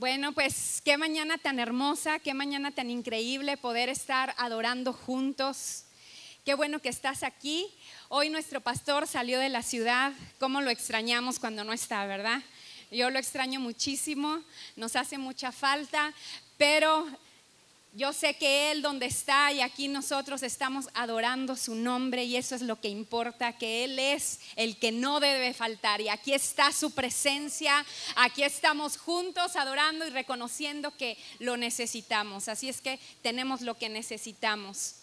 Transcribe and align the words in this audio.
Bueno, 0.00 0.32
pues 0.32 0.80
qué 0.82 0.96
mañana 0.96 1.36
tan 1.36 1.58
hermosa, 1.58 2.20
qué 2.20 2.32
mañana 2.32 2.70
tan 2.70 2.88
increíble 2.88 3.58
poder 3.58 3.90
estar 3.90 4.34
adorando 4.38 4.94
juntos. 4.94 5.84
Qué 6.42 6.54
bueno 6.54 6.78
que 6.78 6.88
estás 6.88 7.22
aquí. 7.22 7.66
Hoy 8.08 8.30
nuestro 8.30 8.62
pastor 8.62 9.06
salió 9.06 9.38
de 9.38 9.50
la 9.50 9.62
ciudad. 9.62 10.14
¿Cómo 10.38 10.62
lo 10.62 10.70
extrañamos 10.70 11.38
cuando 11.38 11.64
no 11.64 11.74
está, 11.74 12.06
verdad? 12.06 12.40
Yo 12.90 13.10
lo 13.10 13.18
extraño 13.18 13.60
muchísimo, 13.60 14.42
nos 14.74 14.96
hace 14.96 15.18
mucha 15.18 15.52
falta, 15.52 16.14
pero 16.56 17.06
yo 17.92 18.12
sé 18.12 18.34
que 18.34 18.70
Él 18.70 18.82
donde 18.82 19.06
está 19.06 19.52
y 19.52 19.60
aquí 19.60 19.88
nosotros 19.88 20.42
estamos 20.42 20.88
adorando 20.94 21.56
su 21.56 21.74
nombre 21.74 22.24
y 22.24 22.36
eso 22.36 22.54
es 22.54 22.62
lo 22.62 22.80
que 22.80 22.88
importa, 22.88 23.58
que 23.58 23.84
Él 23.84 23.98
es 23.98 24.40
el 24.54 24.76
que 24.76 24.92
no 24.92 25.18
debe 25.18 25.52
faltar 25.54 26.00
y 26.00 26.08
aquí 26.08 26.32
está 26.32 26.72
su 26.72 26.92
presencia, 26.92 27.84
aquí 28.14 28.44
estamos 28.44 28.96
juntos 28.96 29.56
adorando 29.56 30.06
y 30.06 30.10
reconociendo 30.10 30.96
que 30.96 31.18
lo 31.40 31.56
necesitamos, 31.56 32.48
así 32.48 32.68
es 32.68 32.80
que 32.80 33.00
tenemos 33.22 33.60
lo 33.60 33.76
que 33.76 33.88
necesitamos. 33.88 34.94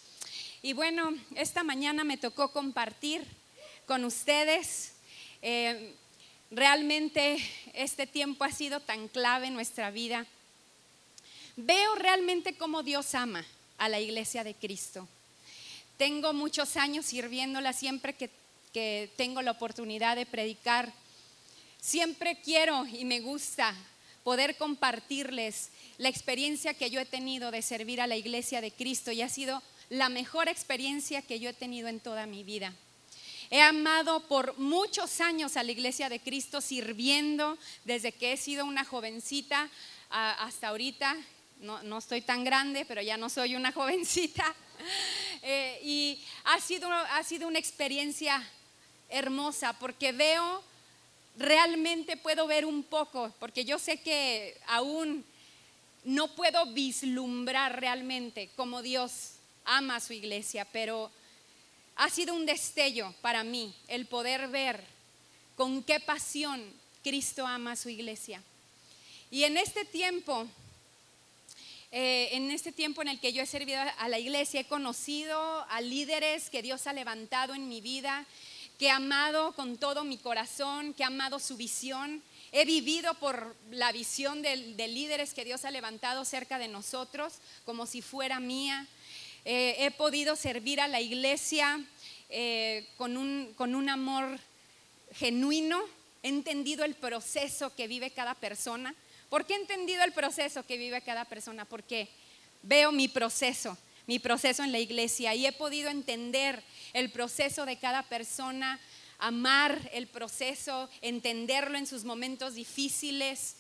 Y 0.62 0.74
bueno, 0.74 1.14
esta 1.36 1.64
mañana 1.64 2.04
me 2.04 2.18
tocó 2.18 2.52
compartir 2.52 3.24
con 3.86 4.06
ustedes. 4.06 4.94
Eh, 5.42 5.94
realmente 6.50 7.38
este 7.74 8.08
tiempo 8.08 8.44
ha 8.44 8.52
sido 8.52 8.80
tan 8.80 9.08
clave 9.08 9.48
en 9.48 9.54
nuestra 9.54 9.92
vida 9.92 10.26
veo 11.58 11.96
realmente 11.96 12.56
cómo 12.56 12.84
Dios 12.84 13.14
ama 13.16 13.44
a 13.78 13.90
la 13.90 14.00
iglesia 14.00 14.44
de 14.44 14.54
Cristo. 14.54 15.08
Tengo 15.98 16.32
muchos 16.34 16.78
años 16.78 17.08
sirviéndola 17.08 17.74
siempre 17.74 18.14
que, 18.16 18.30
tengo 19.18 19.42
la 19.42 19.52
oportunidad 19.52 20.16
de 20.16 20.28
predicar. 20.28 20.94
Siempre 21.82 22.40
quiero 22.44 22.86
y 22.86 23.06
me 23.06 23.22
gusta 23.22 23.74
poder 24.24 24.56
compartirles 24.56 25.70
la 25.98 26.10
experiencia 26.10 26.76
que 26.76 26.92
yo 26.92 27.00
he 27.00 27.06
tenido 27.06 27.50
de 27.50 27.64
servir 27.64 28.02
a 28.02 28.06
la 28.06 28.18
iglesia 28.18 28.62
de 28.62 28.70
Cristo 28.70 29.12
y 29.12 29.24
ha 29.24 29.30
sido 29.30 29.64
la 29.90 30.10
mejor 30.10 30.48
experiencia 30.48 31.24
que 31.24 31.40
yo 31.40 31.50
he 31.50 31.54
tenido 31.54 31.88
en 31.88 32.00
toda 32.00 32.28
mi 32.28 32.44
vida. 32.44 32.72
He 33.50 33.62
amado 33.62 34.20
por 34.28 34.60
muchos 34.60 35.22
años 35.22 35.58
a 35.58 35.64
la 35.64 35.72
iglesia 35.72 36.08
de 36.08 36.20
Cristo 36.20 36.62
sirviendo 36.62 37.58
desde 37.84 38.12
que 38.12 38.34
he 38.34 38.38
sido 38.38 38.66
una 38.66 38.86
jovencita 38.86 39.72
hasta 40.12 40.68
ahorita 40.68 41.18
no, 41.60 41.98
estoy 41.98 42.22
tan 42.22 42.44
grande, 42.44 42.86
pero 42.86 43.02
ya 43.02 43.18
no 43.18 43.30
soy 43.30 43.56
una 43.56 43.72
jovencita. 43.74 44.56
Eh, 45.42 45.80
y 45.84 46.24
ha 46.46 46.60
sido, 46.60 46.92
ha 46.92 47.24
sido 47.24 47.48
una 47.48 47.60
experiencia 47.60 48.48
hermosa 49.10 49.74
porque 49.74 50.12
veo, 50.12 50.64
realmente 51.38 52.18
puedo 52.18 52.48
ver 52.48 52.66
un 52.66 52.84
poco, 52.84 53.34
porque 53.40 53.66
yo 53.66 53.80
sé 53.80 53.98
que 54.02 54.60
aún 54.68 55.24
no 56.04 56.34
puedo 56.36 56.66
vislumbrar 56.68 57.80
realmente 57.80 58.50
cómo 58.56 58.82
Dios 58.82 59.34
ama 59.66 59.98
a 59.98 60.00
su 60.00 60.14
iglesia, 60.14 60.66
pero 60.72 61.12
ha 61.96 62.10
sido 62.10 62.34
un 62.34 62.46
destello 62.46 63.14
para 63.22 63.44
mí 63.44 63.74
el 63.88 64.06
poder 64.06 64.48
ver 64.48 64.84
con 65.56 65.84
qué 65.84 66.00
pasión 66.00 66.64
Cristo 67.04 67.46
ama 67.46 67.74
a 67.74 67.76
su 67.76 67.90
iglesia. 67.90 68.42
Y 69.32 69.44
en 69.44 69.58
este 69.58 69.84
tiempo 69.84 70.48
eh, 71.92 72.30
en 72.34 72.52
este 72.52 72.74
tiempo 72.74 73.02
en 73.02 73.08
el 73.08 73.20
que 73.20 73.32
yo 73.32 73.42
he 73.42 73.46
servido 73.46 73.82
a 73.98 74.10
la 74.10 74.20
iglesia, 74.20 74.60
he 74.60 74.66
conocido 74.66 75.66
a 75.70 75.80
líderes 75.80 76.50
que 76.50 76.62
Dios 76.62 76.86
ha 76.86 76.94
levantado 76.94 77.54
en 77.54 77.70
mi 77.70 77.80
vida, 77.80 78.26
que 78.78 78.88
he 78.88 78.92
amado 78.92 79.54
con 79.54 79.78
todo 79.78 80.04
mi 80.04 80.18
corazón, 80.18 80.94
que 80.94 81.04
he 81.04 81.06
amado 81.06 81.40
su 81.40 81.56
visión. 81.56 82.22
He 82.52 82.66
vivido 82.66 83.14
por 83.16 83.56
la 83.72 83.94
visión 83.94 84.42
de, 84.42 84.58
líderes 84.58 85.34
que 85.34 85.46
Dios 85.46 85.64
ha 85.64 85.72
levantado 85.72 86.26
cerca 86.26 86.60
de 86.60 86.68
nosotros, 86.68 87.36
como 87.64 87.86
si 87.86 88.02
fuera 88.02 88.42
mía. 88.42 88.86
Eh, 89.46 89.78
he 89.80 89.92
podido 89.92 90.36
servir 90.36 90.82
a 90.82 90.90
la 90.90 91.00
iglesia 91.00 91.82
eh, 92.30 92.86
con, 92.98 93.16
un, 93.16 93.54
con 93.56 93.76
un 93.76 93.88
amor 93.88 94.40
genuino. 95.14 95.82
He 96.22 96.28
entendido 96.28 96.84
el 96.84 96.96
proceso 96.96 97.74
que 97.76 97.88
vive 97.88 98.12
cada 98.12 98.36
persona 98.36 98.94
¿Por 99.30 99.46
qué 99.46 99.54
he 99.54 99.58
entendido 99.58 100.04
el 100.04 100.14
proceso 100.14 100.66
que 100.66 100.78
vive 100.78 101.02
cada 101.02 101.26
persona? 101.26 101.66
Porque 101.66 102.08
veo 102.64 102.92
mi 102.92 103.10
proceso, 103.10 103.78
mi 104.06 104.20
proceso 104.20 104.64
en 104.64 104.72
la 104.72 104.80
iglesia 104.80 105.36
y 105.36 105.46
he 105.46 105.52
podido 105.52 105.90
entender 105.90 106.64
el 106.94 107.12
proceso 107.12 107.66
de 107.66 107.78
cada 107.78 108.04
persona, 108.04 108.80
amar 109.20 109.90
el 109.92 110.08
proceso, 110.08 110.90
entenderlo 111.02 111.78
en 111.78 111.88
sus 111.88 112.06
momentos 112.06 112.56
difíciles. 112.56 113.56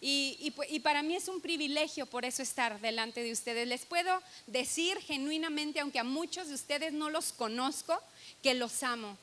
Y, 0.00 0.54
y, 0.70 0.80
para 0.80 1.02
mí 1.02 1.14
es 1.14 1.28
un 1.28 1.42
privilegio 1.42 2.06
por 2.06 2.24
eso 2.24 2.42
estar 2.42 2.80
delante 2.80 3.22
de 3.22 3.32
ustedes. 3.32 3.68
Les 3.68 3.84
puedo 3.84 4.22
decir 4.46 4.96
genuinamente, 4.98 5.80
aunque 5.80 5.98
a 5.98 6.04
muchos 6.04 6.48
de 6.48 6.54
ustedes 6.54 6.92
no 6.92 7.10
los 7.10 7.32
conozco, 7.32 8.00
que 8.42 8.54
los 8.54 8.82
amo. 8.82 9.18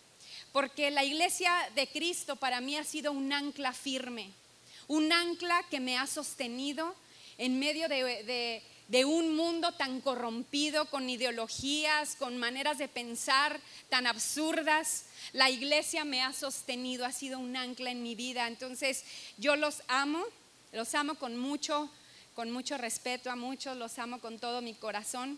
Porque 0.52 0.92
la 0.92 1.03
iglesia 1.03 1.52
de 1.74 1.88
Cristo 1.88 2.36
para 2.36 2.62
mí 2.62 2.76
ha 2.76 2.84
sido 2.84 3.12
un 3.12 3.34
ancla 3.34 3.74
firme 3.74 4.34
un 4.88 5.12
ancla 5.12 5.64
que 5.70 5.80
me 5.80 5.98
ha 5.98 6.08
sostenido 6.08 6.96
en 7.38 7.59
medio 7.59 7.88
de, 7.88 8.62
un 9.06 9.36
mundo 9.36 9.72
tan 9.74 10.02
corrompido, 10.02 10.86
con 10.86 11.09
ideologías, 11.09 12.16
con 12.16 12.38
maneras 12.38 12.78
de 12.78 12.88
pensar 12.88 13.59
tan 13.90 14.08
absurdas. 14.08 15.06
La 15.34 15.50
iglesia 15.50 16.06
me 16.06 16.24
ha 16.24 16.34
sostenido, 16.34 17.06
ha 17.06 17.12
sido 17.12 17.38
un 17.38 17.56
ancla 17.56 17.92
en 17.92 18.02
mi 18.02 18.16
vida. 18.16 18.47
Entonces 18.47 19.03
yo 19.38 19.56
los 19.56 19.84
amo, 19.88 20.24
los 20.72 20.96
amo 20.96 21.16
con 21.16 21.38
mucho, 21.38 21.90
con 22.34 22.50
mucho 22.52 22.78
respeto 22.78 23.30
a 23.30 23.36
muchos, 23.36 23.78
los 23.78 24.00
amo 24.00 24.20
con 24.20 24.40
todo 24.40 24.62
mi 24.62 24.74
corazón. 24.74 25.38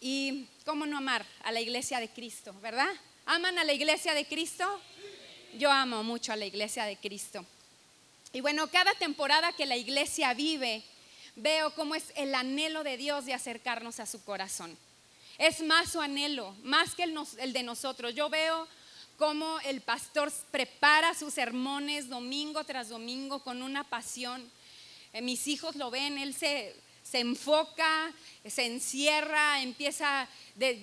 Y 0.00 0.46
cómo 0.64 0.84
no 0.84 0.98
amar 0.98 1.24
a 1.44 1.52
la 1.52 1.60
iglesia 1.60 2.00
de 2.00 2.08
Cristo, 2.08 2.52
¿verdad? 2.60 2.90
¿Aman 3.24 3.56
a 3.58 3.64
la 3.64 3.72
iglesia 3.72 4.14
de 4.14 4.26
Cristo? 4.26 4.64
Yo 5.56 5.70
amo 5.70 6.02
mucho 6.02 6.32
a 6.32 6.36
la 6.36 6.44
iglesia 6.44 6.84
de 6.84 6.96
Cristo. 6.96 7.46
Y 8.32 8.40
bueno, 8.40 8.68
cada 8.68 8.94
temporada 8.94 9.52
que 9.52 9.66
la 9.66 9.76
iglesia 9.76 10.32
vive, 10.32 10.82
veo 11.36 11.74
cómo 11.74 11.94
es 11.94 12.04
el 12.16 12.34
anhelo 12.34 12.82
de 12.82 12.96
Dios 12.96 13.26
de 13.26 13.34
acercarnos 13.34 14.00
a 14.00 14.06
su 14.06 14.24
corazón. 14.24 14.76
Es 15.36 15.60
más 15.60 15.92
su 15.92 16.00
anhelo, 16.00 16.54
más 16.62 16.94
que 16.94 17.04
el, 17.04 17.52
de 17.52 17.62
nosotros. 17.62 18.14
Yo 18.14 18.30
veo 18.30 18.66
cómo 19.18 19.60
el 19.60 19.82
pastor 19.82 20.32
prepara 20.50 21.14
sus 21.14 21.34
sermones 21.34 22.08
domingo 22.08 22.64
tras 22.64 22.88
domingo 22.88 23.42
con 23.42 23.62
una 23.62 23.84
pasión. 23.84 24.50
Eh, 25.12 25.20
mis 25.20 25.46
hijos 25.46 25.76
lo 25.76 25.90
ven, 25.90 26.16
él 26.16 26.34
se, 26.34 26.74
enfoca, 27.12 28.12
se 28.46 28.64
encierra, 28.64 29.60
empieza, 29.60 30.26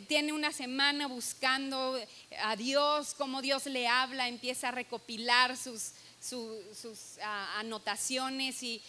tiene 0.08 0.34
una 0.34 0.52
semana 0.52 1.08
buscando 1.08 2.00
a 2.44 2.56
Dios, 2.56 3.16
cómo 3.18 3.42
Dios 3.42 3.66
le 3.66 3.88
habla, 3.88 4.28
empieza 4.28 4.68
a 4.68 4.72
recopilar 4.72 5.58
sus, 5.58 5.94
sus 6.22 7.18
ah, 7.24 7.60
anotaciones 7.60 8.62
y 8.64 8.82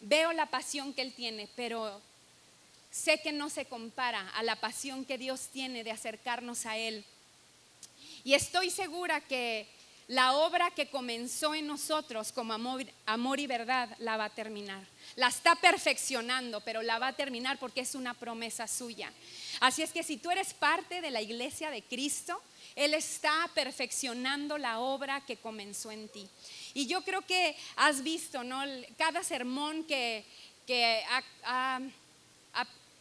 veo 0.00 0.32
la 0.32 0.46
pasión 0.46 0.92
que 0.92 1.02
él 1.02 1.12
tiene, 1.14 1.48
pero 1.56 2.00
sé 2.90 3.20
que 3.20 3.32
no 3.32 3.50
se 3.50 3.66
compara 3.66 4.28
a 4.30 4.42
la 4.42 4.56
pasión 4.56 5.04
que 5.04 5.18
Dios 5.18 5.48
tiene 5.52 5.84
de 5.84 5.90
acercarnos 5.90 6.64
a 6.66 6.78
Él. 6.78 7.04
Y 8.24 8.34
estoy 8.34 8.70
segura 8.70 9.20
que 9.20 9.68
la 10.08 10.34
obra 10.34 10.70
que 10.70 10.88
comenzó 10.88 11.54
en 11.54 11.66
nosotros 11.66 12.30
como 12.30 12.52
amor, 12.52 13.40
y 13.40 13.46
verdad 13.46 13.96
la 13.98 14.16
va 14.16 14.26
a 14.26 14.34
terminar. 14.34 14.84
La 15.16 15.28
está 15.28 15.56
perfeccionando, 15.56 16.60
pero 16.60 16.82
la 16.82 16.98
va 16.98 17.08
a 17.08 17.16
terminar 17.16 17.58
porque 17.58 17.80
es 17.80 17.94
una 17.94 18.14
promesa 18.14 18.68
suya. 18.68 19.12
Así 19.60 19.82
es 19.82 19.92
que 19.92 20.04
si 20.04 20.16
tú 20.16 20.30
eres 20.30 20.54
parte 20.54 21.00
de 21.00 21.10
la 21.10 21.22
iglesia 21.22 21.70
de 21.70 21.82
Cristo, 21.82 22.40
él 22.76 22.94
está 22.94 23.50
perfeccionando 23.54 24.58
la 24.58 24.80
obra 24.80 25.22
que 25.22 25.38
comenzó 25.38 25.90
en 25.90 26.08
ti. 26.08 26.28
Y 26.74 26.86
yo 26.86 27.02
creo 27.02 27.22
que 27.22 27.56
has 27.74 28.02
visto, 28.02 28.44
¿no? 28.44 28.62
Cada 28.98 29.24
sermón 29.24 29.84
que, 29.84 30.24
ha, 31.44 31.80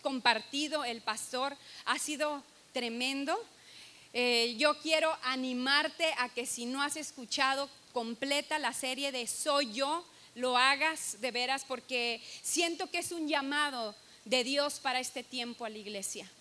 compartido 0.01 0.85
el 0.85 1.01
pastor 1.01 1.57
ha 1.85 1.99
sido 1.99 2.43
tremendo. 2.73 3.37
Eh, 4.17 4.55
yo 4.57 4.79
quiero 4.79 5.13
animarte 5.23 6.13
a 6.19 6.29
que 6.29 6.45
si 6.45 6.65
no 6.65 6.81
has 6.81 6.95
escuchado 6.95 7.69
completa 7.91 8.57
la 8.59 8.71
serie 8.71 9.11
de 9.11 9.27
Soy 9.27 9.73
yo, 9.73 10.05
lo 10.35 10.57
hagas 10.57 11.19
de 11.19 11.31
veras 11.31 11.65
porque 11.65 12.21
siento 12.41 12.89
que 12.89 12.99
es 12.99 13.11
un 13.11 13.27
llamado 13.27 13.93
de 14.23 14.45
Dios 14.45 14.79
para 14.79 15.01
este 15.01 15.21
tiempo 15.21 15.65
a 15.65 15.69
la 15.69 15.79
iglesia. 15.79 16.31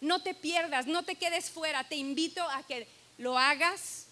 No 0.00 0.20
te 0.20 0.34
pierdas, 0.34 0.88
no 0.88 1.04
te 1.04 1.14
quedes 1.14 1.48
fuera. 1.48 1.84
Te 1.84 1.94
invito 1.94 2.42
a 2.42 2.64
que 2.64 2.88
lo 3.18 3.38
hagas. 3.38 4.06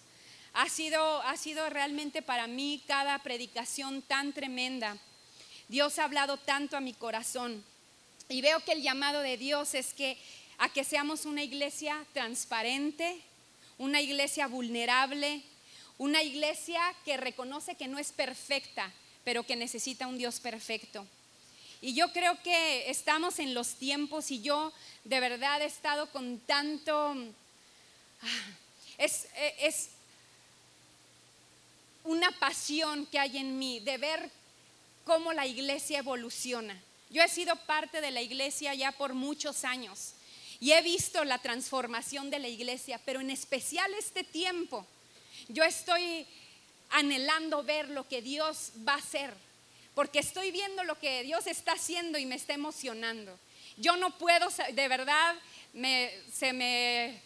Ha 0.53 0.69
sido, 0.69 1.21
ha 1.23 1.35
sido 1.35 1.69
realmente 1.69 2.21
para 2.21 2.47
mí 2.47 2.81
cada 2.87 3.19
predicación 3.19 4.01
tan 4.03 4.31
tremenda. 4.31 4.97
Dios 5.67 5.99
ha 5.99 6.05
hablado 6.05 6.37
tanto 6.37 6.77
a 6.77 6.79
mi 6.79 6.93
corazón. 6.93 7.61
Y 8.29 8.41
veo 8.41 8.63
que 8.63 8.71
el 8.71 8.81
llamado 8.81 9.19
de 9.19 9.35
Dios 9.35 9.73
es 9.73 9.93
que 9.93 10.17
a 10.61 10.69
que 10.69 10.83
seamos 10.83 11.25
una 11.25 11.41
iglesia 11.41 12.05
transparente, 12.13 13.19
una 13.79 13.99
iglesia 13.99 14.45
vulnerable, 14.45 15.41
una 15.97 16.21
iglesia 16.21 16.79
que 17.03 17.17
reconoce 17.17 17.73
que 17.73 17.87
no 17.87 17.97
es 17.97 18.11
perfecta, 18.11 18.93
pero 19.23 19.41
que 19.41 19.55
necesita 19.55 20.05
un 20.05 20.19
Dios 20.19 20.39
perfecto. 20.39 21.07
Y 21.81 21.95
yo 21.95 22.13
creo 22.13 22.39
que 22.43 22.91
estamos 22.91 23.39
en 23.39 23.55
los 23.55 23.73
tiempos 23.73 24.29
y 24.29 24.43
yo 24.43 24.71
de 25.03 25.19
verdad 25.19 25.63
he 25.63 25.65
estado 25.65 26.11
con 26.11 26.37
tanto... 26.41 27.15
Ah, 28.21 28.49
es, 28.99 29.29
es 29.57 29.89
una 32.03 32.31
pasión 32.37 33.07
que 33.07 33.17
hay 33.17 33.39
en 33.39 33.57
mí 33.57 33.79
de 33.79 33.97
ver 33.97 34.29
cómo 35.05 35.33
la 35.33 35.47
iglesia 35.47 35.97
evoluciona. 35.97 36.79
Yo 37.09 37.23
he 37.23 37.29
sido 37.29 37.55
parte 37.55 37.99
de 37.99 38.11
la 38.11 38.21
iglesia 38.21 38.75
ya 38.75 38.91
por 38.91 39.15
muchos 39.15 39.63
años 39.63 40.13
y 40.61 40.71
he 40.71 40.81
visto 40.81 41.25
la 41.25 41.39
transformación 41.39 42.29
de 42.29 42.39
la 42.39 42.47
iglesia, 42.47 43.01
pero 43.03 43.19
en 43.19 43.29
especial 43.29 43.93
este 43.95 44.23
tiempo, 44.23 44.87
yo 45.49 45.65
estoy 45.65 46.25
anhelando 46.91 47.63
ver 47.63 47.89
lo 47.89 48.07
que 48.07 48.21
Dios 48.21 48.71
va 48.87 48.93
a 48.93 48.97
hacer 48.97 49.33
porque 49.95 50.19
estoy 50.19 50.51
viendo 50.51 50.83
lo 50.83 50.97
que 50.97 51.23
Dios 51.23 51.47
está 51.47 51.73
haciendo 51.73 52.17
y 52.17 52.25
me 52.25 52.35
está 52.35 52.53
emocionando. 52.53 53.37
Yo 53.77 53.95
no 53.97 54.17
puedo, 54.17 54.47
de 54.73 54.87
verdad, 54.87 55.35
se 56.33 56.53
me, 56.53 57.21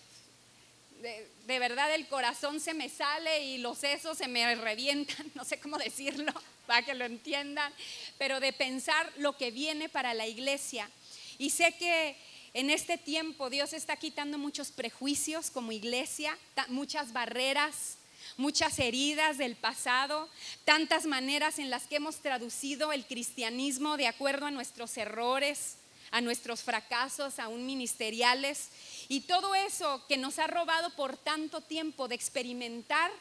de, 1.01 1.59
verdad 1.59 1.93
el 1.93 2.07
corazón 2.07 2.59
se 2.59 2.73
me 2.73 2.89
sale 2.89 3.43
y 3.43 3.57
los 3.59 3.77
sesos 3.77 4.17
se 4.17 4.27
me 4.27 4.55
revientan, 4.55 5.31
no 5.35 5.45
sé 5.45 5.59
cómo 5.59 5.77
decirlo, 5.77 6.33
para 6.67 6.83
que 6.83 6.95
lo 6.95 7.05
entiendan, 7.05 7.71
pero 8.17 8.39
de 8.39 8.51
pensar 8.51 9.11
lo 9.17 9.37
que 9.37 9.51
viene 9.51 9.89
para 9.89 10.13
la 10.13 10.25
iglesia. 10.25 10.89
Y 11.37 11.51
sé 11.51 11.73
que 11.73 12.15
en 12.55 12.69
este 12.69 12.97
tiempo 12.97 13.49
Dios 13.49 13.73
está 13.73 13.97
quitando 13.97 14.37
muchos 14.37 14.71
prejuicios 14.71 15.51
como 15.51 15.73
iglesia, 15.73 16.37
muchas 16.69 17.11
barreras, 17.11 17.97
muchas 18.37 18.79
heridas 18.79 19.37
del 19.37 19.57
pasado, 19.57 20.29
tantas 20.63 21.05
maneras 21.05 21.59
en 21.59 21.69
las 21.69 21.83
que 21.83 21.97
hemos 21.97 22.15
traducido 22.21 22.93
el 22.93 23.05
cristianismo 23.05 23.97
de 23.97 24.07
acuerdo 24.07 24.45
a 24.45 24.51
nuestros 24.51 24.95
errores, 24.95 25.75
a 26.11 26.21
nuestros 26.21 26.63
fracasos, 26.63 27.39
aún 27.39 27.65
ministeriales, 27.65 28.69
y 29.09 29.19
todo 29.21 29.53
eso 29.53 30.01
que 30.07 30.15
nos 30.15 30.39
ha 30.39 30.47
robado 30.47 30.91
por 30.91 31.17
tanto 31.17 31.59
tiempo 31.59 32.07
de 32.07 32.15
experimentar 32.15 33.11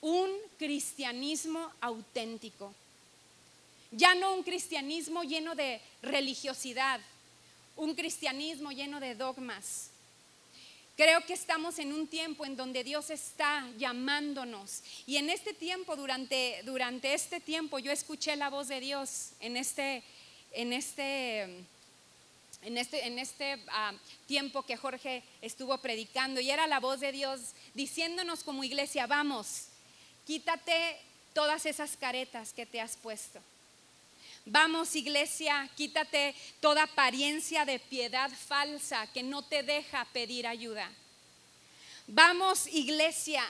un 0.00 0.30
cristianismo 0.58 1.70
auténtico. 1.82 2.74
Ya 3.90 4.14
no 4.14 4.32
un 4.32 4.42
cristianismo 4.42 5.22
lleno 5.22 5.54
de 5.54 5.82
religiosidad, 6.00 6.98
un 7.80 7.94
cristianismo 7.94 8.70
lleno 8.70 9.00
de 9.00 9.14
dogmas, 9.14 9.90
Creo 11.00 11.24
que 11.24 11.32
estamos 11.32 11.78
en 11.78 11.94
un 11.94 12.06
tiempo 12.06 12.44
en 12.44 12.56
donde 12.56 12.84
Dios 12.84 13.08
está 13.08 13.66
llamándonos. 13.78 14.82
Y 15.06 15.16
en 15.16 15.30
este 15.30 15.54
tiempo, 15.54 15.96
durante, 15.96 16.60
durante 16.64 17.14
este 17.14 17.40
tiempo, 17.40 17.78
yo 17.78 17.90
escuché 17.90 18.36
la 18.36 18.50
voz 18.50 18.68
de 18.68 18.80
Dios 18.80 19.30
en 19.40 19.56
este, 19.56 20.02
en 20.52 20.74
este, 20.74 21.44
en 22.60 22.76
este, 22.76 23.06
en 23.06 23.18
este 23.18 23.64
ah, 23.68 23.94
tiempo 24.26 24.62
que 24.62 24.76
Jorge 24.76 25.22
estuvo 25.40 25.78
predicando. 25.78 26.38
Y 26.38 26.50
era 26.50 26.66
la 26.66 26.80
voz 26.80 27.00
de 27.00 27.12
Dios 27.12 27.54
diciéndonos 27.72 28.44
como 28.44 28.62
iglesia, 28.62 29.06
vamos, 29.06 29.68
quítate 30.26 30.98
todas 31.32 31.64
esas 31.64 31.96
caretas 31.96 32.52
que 32.52 32.66
te 32.66 32.78
has 32.78 32.98
puesto. 32.98 33.40
Vamos 34.46 34.96
iglesia, 34.96 35.68
quítate 35.76 36.34
toda 36.60 36.84
apariencia 36.84 37.64
de 37.64 37.78
piedad 37.78 38.30
falsa 38.30 39.06
que 39.12 39.22
no 39.22 39.42
te 39.42 39.62
deja 39.62 40.06
pedir 40.06 40.46
ayuda. 40.46 40.90
Vamos 42.06 42.66
iglesia, 42.66 43.44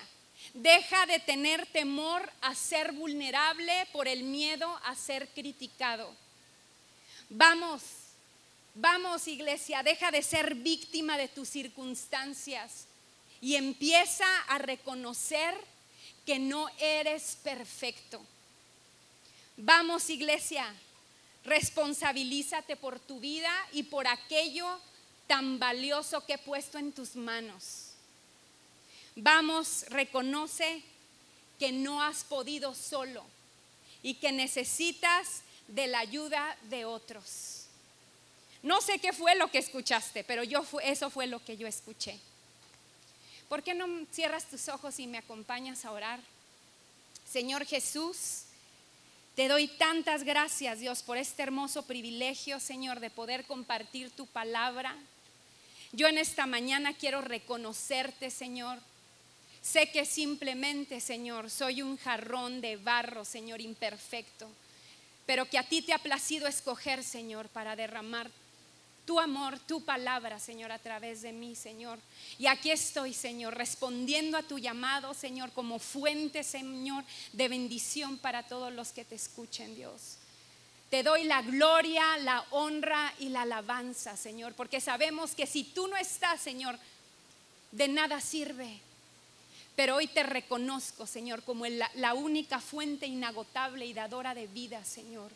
deja 0.52 1.06
de 1.06 1.20
tener 1.20 1.64
temor 1.66 2.30
a 2.40 2.54
ser 2.54 2.92
vulnerable 2.92 3.86
por 3.92 4.08
el 4.08 4.24
miedo 4.24 4.68
a 4.84 4.94
ser 4.96 5.28
criticado. 5.28 6.12
Vamos, 7.28 7.82
vamos 8.74 9.28
iglesia, 9.28 9.84
deja 9.84 10.10
de 10.10 10.22
ser 10.22 10.56
víctima 10.56 11.16
de 11.16 11.28
tus 11.28 11.48
circunstancias 11.48 12.86
y 13.40 13.54
empieza 13.54 14.26
a 14.48 14.58
reconocer 14.58 15.54
que 16.26 16.40
no 16.40 16.68
eres 16.78 17.38
perfecto 17.42 18.20
Vamos 19.62 20.08
iglesia, 20.08 20.64
responsabilízate 21.44 22.76
por 22.76 22.98
tu 22.98 23.20
vida 23.20 23.52
y 23.72 23.82
por 23.82 24.06
aquello 24.06 24.66
tan 25.26 25.58
valioso 25.58 26.24
que 26.24 26.34
he 26.34 26.38
puesto 26.38 26.78
en 26.78 26.92
tus 26.92 27.14
manos. 27.14 27.90
Vamos, 29.16 29.84
reconoce 29.90 30.82
que 31.58 31.72
no 31.72 32.02
has 32.02 32.24
podido 32.24 32.74
solo 32.74 33.22
y 34.02 34.14
que 34.14 34.32
necesitas 34.32 35.42
de 35.68 35.88
la 35.88 35.98
ayuda 35.98 36.56
de 36.70 36.86
otros. 36.86 37.66
No 38.62 38.80
sé 38.80 38.98
qué 38.98 39.12
fue 39.12 39.34
lo 39.34 39.50
que 39.50 39.58
escuchaste, 39.58 40.24
pero 40.24 40.42
yo 40.42 40.64
eso 40.82 41.10
fue 41.10 41.26
lo 41.26 41.44
que 41.44 41.58
yo 41.58 41.66
escuché. 41.66 42.18
¿Por 43.50 43.62
qué 43.62 43.74
no 43.74 44.06
cierras 44.10 44.48
tus 44.48 44.70
ojos 44.70 44.98
y 44.98 45.06
me 45.06 45.18
acompañas 45.18 45.84
a 45.84 45.92
orar? 45.92 46.18
Señor 47.30 47.66
Jesús, 47.66 48.44
te 49.34 49.48
doy 49.48 49.68
tantas 49.68 50.24
gracias, 50.24 50.80
Dios, 50.80 51.02
por 51.02 51.16
este 51.16 51.42
hermoso 51.42 51.84
privilegio, 51.84 52.60
Señor, 52.60 53.00
de 53.00 53.10
poder 53.10 53.44
compartir 53.44 54.10
tu 54.10 54.26
palabra. 54.26 54.96
Yo 55.92 56.08
en 56.08 56.18
esta 56.18 56.46
mañana 56.46 56.94
quiero 56.94 57.20
reconocerte, 57.20 58.30
Señor. 58.30 58.78
Sé 59.62 59.90
que 59.90 60.04
simplemente, 60.04 61.00
Señor, 61.00 61.50
soy 61.50 61.82
un 61.82 61.96
jarrón 61.96 62.60
de 62.60 62.76
barro, 62.76 63.24
Señor, 63.24 63.60
imperfecto, 63.60 64.48
pero 65.26 65.44
que 65.44 65.58
a 65.58 65.68
ti 65.68 65.82
te 65.82 65.92
ha 65.92 65.98
placido 65.98 66.46
escoger, 66.46 67.04
Señor, 67.04 67.48
para 67.48 67.76
derramar 67.76 68.30
tu 69.10 69.18
amor, 69.18 69.58
tu 69.58 69.84
palabra, 69.84 70.38
Señor, 70.38 70.70
a 70.70 70.78
través 70.78 71.22
de 71.22 71.32
mí, 71.32 71.56
Señor. 71.56 71.98
Y 72.38 72.46
aquí 72.46 72.70
estoy, 72.70 73.12
Señor, 73.12 73.56
respondiendo 73.56 74.38
a 74.38 74.44
tu 74.44 74.56
llamado, 74.56 75.14
Señor, 75.14 75.50
como 75.50 75.80
fuente, 75.80 76.44
Señor, 76.44 77.02
de 77.32 77.48
bendición 77.48 78.18
para 78.18 78.44
todos 78.44 78.72
los 78.72 78.92
que 78.92 79.04
te 79.04 79.16
escuchen, 79.16 79.74
Dios. 79.74 80.18
Te 80.90 81.02
doy 81.02 81.24
la 81.24 81.42
gloria, 81.42 82.18
la 82.18 82.46
honra 82.50 83.12
y 83.18 83.30
la 83.30 83.42
alabanza, 83.42 84.16
Señor, 84.16 84.54
porque 84.54 84.80
sabemos 84.80 85.34
que 85.34 85.48
si 85.48 85.64
tú 85.64 85.88
no 85.88 85.96
estás, 85.96 86.40
Señor, 86.40 86.78
de 87.72 87.88
nada 87.88 88.20
sirve. 88.20 88.78
Pero 89.74 89.96
hoy 89.96 90.06
te 90.06 90.22
reconozco, 90.22 91.04
Señor, 91.04 91.42
como 91.42 91.66
la 91.66 92.14
única 92.14 92.60
fuente 92.60 93.06
inagotable 93.06 93.86
y 93.86 93.92
dadora 93.92 94.36
de 94.36 94.46
vida, 94.46 94.84
Señor. 94.84 95.32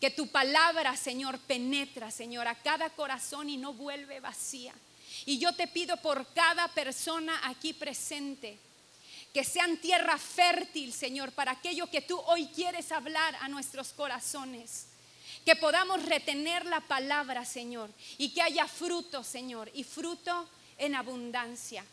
Que 0.00 0.10
tu 0.10 0.28
palabra, 0.28 0.96
Señor, 0.96 1.38
penetra, 1.40 2.10
Señor, 2.10 2.48
a 2.48 2.54
cada 2.54 2.88
corazón 2.90 3.50
y 3.50 3.56
no 3.58 3.74
vuelve 3.74 4.20
vacía. 4.20 4.74
Y 5.26 5.38
yo 5.38 5.52
te 5.54 5.66
pido 5.66 5.96
por 5.98 6.26
cada 6.32 6.68
persona 6.68 7.38
aquí 7.44 7.74
presente, 7.74 8.58
que 9.34 9.44
sean 9.44 9.76
tierra 9.76 10.16
fértil, 10.18 10.92
Señor, 10.92 11.32
para 11.32 11.52
aquello 11.52 11.88
que 11.90 12.00
tú 12.00 12.18
hoy 12.18 12.46
quieres 12.46 12.90
hablar 12.92 13.36
a 13.40 13.48
nuestros 13.48 13.92
corazones. 13.92 14.86
Que 15.44 15.56
podamos 15.56 16.02
retener 16.04 16.66
la 16.66 16.80
palabra, 16.80 17.44
Señor, 17.44 17.90
y 18.18 18.30
que 18.30 18.42
haya 18.42 18.66
fruto, 18.66 19.22
Señor, 19.22 19.70
y 19.74 19.84
fruto 19.84 20.48
en 20.78 20.94
abundancia. 20.94 21.84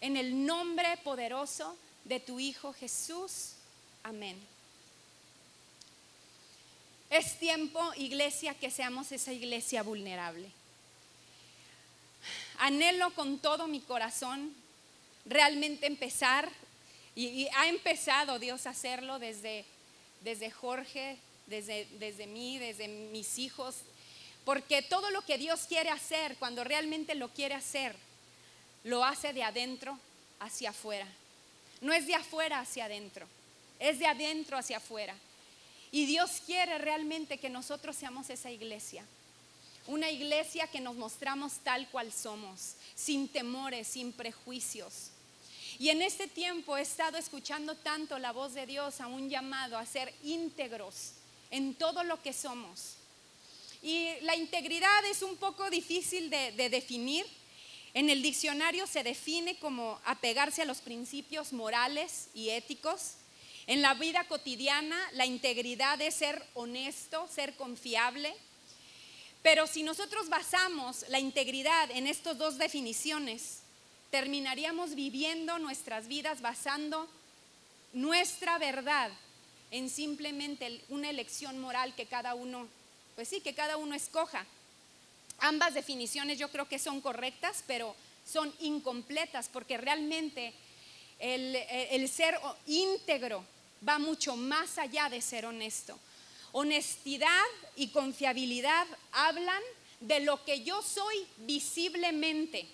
En 0.00 0.16
el 0.16 0.46
nombre 0.46 0.96
poderoso 1.04 1.76
de 2.04 2.20
tu 2.20 2.40
Hijo 2.40 2.72
Jesús. 2.72 3.52
Amén. 4.02 4.40
Es 7.10 7.40
tiempo, 7.40 7.80
iglesia, 7.96 8.54
que 8.54 8.70
seamos 8.70 9.10
esa 9.10 9.32
iglesia 9.32 9.82
vulnerable. 9.82 10.48
Anhelo 12.58 13.12
con 13.14 13.40
todo 13.40 13.66
mi 13.66 13.80
corazón 13.80 14.54
realmente 15.24 15.86
empezar, 15.86 16.48
y, 17.16 17.48
ha 17.56 17.68
empezado 17.68 18.38
Dios 18.38 18.66
a 18.66 18.70
hacerlo 18.70 19.18
desde, 19.18 19.64
desde 20.20 20.52
Jorge, 20.52 21.18
desde, 21.46 21.86
desde 21.98 22.28
mí, 22.28 22.58
desde 22.58 22.86
mis 22.86 23.38
hijos, 23.38 23.76
porque 24.44 24.82
todo 24.82 25.10
lo 25.10 25.22
que 25.22 25.36
Dios 25.36 25.62
quiere 25.68 25.90
hacer, 25.90 26.36
cuando 26.36 26.62
realmente 26.62 27.16
lo 27.16 27.28
quiere 27.30 27.54
hacer, 27.54 27.96
lo 28.84 29.04
hace 29.04 29.32
de 29.32 29.42
adentro 29.42 29.98
hacia 30.38 30.70
afuera. 30.70 31.08
No 31.80 31.92
es 31.92 32.06
de 32.06 32.14
afuera 32.14 32.60
hacia 32.60 32.84
adentro, 32.84 33.26
es 33.80 33.98
de 33.98 34.06
adentro 34.06 34.56
hacia 34.56 34.76
afuera. 34.76 35.14
Y 35.92 36.06
Dios 36.06 36.42
quiere 36.46 36.78
realmente 36.78 37.38
que 37.38 37.50
nosotros 37.50 37.96
seamos 37.96 38.30
esa 38.30 38.50
iglesia. 38.50 39.04
Una 39.86 40.10
iglesia 40.10 40.68
que 40.68 40.80
nos 40.80 40.94
mostramos 40.94 41.54
tal 41.64 41.88
cual 41.88 42.12
somos, 42.12 42.76
sin 42.94 43.28
temores, 43.28 43.88
sin 43.88 44.12
prejuicios. 44.12 45.10
Y 45.78 45.88
en 45.88 46.02
este 46.02 46.28
tiempo 46.28 46.76
he 46.76 46.82
estado 46.82 47.18
escuchando 47.18 47.74
tanto 47.74 48.18
la 48.18 48.32
voz 48.32 48.54
de 48.54 48.66
Dios 48.66 49.00
a 49.00 49.06
un 49.06 49.28
llamado 49.30 49.78
a 49.78 49.86
ser 49.86 50.14
íntegros 50.22 51.12
en 51.50 51.74
todo 51.74 52.04
lo 52.04 52.22
que 52.22 52.32
somos. 52.32 52.96
Y 53.82 54.10
la 54.20 54.36
integridad 54.36 55.04
es 55.06 55.22
un 55.22 55.36
poco 55.38 55.70
difícil 55.70 56.30
de, 56.30 56.52
de 56.52 56.68
definir. 56.68 57.26
En 57.94 58.10
el 58.10 58.22
diccionario 58.22 58.86
se 58.86 59.02
define 59.02 59.58
como 59.58 59.98
apegarse 60.04 60.62
a 60.62 60.66
los 60.66 60.82
principios 60.82 61.52
morales 61.52 62.28
y 62.34 62.50
éticos 62.50 63.14
En 63.70 63.82
la 63.82 63.94
vida 63.94 64.24
cotidiana, 64.24 64.98
la 65.12 65.26
integridad 65.26 66.00
es 66.00 66.16
ser 66.16 66.44
honesto, 66.54 67.28
ser 67.32 67.54
confiable. 67.54 68.34
Pero 69.44 69.68
si 69.68 69.84
nosotros 69.84 70.28
basamos 70.28 71.04
la 71.08 71.20
integridad 71.20 71.88
en 71.92 72.08
estas 72.08 72.36
dos 72.36 72.58
definiciones, 72.58 73.60
terminaríamos 74.10 74.96
viviendo 74.96 75.60
nuestras 75.60 76.08
vidas 76.08 76.40
basando 76.40 77.08
nuestra 77.92 78.58
verdad 78.58 79.12
en 79.70 79.88
simplemente 79.88 80.80
una 80.88 81.08
elección 81.08 81.60
moral 81.60 81.94
que 81.94 82.06
cada 82.06 82.34
uno, 82.34 82.66
pues 83.14 83.28
sí, 83.28 83.40
que 83.40 83.54
cada 83.54 83.76
uno 83.76 83.94
escoja. 83.94 84.46
Ambas 85.38 85.74
definiciones 85.74 86.40
yo 86.40 86.50
creo 86.50 86.66
que 86.68 86.80
son 86.80 87.00
correctas, 87.00 87.62
pero 87.68 87.94
son 88.26 88.52
incompletas 88.58 89.48
porque 89.48 89.78
realmente 89.78 90.54
el, 91.20 92.08
ser 92.08 92.36
íntegro 92.66 93.44
va 93.86 93.98
mucho 93.98 94.36
más 94.36 94.78
allá 94.78 95.08
de 95.08 95.20
ser 95.20 95.46
honesto. 95.46 95.98
Honestidad 96.52 97.44
y 97.76 97.88
confiabilidad 97.88 98.86
hablan 99.12 99.62
de 100.00 100.20
lo 100.20 100.44
que 100.44 100.62
yo 100.62 100.82
soy 100.82 101.26
visiblemente. 101.38 102.66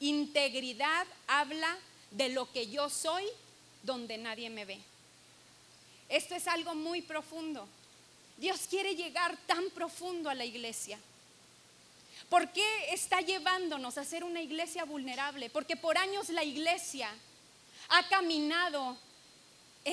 Integridad 0.00 1.06
habla 1.26 1.76
de 2.10 2.28
lo 2.30 2.50
que 2.52 2.68
yo 2.68 2.90
soy 2.90 3.24
donde 3.82 4.18
nadie 4.18 4.50
me 4.50 4.64
ve. 4.64 4.78
Esto 6.08 6.34
es 6.34 6.48
algo 6.48 6.74
muy 6.74 7.02
profundo. 7.02 7.68
Dios 8.36 8.62
quiere 8.68 8.94
llegar 8.94 9.36
tan 9.46 9.68
profundo 9.70 10.30
a 10.30 10.34
la 10.34 10.44
iglesia. 10.44 10.98
¿Por 12.28 12.50
qué 12.52 12.92
está 12.92 13.20
llevándonos 13.20 13.98
a 13.98 14.04
ser 14.04 14.24
una 14.24 14.40
iglesia 14.40 14.84
vulnerable? 14.84 15.50
Porque 15.50 15.76
por 15.76 15.96
años 15.98 16.28
la 16.28 16.44
iglesia 16.44 17.10
ha 17.88 18.08
caminado 18.08 18.96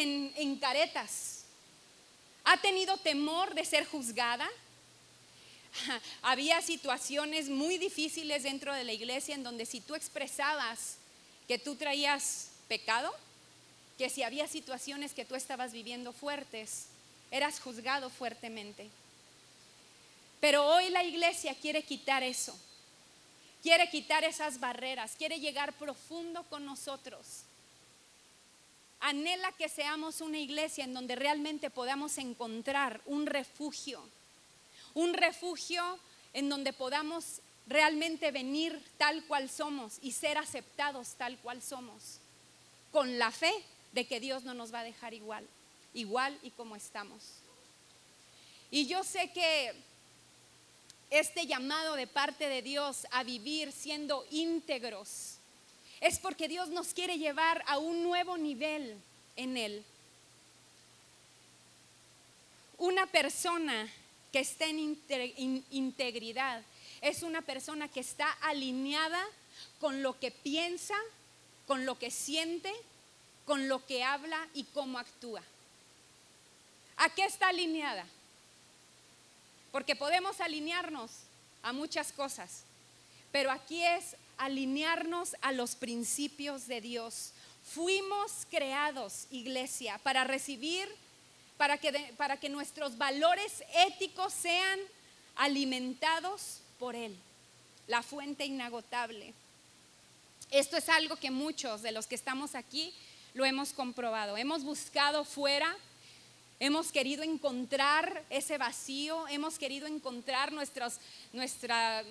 en, 0.02 0.56
caretas, 0.58 1.44
ha 2.44 2.58
tenido 2.58 2.98
temor 2.98 3.54
de 3.54 3.66
ser 3.66 3.86
juzgada. 3.86 4.50
Había 6.22 6.62
situaciones 6.62 7.50
muy 7.50 7.78
difíciles 7.78 8.44
dentro 8.44 8.74
de 8.74 8.84
la 8.84 8.94
iglesia 8.94 9.36
en 9.36 9.44
donde 9.44 9.66
si 9.66 9.82
tú 9.82 9.96
expresabas 9.96 10.98
que 11.48 11.60
tú 11.60 11.76
traías 11.76 12.50
pecado, 12.68 13.14
que 13.98 14.10
si 14.10 14.24
había 14.24 14.48
situaciones 14.48 15.14
que 15.14 15.26
tú 15.26 15.36
estabas 15.36 15.72
viviendo 15.72 16.12
fuertes, 16.12 16.88
eras 17.32 17.60
juzgado 17.60 18.10
fuertemente. 18.10 18.90
Pero 20.40 20.66
hoy 20.66 20.90
la 20.90 21.04
iglesia 21.04 21.56
quiere 21.56 21.84
quitar 21.84 22.24
eso, 22.24 22.58
quiere 23.64 23.90
quitar 23.90 24.24
esas 24.24 24.60
barreras, 24.60 25.14
quiere 25.18 25.40
llegar 25.40 25.74
profundo 25.74 26.44
con 26.50 26.66
nosotros. 26.66 27.44
Anhela 29.06 29.52
que 29.52 29.70
seamos 29.70 30.20
una 30.20 30.40
iglesia 30.40 30.84
en 30.84 30.96
donde 30.96 31.16
realmente 31.16 31.70
podamos 31.70 32.18
encontrar 32.18 33.02
un 33.06 33.28
refugio, 33.28 34.02
un 34.96 35.14
refugio 35.14 36.00
en 36.34 36.50
donde 36.50 36.74
podamos 36.74 37.40
realmente 37.68 38.32
venir 38.32 38.84
tal 38.98 39.24
cual 39.26 39.48
somos 39.48 40.00
y 40.02 40.12
ser 40.12 40.40
aceptados 40.40 41.14
tal 41.20 41.38
cual 41.38 41.62
somos, 41.62 42.18
con 42.92 43.20
la 43.20 43.30
fe 43.30 43.54
de 43.92 44.08
que 44.08 44.20
Dios 44.20 44.44
no 44.44 44.56
nos 44.56 44.74
va 44.74 44.80
a 44.80 44.84
dejar 44.84 45.14
igual, 45.14 45.46
igual 45.94 46.36
y 46.42 46.50
como 46.50 46.76
estamos. 46.76 47.22
Y 48.72 48.88
yo 48.88 49.04
sé 49.04 49.30
que 49.34 49.72
este 51.12 51.46
llamado 51.46 51.96
de 51.96 52.08
parte 52.08 52.50
de 52.50 52.64
Dios 52.64 53.06
a 53.12 53.24
vivir 53.24 53.72
siendo 53.72 54.26
íntegros 54.32 55.35
es 56.02 56.20
porque 56.20 56.48
Dios 56.48 56.70
nos 56.70 56.94
quiere 56.94 57.18
llevar 57.18 57.64
a 57.68 57.78
un 57.78 58.04
nuevo 58.04 58.38
nivel 58.38 58.98
en 59.36 59.58
Él. 59.58 59.84
Una 62.78 63.06
persona 63.08 63.88
que 64.32 64.40
está 64.40 64.66
en 64.66 64.98
integridad 65.72 66.62
es 67.02 67.24
una 67.24 67.42
persona 67.42 67.88
que 67.88 68.02
está 68.02 68.30
alineada 68.42 69.24
con 69.80 70.04
lo 70.04 70.20
que 70.20 70.32
piensa, 70.32 70.96
con 71.68 71.86
lo 71.86 71.98
que 71.98 72.12
siente 72.12 72.74
con 73.46 73.70
lo 73.70 73.86
que 73.86 74.04
habla 74.04 74.48
y 74.54 74.64
cómo 74.66 75.00
actúa. 75.00 75.42
¿A 76.98 77.10
qué 77.10 77.26
está 77.26 77.50
alineada? 77.50 78.06
Porque 79.72 79.96
podemos 79.96 80.42
alinearnos 80.42 81.12
a 81.62 81.74
muchas 81.74 82.12
cosas, 82.12 82.64
pero 83.32 83.52
aquí 83.52 83.84
es 83.84 84.16
alinearnos 84.38 85.36
a 85.42 85.52
los 85.52 85.76
principios 85.76 86.68
de 86.68 86.82
Dios. 86.82 87.32
Fuimos 87.64 88.46
creados, 88.50 89.28
iglesia, 89.32 89.98
para 90.00 90.24
recibir, 90.24 90.88
para 91.58 91.78
que, 91.78 92.14
para 92.18 92.38
que 92.38 92.50
nuestros 92.50 92.98
valores 92.98 93.64
éticos 93.88 94.34
sean 94.34 94.80
alimentados 95.36 96.62
por 96.80 96.96
Él, 96.96 97.16
la 97.88 98.04
fuente 98.04 98.46
inagotable. 98.46 99.34
Esto 100.52 100.78
es 100.78 100.90
algo 100.90 101.16
que 101.16 101.32
muchos 101.32 101.82
de 101.82 101.92
los 101.92 102.08
que 102.08 102.16
estamos 102.16 102.56
aquí 102.56 102.94
lo 103.34 103.46
hemos 103.46 103.74
comprobado. 103.74 104.38
Hemos 104.38 104.64
buscado 104.64 105.26
fuera, 105.26 105.76
hemos 106.60 106.92
querido 106.92 107.24
encontrar 107.24 108.24
ese 108.30 108.58
vacío, 108.58 109.28
hemos 109.28 109.60
querido 109.60 109.88
encontrar 109.88 110.52
nuestra, 110.52 110.90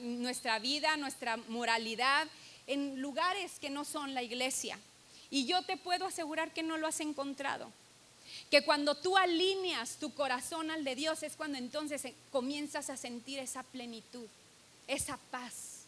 nuestra 0.00 0.58
vida, 0.58 0.96
nuestra 0.96 1.36
moralidad 1.36 2.28
en 2.66 3.00
lugares 3.00 3.58
que 3.60 3.70
no 3.70 3.84
son 3.84 4.14
la 4.14 4.22
iglesia. 4.22 4.78
Y 5.30 5.46
yo 5.46 5.62
te 5.62 5.76
puedo 5.76 6.06
asegurar 6.06 6.52
que 6.52 6.62
no 6.62 6.76
lo 6.76 6.86
has 6.86 7.00
encontrado. 7.00 7.70
Que 8.50 8.62
cuando 8.62 8.94
tú 8.94 9.16
alineas 9.16 9.96
tu 9.96 10.12
corazón 10.14 10.70
al 10.70 10.84
de 10.84 10.94
Dios 10.94 11.22
es 11.22 11.36
cuando 11.36 11.58
entonces 11.58 12.12
comienzas 12.30 12.90
a 12.90 12.96
sentir 12.96 13.38
esa 13.38 13.62
plenitud, 13.62 14.26
esa 14.86 15.16
paz. 15.30 15.84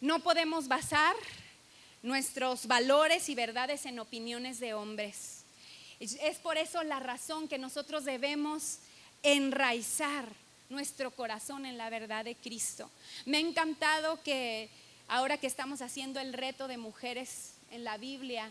No 0.00 0.20
podemos 0.20 0.68
basar 0.68 1.14
nuestros 2.02 2.66
valores 2.66 3.28
y 3.28 3.34
verdades 3.34 3.86
en 3.86 3.98
opiniones 3.98 4.60
de 4.60 4.74
hombres. 4.74 5.44
Es 6.00 6.38
por 6.38 6.58
eso 6.58 6.82
la 6.82 6.98
razón 6.98 7.46
que 7.46 7.58
nosotros 7.58 8.04
debemos 8.04 8.78
enraizar 9.22 10.26
nuestro 10.68 11.10
corazón 11.12 11.64
en 11.64 11.78
la 11.78 11.90
verdad 11.90 12.24
de 12.24 12.34
Cristo. 12.34 12.90
Me 13.24 13.36
ha 13.36 13.40
encantado 13.40 14.20
que 14.22 14.68
ahora 15.06 15.38
que 15.38 15.46
estamos 15.46 15.80
haciendo 15.82 16.18
el 16.18 16.32
reto 16.32 16.66
de 16.66 16.76
mujeres 16.76 17.52
en 17.70 17.84
la 17.84 17.98
Biblia, 17.98 18.50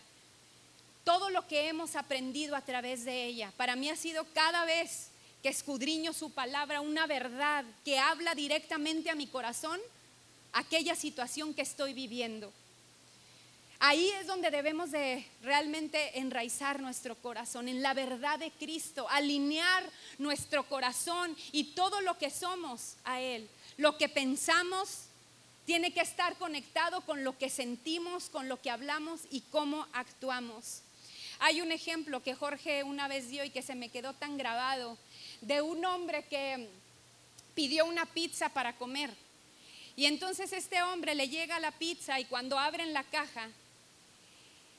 todo 1.03 1.29
lo 1.29 1.47
que 1.47 1.67
hemos 1.67 1.95
aprendido 1.95 2.55
a 2.55 2.61
través 2.61 3.03
de 3.03 3.25
ella, 3.25 3.51
para 3.57 3.75
mí 3.75 3.89
ha 3.89 3.95
sido 3.95 4.25
cada 4.33 4.65
vez 4.65 5.07
que 5.41 5.49
escudriño 5.49 6.13
su 6.13 6.31
palabra 6.31 6.81
una 6.81 7.07
verdad 7.07 7.65
que 7.83 7.97
habla 7.97 8.35
directamente 8.35 9.09
a 9.09 9.15
mi 9.15 9.27
corazón 9.27 9.79
aquella 10.53 10.95
situación 10.95 11.53
que 11.53 11.63
estoy 11.63 11.93
viviendo. 11.93 12.53
Ahí 13.83 14.11
es 14.11 14.27
donde 14.27 14.51
debemos 14.51 14.91
de 14.91 15.25
realmente 15.41 16.19
enraizar 16.19 16.79
nuestro 16.79 17.15
corazón 17.15 17.67
en 17.67 17.81
la 17.81 17.95
verdad 17.95 18.37
de 18.37 18.51
Cristo, 18.51 19.09
alinear 19.09 19.83
nuestro 20.19 20.69
corazón 20.69 21.35
y 21.51 21.63
todo 21.73 21.99
lo 22.01 22.15
que 22.19 22.29
somos 22.29 22.93
a 23.03 23.19
Él. 23.19 23.49
Lo 23.77 23.97
que 23.97 24.07
pensamos 24.07 25.05
tiene 25.65 25.91
que 25.91 26.01
estar 26.01 26.37
conectado 26.37 27.01
con 27.01 27.23
lo 27.23 27.35
que 27.39 27.49
sentimos, 27.49 28.29
con 28.29 28.47
lo 28.47 28.61
que 28.61 28.69
hablamos 28.69 29.21
y 29.31 29.41
cómo 29.49 29.87
actuamos. 29.93 30.83
Hay 31.39 31.61
un 31.61 31.71
ejemplo 31.71 32.21
que 32.21 32.35
Jorge 32.35 32.83
una 32.83 33.07
vez 33.07 33.29
dio 33.29 33.43
y 33.43 33.49
que 33.49 33.63
se 33.63 33.73
me 33.73 33.89
quedó 33.89 34.13
tan 34.13 34.37
grabado 34.37 34.95
de 35.41 35.63
un 35.63 35.83
hombre 35.85 36.23
que 36.29 36.69
pidió 37.55 37.85
una 37.85 38.05
pizza 38.05 38.49
para 38.49 38.77
comer 38.77 39.09
y 39.95 40.05
entonces 40.05 40.53
este 40.53 40.81
hombre 40.83 41.15
le 41.15 41.27
llega 41.27 41.59
la 41.59 41.71
pizza 41.71 42.19
y 42.19 42.25
cuando 42.25 42.57
abren 42.57 42.93
la 42.93 43.03
caja, 43.03 43.49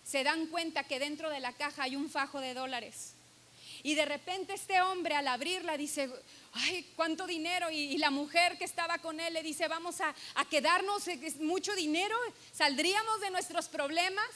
se 0.05 0.25
dan 0.25 0.47
cuenta 0.47 0.85
que 0.85 0.99
dentro 0.99 1.31
de 1.31 1.41
la 1.41 1.53
caja 1.53 1.85
hay 1.85 1.97
un 1.97 2.11
fajo 2.11 2.41
de 2.41 2.55
dólares. 2.55 3.15
Y 3.83 3.95
de 3.95 4.05
repente 4.05 4.55
este 4.55 4.81
hombre 4.81 5.17
al 5.17 5.27
abrirla 5.27 5.77
dice, 5.77 6.09
ay, 6.53 6.87
cuánto 6.95 7.27
dinero. 7.27 7.71
Y, 7.71 7.99
la 7.99 8.11
mujer 8.11 8.57
que 8.59 8.65
estaba 8.65 8.99
con 8.99 9.19
él 9.19 9.35
le 9.35 9.43
dice, 9.43 9.67
vamos 9.69 10.01
a, 10.01 10.15
quedarnos, 10.51 11.09
es 11.09 11.37
mucho 11.41 11.75
dinero, 11.75 12.17
saldríamos 12.53 13.21
de 13.21 13.31
nuestros 13.31 13.69
problemas. 13.69 14.29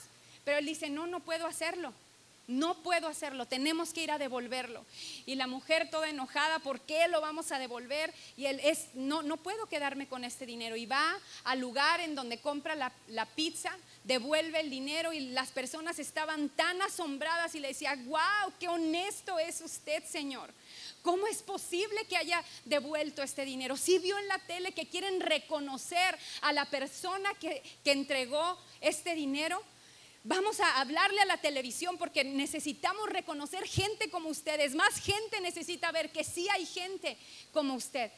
Pero 0.45 0.59
él 0.59 0.67
dice, 0.67 0.91
no, 0.91 1.07
no 1.07 1.21
puedo 1.21 1.47
hacerlo. 1.47 1.93
No 2.47 2.83
puedo 2.83 3.09
hacerlo, 3.09 3.47
tenemos 3.47 3.93
que 3.93 4.05
ir 4.05 4.11
a 4.13 4.19
devolverlo. 4.19 4.87
Y 5.27 5.35
la 5.35 5.49
mujer 5.49 5.91
toda 5.91 6.09
enojada, 6.09 6.61
¿por 6.61 6.81
qué 6.81 7.09
lo 7.09 7.21
vamos 7.21 7.51
a 7.51 7.59
devolver? 7.59 8.15
Y 8.37 8.47
él 8.47 8.61
es, 8.63 8.95
no, 8.95 9.23
no 9.23 9.37
puedo 9.37 9.67
quedarme 9.67 10.07
con 10.07 10.23
este 10.23 10.47
dinero. 10.47 10.77
Y 10.77 10.87
va 10.87 11.19
al 11.43 11.59
lugar 11.59 12.01
en 12.01 12.15
donde 12.15 12.39
compra 12.39 12.77
la, 12.77 12.93
la 13.09 13.27
pizza, 13.27 13.77
devuelve 14.05 14.61
el 14.61 14.71
dinero 14.71 15.13
y 15.13 15.21
las 15.21 15.51
personas 15.51 15.99
estaban 15.99 16.49
tan 16.51 16.81
asombradas 16.83 17.55
y 17.57 17.61
le 17.61 17.69
decía, 17.69 17.97
wow, 18.07 18.53
qué 18.61 18.69
honesto 18.69 19.41
es 19.41 19.61
usted, 19.61 20.05
Señor. 20.05 20.53
¿Cómo 21.03 21.27
es 21.27 21.43
posible 21.43 22.05
que 22.09 22.17
haya 22.17 22.43
devuelto 22.65 23.23
este 23.23 23.45
dinero? 23.45 23.77
Si 23.77 23.99
vio 23.99 24.19
en 24.19 24.29
la 24.29 24.39
tele 24.41 24.73
que 24.73 24.89
quieren 24.89 25.21
reconocer 25.21 26.17
a 26.43 26.53
la 26.53 26.65
persona 26.67 27.33
que, 27.41 27.63
que 27.83 27.93
entregó 27.93 28.59
este 28.81 29.15
dinero, 29.15 29.63
Vamos 30.29 30.59
a 30.59 30.81
hablarle 30.81 31.21
a 31.21 31.25
la 31.25 31.37
televisión 31.37 31.97
porque 31.99 32.25
necesitamos 32.25 33.09
reconocer 33.09 33.65
gente 33.65 34.11
como 34.11 34.29
ustedes. 34.29 34.75
Más 34.75 34.99
gente 34.99 35.41
necesita 35.41 35.93
ver 35.93 36.11
que 36.11 36.25
sí 36.25 36.49
hay 36.53 36.67
gente 36.67 37.17
como 37.53 37.75
usted. 37.75 38.11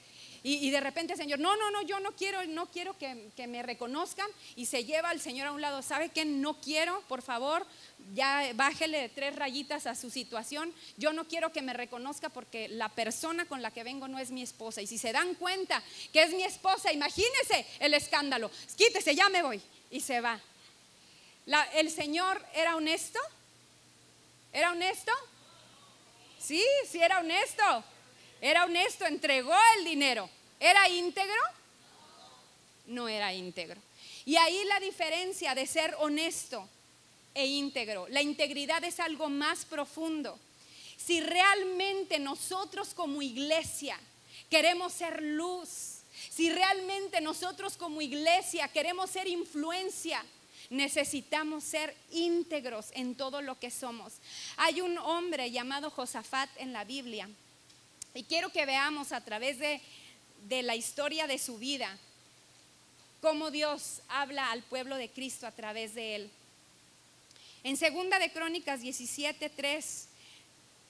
Y, 0.43 0.71
de 0.71 0.81
repente 0.81 1.13
el 1.13 1.19
Señor, 1.19 1.39
no, 1.39 1.55
no, 1.57 1.71
no, 1.71 1.83
yo 1.83 2.01
no 2.01 2.13
quiero, 2.13 2.43
no 2.47 2.71
quiero 2.71 2.97
que, 2.97 3.47
me 3.47 3.63
reconozcan. 3.63 4.27
Y 4.57 4.65
se 4.65 4.87
lleva 4.87 5.11
al 5.11 5.21
Señor 5.21 5.49
a 5.49 5.53
un 5.53 5.61
lado, 5.61 5.83
¿sabe 5.83 6.09
qué? 6.09 6.25
No 6.25 6.59
quiero, 6.63 7.03
por 7.09 7.21
favor, 7.21 7.67
ya 8.15 8.53
bájele 8.55 9.11
tres 9.11 9.37
rayitas 9.37 9.87
a 9.87 9.95
su 9.95 10.09
situación. 10.09 10.73
Yo 10.97 11.13
no 11.13 11.29
quiero 11.29 11.53
que 11.53 11.61
me 11.61 11.75
reconozca 11.75 12.31
porque 12.31 12.69
la 12.69 12.89
persona 12.89 13.45
con 13.45 13.61
la 13.61 13.71
que 13.71 13.85
vengo 13.85 14.09
no 14.09 14.19
es 14.19 14.31
mi 14.31 14.41
esposa. 14.41 14.81
Y 14.81 14.87
si 14.87 14.97
se 14.97 15.13
dan 15.13 15.35
cuenta 15.35 15.83
que 16.11 16.23
es 16.23 16.31
mi 16.31 16.45
esposa, 16.45 16.91
imagínese 16.91 17.67
el 17.81 17.93
escándalo. 17.93 18.51
Quítese, 18.77 19.15
ya 19.15 19.29
me 19.29 19.43
voy. 19.43 19.61
Y 19.91 20.01
se 20.01 20.23
va. 20.23 20.41
¿El 21.75 21.91
Señor 21.91 22.45
era 22.55 22.77
honesto? 22.77 23.19
¿Era 24.53 24.73
honesto? 24.73 25.13
Sí, 26.39 26.63
sí 26.87 27.01
era 27.01 27.21
honesto. 27.21 27.85
Era 28.41 28.65
honesto, 28.65 29.07
entregó 29.07 29.55
el 29.79 29.85
dinero. 29.85 30.29
¿Era 30.61 30.89
íntegro? 30.89 31.41
No 32.87 33.09
era 33.09 33.33
íntegro. 33.33 33.81
Y 34.25 34.37
ahí 34.37 34.63
la 34.65 34.79
diferencia 34.81 35.55
de 35.55 35.67
ser 35.67 35.95
honesto 35.99 36.69
e 37.35 37.47
íntegro. 37.47 38.07
La 38.09 38.21
integridad 38.21 38.85
es 38.85 39.01
algo 39.01 39.31
más 39.31 39.65
profundo. 39.65 40.39
Si 40.97 41.21
realmente 41.21 42.19
nosotros 42.19 42.93
como 42.93 43.23
iglesia 43.23 43.99
queremos 44.51 44.93
ser 44.93 45.23
luz, 45.23 46.01
si 46.31 46.51
realmente 46.51 47.21
nosotros 47.21 47.77
como 47.77 48.03
iglesia 48.03 48.69
queremos 48.69 49.11
ser 49.11 49.29
influencia, 49.29 50.23
necesitamos 50.71 51.65
ser 51.65 51.95
íntegros 52.11 52.87
en 52.93 53.15
todo 53.15 53.41
lo 53.41 53.59
que 53.59 53.71
somos. 53.71 54.15
Hay 54.57 54.81
un 54.81 54.99
hombre 54.99 55.51
llamado 55.51 55.91
Josafat 55.91 56.51
en 56.59 56.73
la 56.73 56.85
Biblia 56.85 57.29
y 58.15 58.25
quiero 58.25 58.51
que 58.51 58.67
veamos 58.67 59.13
a 59.13 59.25
través 59.25 59.59
de, 59.59 59.81
la 60.63 60.77
historia 60.77 61.27
de 61.27 61.39
su 61.39 61.59
vida 61.59 61.99
cómo 63.21 63.51
Dios 63.51 64.03
habla 64.09 64.51
al 64.51 64.63
pueblo 64.63 64.97
de 64.97 65.09
Cristo 65.09 65.47
a 65.47 65.53
través 65.53 65.95
de 65.95 66.15
él. 66.15 66.31
En 67.65 67.77
segunda 67.77 68.19
de 68.19 68.31
Crónicas 68.31 68.81
17:3 68.81 70.05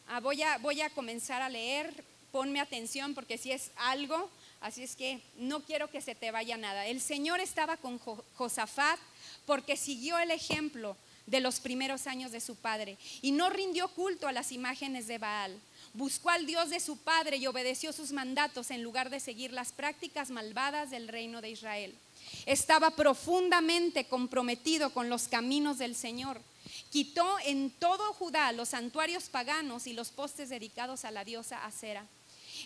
ah, 0.08 0.20
voy, 0.20 0.42
a, 0.42 0.58
voy 0.58 0.82
a 0.82 0.90
comenzar 0.90 1.40
a 1.40 1.48
leer, 1.48 2.04
ponme 2.30 2.60
atención 2.60 3.14
porque 3.14 3.38
si 3.38 3.52
es 3.52 3.70
algo, 3.76 4.30
así 4.60 4.82
es 4.82 4.96
que 4.96 5.20
no 5.36 5.60
quiero 5.60 5.90
que 5.90 6.00
se 6.00 6.14
te 6.14 6.30
vaya 6.30 6.56
nada. 6.56 6.86
El 6.86 7.00
Señor 7.00 7.40
estaba 7.40 7.76
con 7.76 7.98
Josafat 7.98 8.98
porque 9.46 9.76
siguió 9.76 10.18
el 10.18 10.30
ejemplo 10.30 10.96
de 11.26 11.40
los 11.40 11.60
primeros 11.60 12.06
años 12.06 12.32
de 12.32 12.40
su 12.40 12.56
padre 12.56 12.96
y 13.20 13.32
no 13.32 13.50
rindió 13.50 13.88
culto 13.88 14.28
a 14.28 14.32
las 14.32 14.52
imágenes 14.52 15.06
de 15.06 15.18
Baal 15.18 15.60
buscó 15.98 16.30
al 16.30 16.46
Dios 16.46 16.70
de 16.70 16.80
su 16.80 16.96
padre 16.96 17.36
y 17.36 17.46
obedeció 17.46 17.92
sus 17.92 18.12
mandatos 18.12 18.70
en 18.70 18.82
lugar 18.82 19.10
de 19.10 19.20
seguir 19.20 19.52
las 19.52 19.72
prácticas 19.72 20.30
malvadas 20.30 20.90
del 20.90 21.08
reino 21.08 21.40
de 21.40 21.50
Israel. 21.50 21.94
Estaba 22.46 22.90
profundamente 22.90 24.04
comprometido 24.04 24.90
con 24.90 25.08
los 25.08 25.28
caminos 25.28 25.78
del 25.78 25.94
Señor. 25.94 26.40
Quitó 26.90 27.38
en 27.44 27.70
todo 27.70 28.12
Judá 28.14 28.52
los 28.52 28.70
santuarios 28.70 29.28
paganos 29.28 29.86
y 29.86 29.92
los 29.92 30.10
postes 30.10 30.48
dedicados 30.48 31.04
a 31.04 31.10
la 31.10 31.24
diosa 31.24 31.64
Acera. 31.64 32.06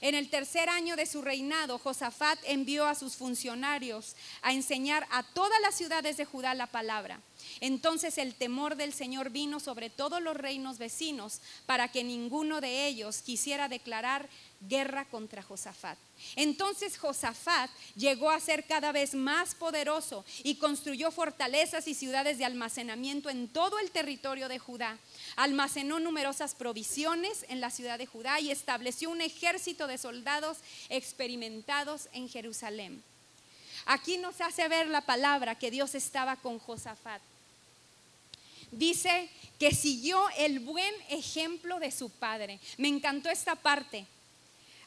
En 0.00 0.14
el 0.14 0.28
tercer 0.30 0.68
año 0.68 0.96
de 0.96 1.06
su 1.06 1.22
reinado, 1.22 1.78
Josafat 1.78 2.38
envió 2.44 2.86
a 2.86 2.94
sus 2.94 3.16
funcionarios 3.16 4.16
a 4.42 4.52
enseñar 4.52 5.06
a 5.10 5.22
todas 5.22 5.60
las 5.60 5.74
ciudades 5.74 6.16
de 6.16 6.24
Judá 6.24 6.54
la 6.54 6.66
palabra. 6.66 7.20
Entonces 7.60 8.18
el 8.18 8.34
temor 8.34 8.76
del 8.76 8.92
Señor 8.92 9.30
vino 9.30 9.60
sobre 9.60 9.90
todos 9.90 10.22
los 10.22 10.36
reinos 10.36 10.78
vecinos 10.78 11.40
para 11.66 11.88
que 11.88 12.04
ninguno 12.04 12.60
de 12.60 12.86
ellos 12.86 13.22
quisiera 13.22 13.68
declarar 13.68 14.28
guerra 14.68 15.04
contra 15.06 15.42
Josafat. 15.42 15.98
Entonces 16.36 16.98
Josafat 16.98 17.70
llegó 17.96 18.30
a 18.30 18.40
ser 18.40 18.64
cada 18.64 18.92
vez 18.92 19.14
más 19.14 19.54
poderoso 19.54 20.24
y 20.42 20.56
construyó 20.56 21.10
fortalezas 21.10 21.88
y 21.88 21.94
ciudades 21.94 22.38
de 22.38 22.44
almacenamiento 22.44 23.30
en 23.30 23.48
todo 23.48 23.78
el 23.78 23.90
territorio 23.90 24.48
de 24.48 24.58
Judá. 24.58 24.98
Almacenó 25.36 26.00
numerosas 26.00 26.54
provisiones 26.54 27.44
en 27.48 27.60
la 27.60 27.70
ciudad 27.70 27.98
de 27.98 28.06
Judá 28.06 28.40
y 28.40 28.50
estableció 28.50 29.10
un 29.10 29.20
ejército 29.20 29.86
de 29.86 29.98
soldados 29.98 30.58
experimentados 30.88 32.08
en 32.12 32.28
Jerusalén. 32.28 33.02
Aquí 33.86 34.16
nos 34.16 34.40
hace 34.40 34.68
ver 34.68 34.88
la 34.88 35.00
palabra 35.00 35.58
que 35.58 35.70
Dios 35.70 35.94
estaba 35.94 36.36
con 36.36 36.58
Josafat 36.58 37.20
dice 38.72 39.28
que 39.58 39.72
siguió 39.72 40.28
el 40.38 40.58
buen 40.58 40.92
ejemplo 41.08 41.78
de 41.78 41.92
su 41.92 42.10
padre. 42.10 42.58
Me 42.78 42.88
encantó 42.88 43.30
esta 43.30 43.54
parte. 43.54 44.06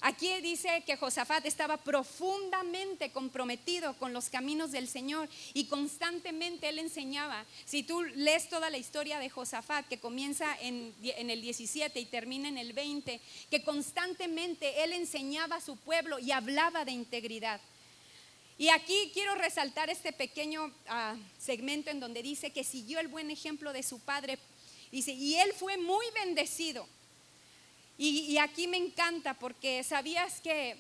Aquí 0.08 0.39
dice 0.39 0.84
que 0.86 0.98
Josafat 0.98 1.48
estaba 1.48 1.78
profundamente 1.78 3.10
comprometido 3.10 3.98
con 3.98 4.13
los 4.13 4.30
caminos 4.30 4.72
del 4.72 4.88
Señor 4.88 5.28
y 5.56 5.65
constantemente 5.65 6.70
él 6.70 6.78
enseñaba. 6.78 7.44
Si 7.65 7.82
tú 7.82 8.04
lees 8.04 8.48
toda 8.48 8.70
la 8.70 8.78
historia 8.78 9.18
de 9.18 9.32
Josafat, 9.32 9.88
que 9.88 9.98
comienza 9.98 10.46
en, 10.62 10.94
el 11.02 11.41
17 11.41 12.00
y 12.00 12.06
termina 12.06 12.48
en 12.48 12.60
el 12.60 12.74
20, 12.74 13.20
que 13.50 13.63
constantemente 13.63 14.84
él 14.84 14.94
enseñaba 14.94 15.56
a 15.56 15.62
su 15.62 15.76
pueblo 15.76 16.20
y 16.20 16.30
hablaba 16.30 16.86
de 16.86 16.91
integridad. 16.91 17.60
Y 18.60 18.70
aquí 18.70 19.10
quiero 19.12 19.34
resaltar 19.34 19.89
este 19.89 20.13
pequeño 20.13 20.72
ah, 20.88 21.15
segmento 21.39 21.89
en 21.89 22.00
donde 22.00 22.22
dice 22.22 22.52
que 22.52 22.63
siguió 22.63 23.00
el 23.00 23.08
buen 23.08 23.32
ejemplo 23.32 23.74
de 23.74 23.82
su 23.82 23.98
padre. 23.98 24.38
Y 24.91 25.34
él 25.34 25.52
fue 25.54 25.78
muy 25.80 26.06
bendecido. 26.13 26.88
Y, 27.97 28.38
aquí 28.39 28.67
me 28.67 28.77
encanta 28.77 29.36
porque 29.36 29.84
sabías 29.84 30.41
que 30.41 30.75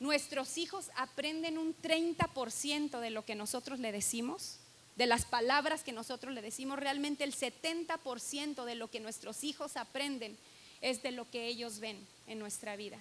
nuestros 0.00 0.58
hijos 0.58 0.90
aprenden 0.96 1.56
un 1.56 1.74
30% 1.76 2.98
de 2.98 3.10
lo 3.10 3.24
que 3.24 3.36
nosotros 3.36 3.78
le 3.78 3.92
decimos, 3.92 4.56
de 4.96 5.06
las 5.06 5.24
palabras 5.24 5.84
que 5.84 5.92
nosotros 5.92 6.34
le 6.34 6.42
decimos. 6.42 6.80
Realmente 6.80 7.22
el 7.22 7.34
70% 7.34 8.64
de 8.64 8.74
lo 8.74 8.90
que 8.90 8.98
nuestros 8.98 9.44
hijos 9.44 9.76
aprenden 9.76 10.36
es 10.80 11.02
de 11.02 11.12
lo 11.12 11.30
que 11.30 11.46
ellos 11.46 11.78
ven 11.78 12.04
en 12.26 12.40
nuestra 12.40 12.74
vida. 12.74 12.98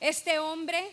Este 0.00 0.38
hombre 0.38 0.92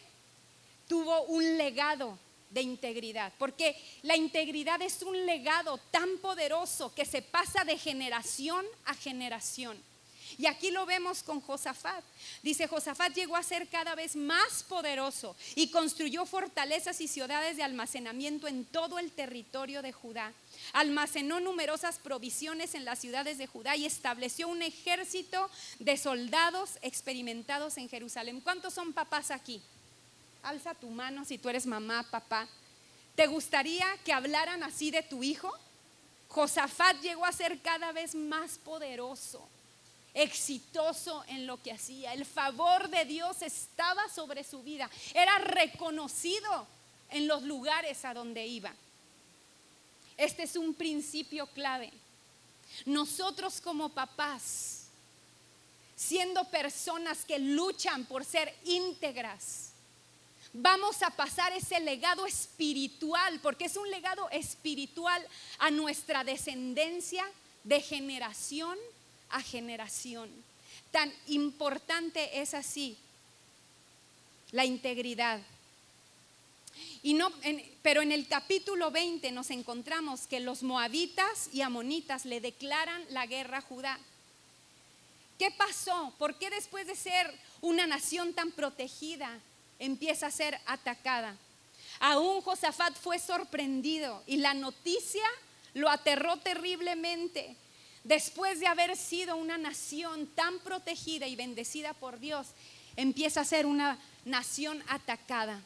tuvo 0.89 1.23
un 1.23 1.57
legado 1.57 2.17
de 2.49 2.61
integridad, 2.61 3.33
porque 3.39 3.75
la 4.03 4.15
integridad 4.15 4.81
es 4.81 5.01
un 5.01 5.25
legado 5.25 5.79
tan 5.89 6.17
poderoso 6.17 6.93
que 6.93 7.05
se 7.05 7.21
pasa 7.21 7.63
de 7.63 7.77
generación 7.77 8.65
a 8.85 8.93
generación. 8.93 9.77
Y 10.37 10.45
aquí 10.47 10.71
lo 10.71 10.85
vemos 10.85 11.23
con 11.23 11.41
Josafat. 11.41 12.03
Dice, 12.41 12.67
Josafat 12.67 13.13
llegó 13.13 13.35
a 13.35 13.43
ser 13.43 13.67
cada 13.67 13.95
vez 13.95 14.15
más 14.15 14.63
poderoso 14.63 15.35
y 15.55 15.69
construyó 15.69 16.25
fortalezas 16.25 17.01
y 17.01 17.07
ciudades 17.07 17.57
de 17.57 17.63
almacenamiento 17.63 18.47
en 18.47 18.65
todo 18.65 18.99
el 18.99 19.11
territorio 19.11 19.81
de 19.81 19.91
Judá. 19.91 20.33
Almacenó 20.73 21.39
numerosas 21.39 21.99
provisiones 21.99 22.75
en 22.75 22.85
las 22.85 22.99
ciudades 22.99 23.37
de 23.37 23.47
Judá 23.47 23.75
y 23.75 23.85
estableció 23.85 24.47
un 24.47 24.61
ejército 24.61 25.49
de 25.79 25.97
soldados 25.97 26.79
experimentados 26.81 27.77
en 27.77 27.89
Jerusalén. 27.89 28.41
¿Cuántos 28.41 28.73
son 28.73 28.93
papás 28.93 29.31
aquí? 29.31 29.61
Alza 30.43 30.73
tu 30.73 30.89
mano 30.89 31.25
si 31.25 31.37
tú 31.37 31.49
eres 31.49 31.65
mamá, 31.65 32.03
papá. 32.09 32.47
¿Te 33.15 33.27
gustaría 33.27 33.85
que 34.03 34.11
hablaran 34.11 34.63
así 34.63 34.91
de 34.91 35.03
tu 35.03 35.23
hijo? 35.23 35.51
Josafat 36.33 36.99
llegó 37.01 37.25
a 37.25 37.31
ser 37.31 37.61
cada 37.61 37.91
vez 37.91 38.15
más 38.15 38.57
poderoso, 38.57 39.47
exitoso 40.13 41.23
en 41.27 41.47
lo 41.47 41.61
que 41.61 41.71
hacía. 41.71 42.13
El 42.13 42.25
favor 42.25 42.89
de 42.89 43.05
Dios 43.05 43.41
estaba 43.41 44.07
sobre 44.09 44.43
su 44.43 44.61
vida. 44.63 44.89
Era 45.13 45.37
reconocido 45.39 46.67
en 47.09 47.27
los 47.27 47.43
lugares 47.43 48.05
a 48.05 48.13
donde 48.13 48.45
iba. 48.45 48.73
Este 50.17 50.43
es 50.43 50.55
un 50.55 50.73
principio 50.73 51.47
clave. 51.47 51.91
Nosotros 52.85 53.61
como 53.61 53.89
papás, 53.89 54.85
siendo 55.95 56.43
personas 56.45 57.25
que 57.25 57.39
luchan 57.39 58.05
por 58.05 58.25
ser 58.25 58.55
íntegras, 58.65 59.71
vamos 60.53 61.01
a 61.01 61.09
pasar 61.09 61.51
ese 61.53 61.79
legado 61.79 62.25
espiritual, 62.25 63.39
porque 63.41 63.65
es 63.65 63.75
un 63.75 63.89
legado 63.89 64.29
espiritual 64.29 65.25
a 65.59 65.71
nuestra 65.71 66.23
descendencia 66.23 67.25
de 67.63 67.81
generación 67.81 68.77
a 69.33 69.41
generación. 69.41 70.29
Tan 70.91 71.13
importante 71.27 72.41
es 72.41 72.53
así 72.53 72.97
la 74.51 74.65
integridad. 74.65 75.41
Y 77.01 77.13
no, 77.13 77.31
pero 77.81 78.01
en 78.01 78.11
el 78.11 78.27
capítulo 78.27 78.89
20 78.89 79.31
nos 79.31 79.49
encontramos 79.51 80.27
que 80.27 80.39
los 80.39 80.63
moabitas 80.63 81.49
y 81.51 81.61
amonitas 81.61 82.25
le 82.25 82.39
declaran 82.39 83.03
la 83.09 83.25
guerra 83.25 83.57
a 83.57 83.61
Judá. 83.61 83.99
¿Qué 85.37 85.51
pasó? 85.51 86.13
¿Por 86.17 86.37
qué 86.37 86.49
después 86.49 86.87
de 86.87 86.95
ser 86.95 87.33
una 87.63 87.87
nación 87.87 88.33
tan 88.33 88.51
protegida, 88.51 89.39
empieza 89.79 90.27
a 90.27 90.31
ser 90.31 90.59
atacada. 90.65 91.37
Aún 92.01 92.41
Josafat 92.41 92.93
fue 92.95 93.17
sorprendido 93.17 94.21
y 94.27 94.37
la 94.37 94.53
noticia 94.53 95.23
lo 95.73 95.89
aterró 95.89 96.37
terriblemente. 96.37 97.55
Después 98.03 98.59
de 98.59 98.67
haber 98.67 98.97
sido 98.97 99.37
una 99.37 99.57
nación 99.57 100.27
tan 100.35 100.59
protegida 100.59 101.25
y 101.27 101.35
bendecida 101.35 101.93
por 101.93 102.19
Dios, 102.19 102.47
empieza 102.97 103.41
a 103.41 103.45
ser 103.45 103.65
una 103.65 103.97
nación 104.25 104.83
atacada. 104.87 105.61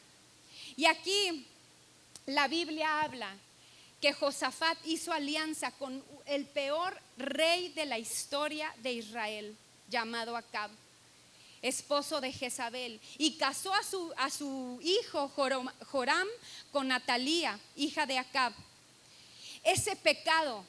Y 0.76 0.86
aquí 0.86 1.46
la 2.26 2.46
Biblia 2.46 3.02
habla 3.02 3.34
que 4.00 4.12
Josafat 4.12 4.78
hizo 4.84 5.12
alianza 5.12 5.72
con 5.72 6.04
el 6.26 6.44
peor 6.46 6.96
rey 7.16 7.70
de 7.70 7.86
la 7.86 7.98
historia 7.98 8.72
de 8.82 8.92
Israel, 8.92 9.56
llamado 9.88 10.36
Acab, 10.36 10.70
esposo 11.62 12.20
de 12.20 12.32
Jezabel, 12.32 13.00
y 13.18 13.32
casó 13.32 13.74
a 13.74 13.82
su, 13.82 14.12
a 14.16 14.30
su 14.30 14.78
hijo 14.82 15.28
Joram 15.90 16.28
con 16.70 16.86
Natalía, 16.86 17.58
hija 17.74 18.06
de 18.06 18.18
Acab. 18.18 18.52
Ese 19.64 19.96
pecado 19.96 20.64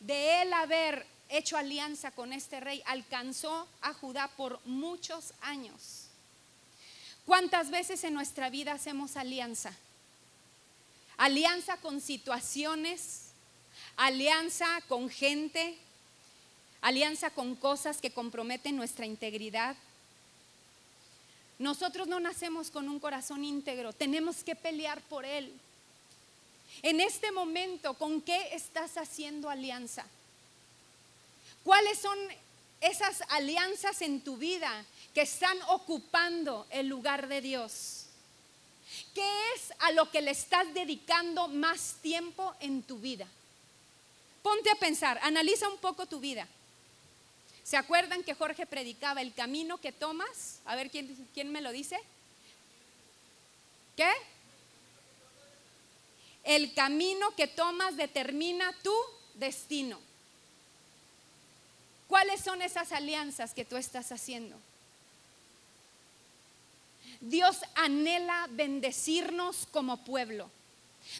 de 0.00 0.42
él 0.42 0.52
haber 0.52 1.06
hecho 1.28 1.56
alianza 1.56 2.10
con 2.10 2.32
este 2.32 2.60
rey 2.60 2.82
alcanzó 2.86 3.68
a 3.80 3.94
Judá 3.94 4.28
por 4.36 4.60
muchos 4.64 5.32
años. 5.40 6.06
¿Cuántas 7.24 7.70
veces 7.70 8.02
en 8.04 8.14
nuestra 8.14 8.50
vida 8.50 8.72
hacemos 8.72 9.16
alianza? 9.16 9.72
alianza 11.20 11.76
con 11.76 12.00
situaciones, 12.00 13.26
alianza 13.96 14.66
con 14.88 15.10
gente, 15.10 15.76
alianza 16.80 17.28
con 17.28 17.56
cosas 17.56 18.00
que 18.00 18.10
comprometen 18.10 18.74
nuestra 18.74 19.04
integridad. 19.04 19.76
Nosotros 21.58 22.08
no 22.08 22.20
nacemos 22.20 22.70
con 22.70 22.88
un 22.88 22.98
corazón 22.98 23.44
íntegro, 23.44 23.92
tenemos 23.92 24.42
que 24.42 24.56
pelear 24.56 25.02
por 25.02 25.26
él. 25.26 25.52
En 26.82 27.00
este 27.00 27.30
momento, 27.32 27.94
¿con 27.94 28.22
qué 28.22 28.54
estás 28.54 28.96
haciendo 28.96 29.50
alianza? 29.50 30.06
¿Cuáles 31.62 31.98
son 31.98 32.18
esas 32.80 33.22
alianzas 33.28 34.00
en 34.02 34.22
tu 34.22 34.36
vida 34.36 34.84
que 35.14 35.22
están 35.22 35.58
ocupando 35.68 36.66
el 36.70 36.88
lugar 36.88 37.28
de 37.28 37.40
Dios? 37.40 38.06
¿Qué 39.14 39.52
es 39.54 39.72
a 39.80 39.92
lo 39.92 40.10
que 40.10 40.22
le 40.22 40.30
estás 40.30 40.72
dedicando 40.72 41.48
más 41.48 41.96
tiempo 42.02 42.54
en 42.60 42.82
tu 42.82 42.98
vida? 42.98 43.26
Ponte 44.42 44.70
a 44.70 44.76
pensar, 44.76 45.18
analiza 45.22 45.68
un 45.68 45.78
poco 45.78 46.06
tu 46.06 46.18
vida. 46.18 46.48
¿Se 47.62 47.76
acuerdan 47.76 48.24
que 48.24 48.34
Jorge 48.34 48.66
predicaba 48.66 49.20
el 49.20 49.34
camino 49.34 49.78
que 49.78 49.92
tomas? 49.92 50.60
A 50.64 50.74
ver, 50.74 50.90
¿quién, 50.90 51.28
quién 51.34 51.52
me 51.52 51.60
lo 51.60 51.70
dice? 51.70 52.00
¿Qué? 53.96 54.10
El 56.44 56.72
camino 56.74 57.34
que 57.36 57.46
tomas 57.46 57.96
determina 57.96 58.72
tu 58.82 58.94
destino. 59.34 59.98
¿Cuáles 62.08 62.40
son 62.40 62.60
esas 62.62 62.92
alianzas 62.92 63.54
que 63.54 63.64
tú 63.64 63.76
estás 63.76 64.10
haciendo? 64.10 64.56
Dios 67.20 67.58
anhela 67.74 68.48
bendecirnos 68.50 69.68
como 69.70 70.04
pueblo. 70.04 70.50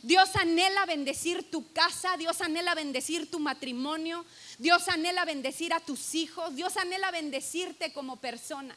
Dios 0.03 0.35
anhela 0.37 0.87
bendecir 0.87 1.51
tu 1.51 1.73
casa, 1.73 2.17
Dios 2.17 2.41
anhela 2.41 2.75
bendecir 2.75 3.31
tu 3.31 3.39
matrimonio, 3.39 4.25
Dios 4.59 4.89
anhela 4.89 5.25
bendecir 5.25 5.73
a 5.73 5.81
tus 5.81 6.15
hijos, 6.15 6.55
Dios 6.55 6.77
anhela 6.77 7.11
bendecirte 7.11 7.93
como 7.93 8.17
persona. 8.17 8.77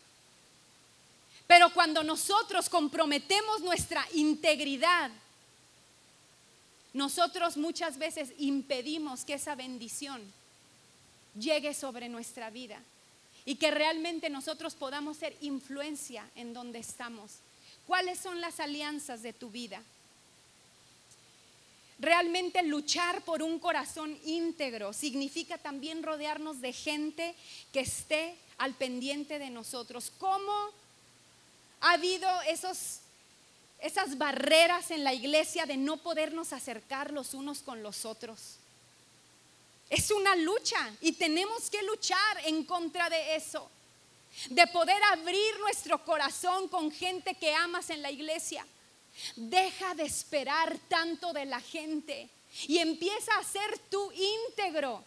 Pero 1.47 1.73
cuando 1.73 2.03
nosotros 2.03 2.69
comprometemos 2.69 3.61
nuestra 3.61 4.05
integridad, 4.13 5.11
nosotros 6.93 7.57
muchas 7.57 7.97
veces 7.97 8.33
impedimos 8.37 9.25
que 9.25 9.33
esa 9.33 9.55
bendición 9.55 10.21
llegue 11.37 11.73
sobre 11.73 12.09
nuestra 12.09 12.49
vida 12.49 12.79
y 13.45 13.55
que 13.55 13.71
realmente 13.71 14.29
nosotros 14.29 14.75
podamos 14.75 15.17
ser 15.17 15.35
influencia 15.41 16.29
en 16.35 16.53
donde 16.53 16.79
estamos. 16.79 17.31
¿Cuáles 17.87 18.19
son 18.19 18.39
las 18.39 18.59
alianzas 18.59 19.21
de 19.21 19.33
tu 19.33 19.49
vida? 19.49 19.81
Realmente 21.99 22.63
luchar 22.63 23.23
por 23.23 23.41
un 23.41 23.59
corazón 23.59 24.17
íntegro 24.25 24.93
significa 24.93 25.57
también 25.57 26.03
rodearnos 26.03 26.61
de 26.61 26.73
gente 26.73 27.35
que 27.71 27.81
esté 27.81 28.35
al 28.57 28.73
pendiente 28.73 29.39
de 29.39 29.49
nosotros. 29.49 30.11
¿Cómo 30.17 30.53
ha 31.81 31.93
habido 31.93 32.27
esos, 32.47 32.99
esas 33.83 34.17
barreras 34.17 34.91
en 34.91 35.03
la 35.03 35.13
iglesia 35.13 35.65
de 35.65 35.75
no 35.75 35.97
podernos 35.97 36.53
acercar 36.53 37.11
los 37.11 37.33
unos 37.33 37.59
con 37.59 37.83
los 37.83 38.05
otros? 38.05 38.55
Es 39.89 40.09
una 40.09 40.35
lucha 40.37 40.91
y 41.01 41.11
tenemos 41.11 41.69
que 41.69 41.83
luchar 41.83 42.45
en 42.45 42.63
contra 42.63 43.09
de 43.09 43.35
eso. 43.35 43.69
De 44.49 44.65
poder 44.67 45.03
abrir 45.11 45.59
nuestro 45.59 46.03
corazón 46.03 46.69
con 46.69 46.91
gente 46.91 47.35
que 47.35 47.53
amas 47.53 47.89
en 47.89 48.01
la 48.01 48.09
iglesia. 48.09 48.65
Deja 49.35 49.93
de 49.95 50.03
esperar 50.03 50.79
tanto 50.87 51.33
de 51.33 51.45
la 51.45 51.59
gente 51.59 52.29
y 52.67 52.77
empieza 52.77 53.37
a 53.37 53.43
ser 53.43 53.77
tú 53.89 54.11
íntegro. 54.13 55.03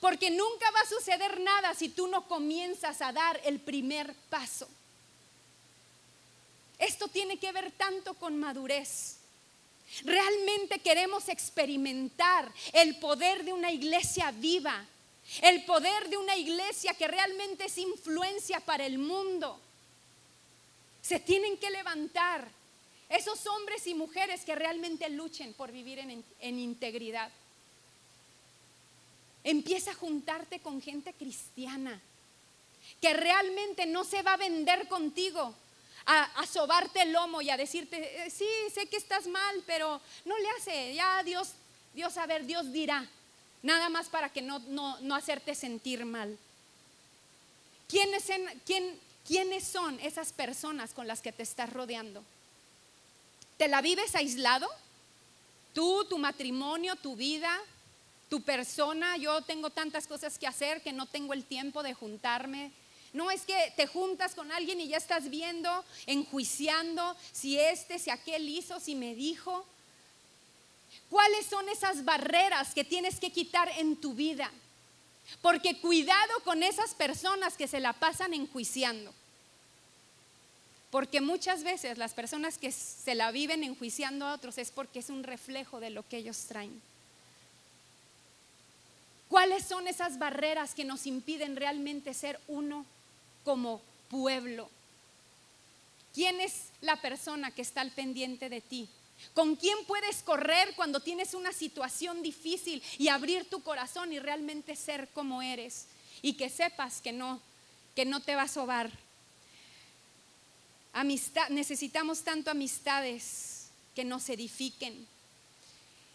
Porque 0.00 0.30
nunca 0.30 0.70
va 0.70 0.80
a 0.80 0.88
suceder 0.88 1.38
nada 1.40 1.74
si 1.74 1.90
tú 1.90 2.06
no 2.06 2.26
comienzas 2.26 3.02
a 3.02 3.12
dar 3.12 3.38
el 3.44 3.60
primer 3.60 4.14
paso. 4.30 4.66
Esto 6.80 7.06
tiene 7.08 7.38
que 7.38 7.52
ver 7.52 7.70
tanto 7.72 8.14
con 8.14 8.40
madurez. 8.40 9.18
Realmente 10.02 10.78
queremos 10.78 11.28
experimentar 11.28 12.50
el 12.72 12.96
poder 12.96 13.44
de 13.44 13.52
una 13.52 13.70
iglesia 13.70 14.30
viva, 14.30 14.86
el 15.42 15.64
poder 15.64 16.08
de 16.08 16.16
una 16.16 16.36
iglesia 16.36 16.94
que 16.94 17.06
realmente 17.06 17.66
es 17.66 17.76
influencia 17.78 18.60
para 18.60 18.86
el 18.86 18.98
mundo. 18.98 19.60
Se 21.02 21.20
tienen 21.20 21.58
que 21.58 21.70
levantar 21.70 22.48
esos 23.10 23.44
hombres 23.46 23.86
y 23.86 23.94
mujeres 23.94 24.44
que 24.44 24.54
realmente 24.54 25.10
luchen 25.10 25.52
por 25.54 25.72
vivir 25.72 25.98
en, 25.98 26.24
integridad. 26.58 27.30
Empieza 29.44 29.90
a 29.90 29.94
juntarte 29.94 30.60
con 30.60 30.80
gente 30.80 31.12
cristiana 31.12 32.00
que 33.00 33.12
realmente 33.12 33.84
no 33.86 34.04
se 34.04 34.22
va 34.22 34.34
a 34.34 34.38
vender 34.38 34.88
contigo, 34.88 35.54
a, 36.12 36.46
sobarte 36.46 37.02
el 37.02 37.12
lomo 37.12 37.40
y 37.40 37.50
a 37.50 37.56
decirte, 37.56 38.26
eh, 38.26 38.30
sí, 38.30 38.48
sé 38.74 38.86
que 38.86 38.96
estás 38.96 39.26
mal, 39.26 39.62
pero 39.66 40.00
no 40.24 40.36
le 40.38 40.50
hace, 40.50 40.94
ya 40.94 41.22
Dios, 41.22 41.52
Dios, 41.94 42.16
a 42.16 42.26
ver, 42.26 42.44
Dios 42.46 42.72
dirá, 42.72 43.06
nada 43.62 43.88
más 43.88 44.08
para 44.08 44.28
que 44.28 44.42
no, 44.42 44.58
no, 44.58 45.14
hacerte 45.14 45.54
sentir 45.54 46.04
mal. 46.04 46.36
¿Quiénes, 47.88 48.24
quién, 48.66 48.98
¿Quiénes 49.26 49.64
son 49.64 50.00
esas 50.00 50.32
personas 50.32 50.94
con 50.94 51.06
las 51.06 51.20
que 51.20 51.32
te 51.32 51.44
estás 51.44 51.72
rodeando? 51.72 52.24
¿Te 53.56 53.68
la 53.68 53.80
vives 53.80 54.14
aislado? 54.14 54.68
Tú, 55.74 56.04
tu 56.08 56.18
matrimonio, 56.18 56.96
tu 56.96 57.14
vida, 57.14 57.56
tu 58.28 58.42
persona. 58.42 59.16
Yo 59.16 59.42
tengo 59.42 59.70
tantas 59.70 60.06
cosas 60.08 60.38
que 60.38 60.46
hacer 60.46 60.82
que 60.82 60.92
no 60.92 61.06
tengo 61.06 61.34
el 61.34 61.44
tiempo 61.44 61.82
de 61.82 61.94
juntarme 61.94 62.72
no 63.12 63.30
es 63.30 63.42
que 63.42 63.72
te 63.76 63.86
juntas 63.86 64.34
con 64.34 64.52
alguien 64.52 64.80
y 64.80 64.88
ya 64.88 64.96
estás 64.96 65.30
viendo, 65.30 65.84
enjuiciando 66.06 67.16
si 67.32 67.58
este, 67.58 67.98
si 67.98 68.10
aquel 68.10 68.48
hizo, 68.48 68.78
si 68.78 68.94
me 68.94 69.14
dijo. 69.14 69.64
¿Cuáles 71.08 71.46
son 71.46 71.68
esas 71.68 72.04
barreras 72.04 72.72
que 72.72 72.84
tienes 72.84 73.18
que 73.18 73.32
quitar 73.32 73.68
en 73.78 73.96
tu 73.96 74.14
vida? 74.14 74.50
Porque 75.42 75.80
cuidado 75.80 76.40
con 76.44 76.62
esas 76.62 76.94
personas 76.94 77.56
que 77.56 77.66
se 77.66 77.80
la 77.80 77.92
pasan 77.92 78.32
enjuiciando. 78.32 79.12
Porque 80.90 81.20
muchas 81.20 81.62
veces 81.62 81.98
las 81.98 82.14
personas 82.14 82.58
que 82.58 82.72
se 82.72 83.14
la 83.14 83.30
viven 83.30 83.64
enjuiciando 83.64 84.26
a 84.26 84.34
otros 84.34 84.58
es 84.58 84.70
porque 84.70 85.00
es 85.00 85.08
un 85.08 85.22
reflejo 85.22 85.80
de 85.80 85.90
lo 85.90 86.06
que 86.08 86.18
ellos 86.18 86.46
traen. 86.48 86.80
¿Cuáles 89.28 89.64
son 89.64 89.86
esas 89.86 90.18
barreras 90.18 90.74
que 90.74 90.84
nos 90.84 91.06
impiden 91.06 91.54
realmente 91.54 92.14
ser 92.14 92.40
uno 92.48 92.84
como 93.44 93.82
pueblo. 94.08 94.68
¿Quién 96.12 96.40
es 96.40 96.70
la 96.80 97.00
persona 97.00 97.50
que 97.52 97.62
está 97.62 97.80
al 97.80 97.92
pendiente 97.92 98.48
de 98.48 98.60
ti? 98.60 98.88
¿Con 99.34 99.54
quién 99.54 99.76
puedes 99.86 100.22
correr 100.22 100.74
cuando 100.74 101.00
tienes 101.00 101.34
una 101.34 101.52
situación 101.52 102.22
difícil 102.22 102.82
y 102.98 103.08
abrir 103.08 103.48
tu 103.48 103.62
corazón 103.62 104.12
y 104.12 104.18
realmente 104.18 104.74
ser 104.76 105.08
como 105.08 105.42
eres? 105.42 105.86
Y 106.22 106.34
que 106.34 106.48
sepas 106.48 107.00
que 107.00 107.12
no, 107.12 107.40
que 107.94 108.04
no 108.04 108.20
te 108.20 108.34
va 108.34 108.42
a 108.42 108.48
sobar. 108.48 108.90
Amistad, 110.92 111.48
necesitamos 111.50 112.22
tanto 112.22 112.50
amistades 112.50 113.68
que 113.94 114.04
nos 114.04 114.28
edifiquen. 114.28 115.06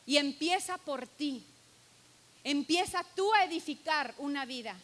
Y 0.05 0.17
empieza 0.17 0.77
por 0.77 1.07
ti. 1.07 1.43
Empieza 2.43 3.03
tú 3.15 3.33
a 3.33 3.45
edificar 3.45 4.13
una 4.17 4.45
vida. 4.45 4.77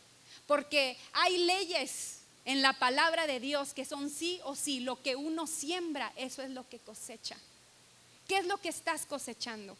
Porque 0.47 0.97
hay 1.13 1.37
leyes 1.39 2.20
en 2.45 2.61
la 2.61 2.73
palabra 2.73 3.27
de 3.27 3.39
Dios 3.39 3.73
que 3.73 3.85
son 3.85 4.09
sí 4.09 4.39
o 4.43 4.55
sí. 4.55 4.79
Lo 4.79 5.01
que 5.01 5.15
uno 5.15 5.47
siembra, 5.47 6.11
eso 6.15 6.41
es 6.41 6.49
lo 6.49 6.67
que 6.67 6.79
cosecha. 6.79 7.37
¿Qué 8.27 8.37
es 8.37 8.45
lo 8.45 8.57
que 8.57 8.69
estás 8.69 9.05
cosechando? 9.05 9.75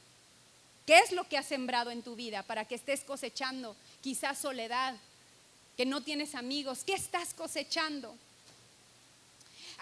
¿Qué 0.85 0.99
es 0.99 1.11
lo 1.11 1.23
que 1.27 1.37
has 1.37 1.45
sembrado 1.45 1.91
en 1.91 2.01
tu 2.01 2.15
vida 2.15 2.43
para 2.43 2.65
que 2.65 2.75
estés 2.75 3.01
cosechando 3.01 3.75
quizás 4.01 4.39
soledad, 4.39 4.95
que 5.77 5.85
no 5.85 6.01
tienes 6.01 6.35
amigos? 6.35 6.83
¿Qué 6.85 6.93
estás 6.93 7.33
cosechando? 7.33 8.15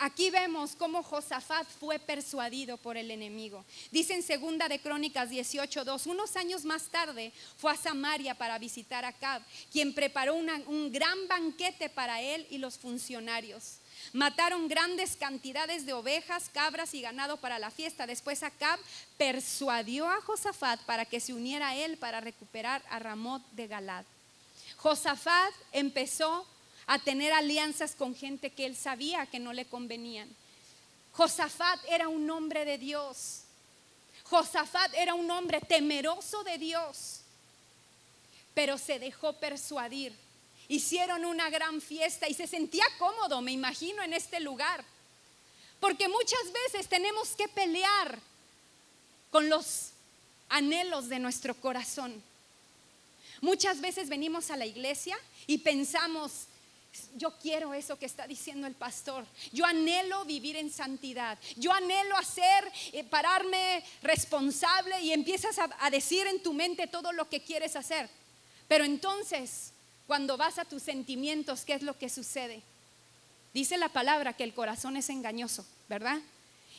Aquí 0.02 0.30
vemos 0.30 0.78
cómo 0.78 1.04
Josafat 1.04 1.68
fue 1.78 2.00
persuadido 2.00 2.78
por 2.78 2.96
el 2.96 3.12
enemigo. 3.12 3.66
Dice 3.92 4.14
en 4.14 4.24
segunda 4.24 4.70
de 4.70 4.80
Crónicas 4.80 5.30
18:2, 5.30 6.08
unos 6.08 6.38
años 6.38 6.64
más 6.64 6.84
tarde 6.84 7.34
fue 7.58 7.74
a 7.74 7.76
Samaria 7.76 8.34
para 8.34 8.58
visitar 8.60 9.04
a 9.04 9.10
Acab, 9.10 9.42
quien 9.74 9.94
preparó 9.94 10.36
un 10.36 10.92
gran 10.94 11.28
banquete 11.28 11.90
para 11.90 12.22
él 12.22 12.48
y 12.50 12.60
los 12.60 12.78
funcionarios. 12.78 13.80
Mataron 14.14 14.70
grandes 14.70 15.18
cantidades 15.18 15.86
de 15.86 15.92
ovejas, 15.92 16.50
cabras 16.50 16.94
y 16.94 17.02
ganado 17.02 17.36
para 17.36 17.60
la 17.60 17.70
fiesta. 17.70 18.08
Después 18.08 18.42
Acab 18.42 18.80
persuadió 19.18 20.08
a 20.08 20.22
Josafat 20.22 20.80
para 20.84 21.04
que 21.04 21.20
se 21.20 21.34
uniera 21.34 21.70
a 21.70 21.76
él 21.76 21.98
para 21.98 22.22
recuperar 22.22 22.82
a 22.90 23.00
Ramot 23.00 23.44
de 23.52 23.68
Galad. 23.68 24.06
Josafat 24.78 25.54
empezó 25.74 26.48
a 26.92 26.98
tener 26.98 27.32
alianzas 27.32 27.96
con 27.96 28.16
gente 28.16 28.50
que 28.50 28.66
él 28.66 28.76
sabía 28.76 29.28
que 29.28 29.38
no 29.38 29.54
le 29.54 29.66
convenían. 29.66 30.28
Josafat 31.12 31.80
era 31.88 32.08
un 32.08 32.28
hombre 32.32 32.66
de 32.66 32.80
Dios. 32.80 33.42
Josafat 34.24 34.96
era 34.96 35.14
un 35.14 35.30
hombre 35.30 35.62
temeroso 35.62 36.44
de 36.44 36.58
Dios, 36.58 37.20
pero 38.56 38.80
se 38.80 38.98
dejó 38.98 39.34
persuadir. 39.34 40.16
Hicieron 40.68 41.26
una 41.26 41.52
gran 41.52 41.80
fiesta 41.80 42.28
y 42.28 42.34
se 42.34 42.48
sentía 42.48 42.86
cómodo, 42.98 43.40
me 43.42 43.52
imagino, 43.52 44.02
en 44.02 44.14
este 44.14 44.40
lugar. 44.40 44.84
Porque 45.80 46.08
muchas 46.08 46.52
veces 46.66 46.90
tenemos 46.90 47.36
que 47.36 47.48
pelear 47.48 48.18
con 49.30 49.48
los 49.48 49.92
anhelos 50.50 51.08
de 51.08 51.20
nuestro 51.20 51.54
corazón. 51.54 52.20
Muchas 53.42 53.80
veces 53.80 54.10
venimos 54.10 54.50
a 54.50 54.58
la 54.58 54.66
iglesia 54.66 55.20
y 55.46 55.60
pensamos, 55.60 56.48
yo 57.16 57.38
quiero 57.38 57.74
eso 57.74 57.98
que 57.98 58.06
está 58.06 58.28
diciendo 58.28 58.68
el 58.68 58.76
pastor. 58.76 59.26
Yo 59.52 59.66
anhelo 59.66 60.26
vivir 60.26 60.56
en 60.56 60.72
santidad. 60.72 61.38
Yo 61.56 61.72
anhelo 61.72 62.18
hacer, 62.18 62.72
eh, 62.94 63.04
pararme 63.04 63.84
responsable 64.02 65.00
y 65.02 65.12
empiezas 65.12 65.58
a 65.60 65.90
decir 65.90 66.26
en 66.28 66.42
tu 66.42 66.54
mente 66.54 66.88
todo 66.88 67.12
lo 67.12 67.30
que 67.30 67.42
quieres 67.42 67.76
hacer. 67.76 68.10
Pero 68.68 68.84
entonces, 68.86 69.74
cuando 70.08 70.38
vas 70.38 70.58
a 70.58 70.66
tus 70.66 70.84
sentimientos, 70.84 71.66
¿qué 71.66 71.74
es 71.74 71.82
lo 71.82 71.98
que 71.98 72.10
sucede? 72.10 72.62
Dice 73.54 73.78
la 73.78 73.90
palabra 73.90 74.34
que 74.34 74.44
el 74.44 74.54
corazón 74.54 74.96
es 74.98 75.10
engañoso, 75.10 75.66
¿verdad? 75.88 76.20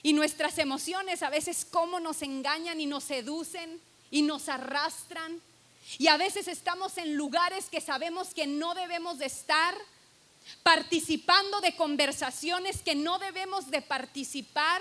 Y 0.03 0.13
nuestras 0.13 0.59
emociones 0.59 1.23
a 1.23 1.31
veces 1.31 1.67
cómo 1.69 2.01
nos 2.01 2.23
engañan 2.23 2.81
y 2.81 2.87
nos 2.87 3.05
seducen 3.05 3.81
y 4.11 4.23
nos 4.23 4.49
arrastran. 4.49 5.41
Y 5.99 6.07
a 6.09 6.17
veces 6.17 6.49
estamos 6.49 6.97
en 6.97 7.17
lugares 7.17 7.67
que 7.69 7.81
sabemos 7.81 8.33
que 8.35 8.47
no 8.47 8.75
debemos 8.75 9.19
de 9.19 9.27
estar 9.27 9.75
participando 10.63 11.61
de 11.61 11.75
conversaciones 11.77 12.83
que 12.83 12.95
no 12.95 13.19
debemos 13.19 13.71
de 13.71 13.83
participar, 13.83 14.81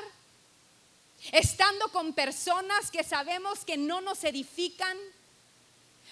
estando 1.32 1.90
con 1.90 2.14
personas 2.14 2.92
que 2.92 3.04
sabemos 3.04 3.66
que 3.66 3.78
no 3.78 4.02
nos 4.02 4.24
edifican, 4.24 4.98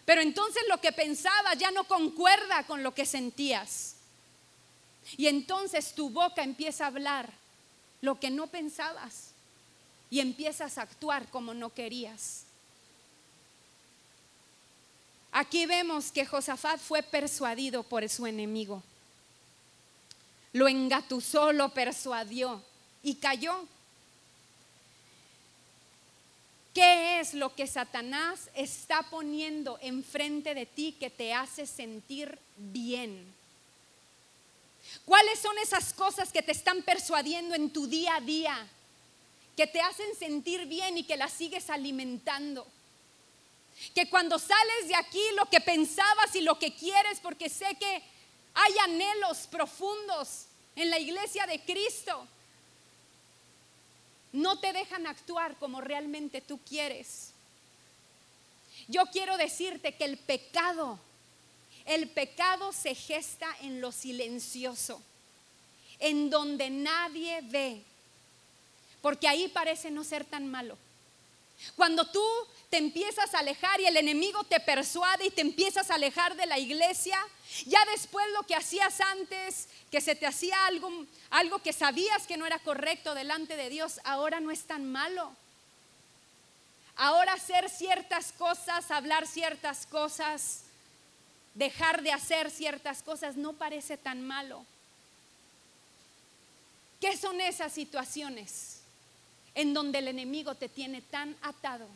pero 0.06 0.22
entonces 0.22 0.64
lo 0.70 0.80
que 0.80 0.92
pensabas 0.92 1.58
ya 1.58 1.72
no 1.72 1.84
concuerda 1.86 2.66
con 2.66 2.84
lo 2.84 2.94
que 2.94 3.06
sentías. 3.06 3.96
Y 5.16 5.28
entonces 5.28 5.94
tu 5.94 6.10
boca 6.10 6.44
empieza 6.44 6.86
a 6.86 6.88
hablar 6.88 7.32
lo 8.02 8.20
que 8.20 8.30
no 8.30 8.48
pensabas 8.48 9.32
y 10.10 10.20
empiezas 10.20 10.78
a 10.78 10.84
actuar 10.84 11.30
como 11.30 11.54
no 11.54 11.74
querías. 11.74 12.44
Aquí 15.32 15.66
vemos 15.66 16.12
que 16.12 16.26
Josafat 16.26 16.80
fue 16.80 17.04
persuadido 17.04 17.84
por 17.84 18.08
su 18.10 18.26
enemigo 18.26 18.82
lo 20.54 20.68
engatusó, 20.68 21.52
lo 21.54 21.70
persuadió 21.70 22.64
y 23.04 23.16
cayó. 23.16 23.66
¿Qué 26.74 27.20
es 27.20 27.34
lo 27.34 27.56
que 27.56 27.66
Satanás 27.66 28.50
está 28.54 29.02
poniendo 29.04 29.80
enfrente 29.82 30.54
de 30.54 30.68
ti 30.68 30.96
que 31.00 31.10
te 31.10 31.34
hace 31.34 31.66
sentir 31.66 32.38
bien? 32.56 33.34
¿Cuáles 35.06 35.40
son 35.40 35.58
esas 35.58 35.94
cosas 35.94 36.32
que 36.32 36.44
te 36.44 36.52
están 36.52 36.84
persuadiendo 36.84 37.56
en 37.56 37.72
tu 37.72 37.88
día 37.88 38.18
a 38.18 38.22
día? 38.22 38.68
Que 39.56 39.66
te 39.66 39.82
hacen 39.82 40.16
sentir 40.18 40.68
bien 40.68 40.98
y 40.98 41.04
que 41.04 41.18
las 41.18 41.34
sigues 41.34 41.70
alimentando. 41.70 42.68
Que 43.96 44.10
cuando 44.10 44.38
sales 44.38 44.88
de 44.88 44.96
aquí 44.96 45.22
lo 45.36 45.46
que 45.48 45.62
pensabas 45.62 46.36
y 46.36 46.42
lo 46.42 46.60
que 46.60 46.76
quieres, 46.76 47.20
porque 47.22 47.50
sé 47.50 47.76
que 47.80 48.04
hay 48.60 48.76
anhelos 48.80 49.46
profundos 49.52 50.46
en 50.76 50.90
la 50.90 50.98
iglesia 50.98 51.46
de 51.46 51.60
Cristo. 51.62 52.28
No 54.32 54.58
te 54.58 54.74
dejan 54.74 55.06
actuar 55.06 55.56
como 55.58 55.80
realmente 55.80 56.42
tú 56.42 56.60
quieres. 56.68 57.34
Yo 58.88 59.06
quiero 59.12 59.38
decirte 59.38 59.94
que 59.94 60.06
el 60.06 60.18
pecado, 60.18 60.98
el 61.86 62.10
pecado 62.10 62.74
se 62.74 62.96
gesta 62.96 63.48
en 63.62 63.80
lo 63.80 63.92
silencioso, 63.92 65.04
en 66.00 66.32
donde 66.32 66.72
nadie 66.72 67.42
ve, 67.44 67.84
porque 69.04 69.28
ahí 69.28 69.50
parece 69.50 69.92
no 69.92 70.04
ser 70.04 70.26
tan 70.26 70.48
malo. 70.48 70.80
Cuando 71.76 72.06
tú 72.06 72.26
te 72.70 72.78
empiezas 72.78 73.34
a 73.34 73.40
alejar 73.40 73.80
y 73.80 73.86
el 73.86 73.96
enemigo 73.96 74.44
te 74.44 74.60
persuade 74.60 75.26
y 75.26 75.32
te 75.32 75.42
empiezas 75.42 75.90
a 75.90 75.96
alejar 75.96 76.36
de 76.36 76.46
la 76.46 76.60
iglesia, 76.60 77.18
ya 77.66 77.84
después 77.94 78.26
lo 78.34 78.44
que 78.44 78.56
hacías 78.56 79.00
antes, 79.00 79.70
que 79.90 80.02
se 80.02 80.16
te 80.16 80.28
hacía 80.28 80.66
algo, 80.66 80.92
algo 81.30 81.60
que 81.60 81.72
sabías 81.72 82.28
que 82.28 82.36
no 82.36 82.46
era 82.46 82.60
correcto 82.60 83.14
delante 83.14 83.56
de 83.56 83.70
Dios, 83.70 84.02
ahora 84.04 84.40
no 84.42 84.52
es 84.52 84.66
tan 84.66 84.92
malo. 84.92 85.32
Ahora 86.98 87.34
hacer 87.34 87.70
ciertas 87.70 88.34
cosas, 88.34 88.92
hablar 88.92 89.28
ciertas 89.28 89.86
cosas, 89.86 90.64
dejar 91.54 92.02
de 92.02 92.12
hacer 92.12 92.52
ciertas 92.52 93.02
cosas 93.02 93.38
no 93.38 93.54
parece 93.54 93.98
tan 93.98 94.26
malo. 94.26 94.66
¿Qué 97.00 97.16
son 97.16 97.40
esas 97.40 97.72
situaciones 97.72 98.82
en 99.56 99.74
donde 99.74 100.00
el 100.00 100.08
enemigo 100.08 100.56
te 100.56 100.68
tiene 100.68 101.02
tan 101.02 101.38
atado? 101.44 101.88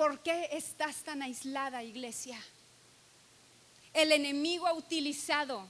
¿Por 0.00 0.20
qué 0.20 0.48
estás 0.52 1.02
tan 1.02 1.20
aislada, 1.20 1.82
iglesia? 1.82 2.42
El 3.92 4.12
enemigo 4.12 4.66
ha 4.66 4.72
utilizado 4.72 5.68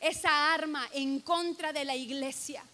esa 0.00 0.52
arma 0.52 0.90
en 0.92 1.20
contra 1.20 1.72
de 1.72 1.84
la 1.84 1.94
iglesia. 1.94 2.64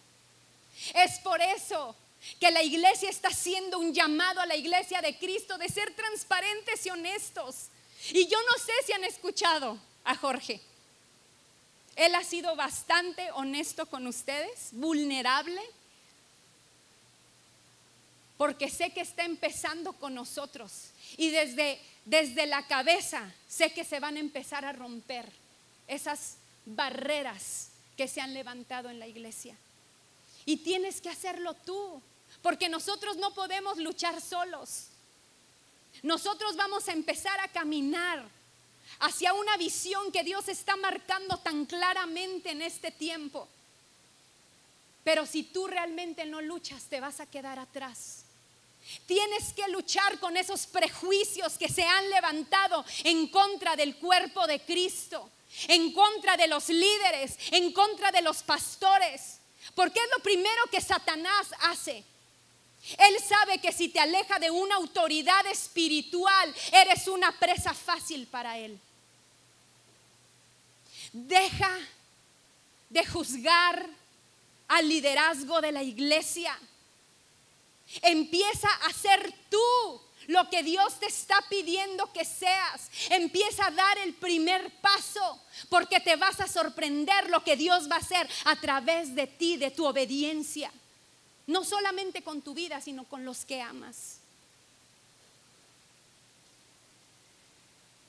Es 0.95 1.19
por 1.19 1.39
eso 1.41 1.95
que 2.39 2.49
la 2.49 2.63
iglesia 2.63 3.07
está 3.07 3.27
haciendo 3.27 3.77
un 3.77 3.93
llamado 3.93 4.41
a 4.41 4.47
la 4.47 4.55
iglesia 4.55 4.99
de 4.99 5.15
Cristo 5.19 5.59
de 5.59 5.69
ser 5.69 5.93
transparentes 5.93 6.83
y 6.83 6.89
honestos. 6.89 7.67
Y 8.09 8.25
yo 8.25 8.39
no 8.49 8.57
sé 8.57 8.73
si 8.87 8.91
han 8.91 9.03
escuchado 9.03 9.77
a 10.03 10.15
Jorge. 10.15 10.59
Él 11.97 12.15
ha 12.15 12.23
sido 12.23 12.55
bastante 12.55 13.29
honesto 13.33 13.85
con 13.85 14.07
ustedes, 14.07 14.69
vulnerable, 14.71 15.61
porque 18.39 18.69
sé 18.69 18.91
que 18.91 19.01
está 19.01 19.25
empezando 19.25 19.91
con 19.91 20.15
nosotros. 20.15 20.91
Y 21.17 21.29
desde, 21.29 21.77
desde 22.05 22.47
la 22.47 22.65
cabeza 22.67 23.29
sé 23.49 23.73
que 23.73 23.83
se 23.83 23.99
van 23.99 24.15
a 24.15 24.21
empezar 24.21 24.63
a 24.63 24.71
romper 24.71 25.29
esas 25.89 26.37
barreras 26.65 27.71
que 27.97 28.07
se 28.07 28.21
han 28.21 28.33
levantado 28.33 28.89
en 28.89 28.97
la 28.97 29.07
iglesia. 29.07 29.57
Y 30.45 30.55
tienes 30.55 31.01
que 31.01 31.09
hacerlo 31.09 31.53
tú, 31.53 32.01
porque 32.41 32.69
nosotros 32.69 33.17
no 33.17 33.33
podemos 33.33 33.77
luchar 33.77 34.21
solos. 34.21 34.85
Nosotros 36.01 36.55
vamos 36.55 36.87
a 36.87 36.93
empezar 36.93 37.37
a 37.41 37.49
caminar 37.49 38.23
hacia 39.01 39.33
una 39.33 39.57
visión 39.57 40.13
que 40.13 40.23
Dios 40.23 40.47
está 40.47 40.77
marcando 40.77 41.39
tan 41.39 41.65
claramente 41.65 42.51
en 42.51 42.61
este 42.61 42.89
tiempo. 42.89 43.49
Pero 45.03 45.25
si 45.25 45.43
tú 45.43 45.67
realmente 45.67 46.25
no 46.25 46.39
luchas, 46.39 46.85
te 46.85 47.01
vas 47.01 47.19
a 47.19 47.25
quedar 47.25 47.59
atrás. 47.59 48.18
Tienes 49.05 49.53
que 49.53 49.67
luchar 49.69 50.19
con 50.19 50.37
esos 50.37 50.67
prejuicios 50.67 51.57
que 51.57 51.69
se 51.69 51.83
han 51.83 52.09
levantado 52.09 52.85
en 53.03 53.27
contra 53.27 53.75
del 53.75 53.95
cuerpo 53.97 54.47
de 54.47 54.59
Cristo, 54.61 55.29
en 55.67 55.93
contra 55.93 56.37
de 56.37 56.47
los 56.47 56.69
líderes, 56.69 57.37
en 57.51 57.71
contra 57.73 58.11
de 58.11 58.21
los 58.21 58.43
pastores. 58.43 59.39
Porque 59.75 59.99
es 59.99 60.09
lo 60.15 60.23
primero 60.23 60.63
que 60.71 60.81
Satanás 60.81 61.47
hace. 61.61 62.03
Él 62.97 63.17
sabe 63.19 63.59
que 63.59 63.71
si 63.71 63.89
te 63.89 63.99
aleja 63.99 64.39
de 64.39 64.49
una 64.49 64.75
autoridad 64.75 65.45
espiritual, 65.47 66.53
eres 66.71 67.07
una 67.07 67.37
presa 67.37 67.73
fácil 67.73 68.25
para 68.27 68.57
él. 68.57 68.79
Deja 71.11 71.77
de 72.89 73.05
juzgar 73.05 73.87
al 74.67 74.87
liderazgo 74.87 75.61
de 75.61 75.71
la 75.71 75.83
iglesia. 75.83 76.57
Empieza 78.01 78.69
a 78.85 78.93
ser 78.93 79.33
tú 79.49 80.01
lo 80.27 80.47
que 80.49 80.61
Dios 80.61 80.99
te 80.99 81.07
está 81.07 81.43
pidiendo 81.49 82.11
que 82.13 82.23
seas. 82.23 82.89
Empieza 83.09 83.65
a 83.65 83.71
dar 83.71 83.97
el 83.97 84.13
primer 84.13 84.69
paso 84.79 85.41
porque 85.69 85.99
te 85.99 86.15
vas 86.15 86.39
a 86.39 86.47
sorprender 86.47 87.29
lo 87.29 87.43
que 87.43 87.55
Dios 87.55 87.89
va 87.89 87.95
a 87.95 87.99
hacer 87.99 88.29
a 88.45 88.55
través 88.57 89.15
de 89.15 89.25
ti, 89.25 89.57
de 89.57 89.71
tu 89.71 89.85
obediencia. 89.85 90.71
No 91.47 91.63
solamente 91.63 92.21
con 92.21 92.43
tu 92.43 92.53
vida, 92.53 92.79
sino 92.79 93.05
con 93.05 93.25
los 93.25 93.43
que 93.43 93.59
amas. 93.59 94.19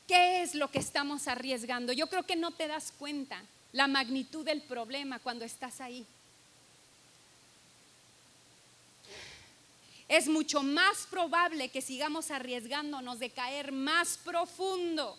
¿Qué 0.06 0.42
es 0.42 0.54
lo 0.54 0.70
que 0.70 0.80
estamos 0.80 1.26
arriesgando? 1.26 1.92
Yo 1.92 2.08
creo 2.08 2.24
que 2.24 2.36
no 2.36 2.50
te 2.50 2.66
das 2.66 2.92
cuenta 2.98 3.42
la 3.72 3.86
magnitud 3.86 4.44
del 4.44 4.60
problema 4.60 5.20
cuando 5.20 5.44
estás 5.44 5.80
ahí. 5.80 6.04
Es 10.10 10.26
mucho 10.26 10.64
más 10.64 11.06
probable 11.08 11.68
que 11.68 11.80
sigamos 11.80 12.32
arriesgándonos 12.32 13.20
de 13.20 13.30
caer 13.30 13.70
más 13.70 14.18
profundo 14.18 15.16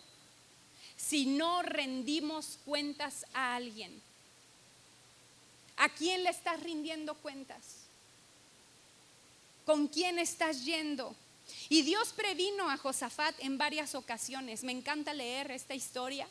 si 0.96 1.24
no 1.24 1.62
rendimos 1.62 2.58
cuentas 2.66 3.24
a 3.32 3.54
alguien. 3.56 4.02
¿A 5.78 5.88
quién 5.88 6.22
le 6.22 6.28
estás 6.28 6.62
rindiendo 6.62 7.14
cuentas? 7.14 7.86
¿Con 9.64 9.88
quién 9.88 10.18
estás 10.18 10.66
yendo? 10.66 11.16
Y 11.70 11.80
Dios 11.80 12.12
previno 12.12 12.68
a 12.68 12.76
Josafat 12.76 13.34
en 13.38 13.56
varias 13.56 13.94
ocasiones. 13.94 14.62
Me 14.62 14.72
encanta 14.72 15.14
leer 15.14 15.52
esta 15.52 15.74
historia 15.74 16.28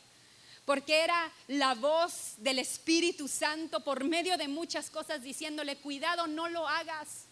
porque 0.64 1.00
era 1.00 1.32
la 1.48 1.74
voz 1.74 2.34
del 2.36 2.60
Espíritu 2.60 3.26
Santo 3.26 3.82
por 3.82 4.04
medio 4.04 4.36
de 4.36 4.46
muchas 4.46 4.88
cosas 4.88 5.20
diciéndole, 5.20 5.78
cuidado, 5.78 6.28
no 6.28 6.48
lo 6.48 6.68
hagas. 6.68 7.26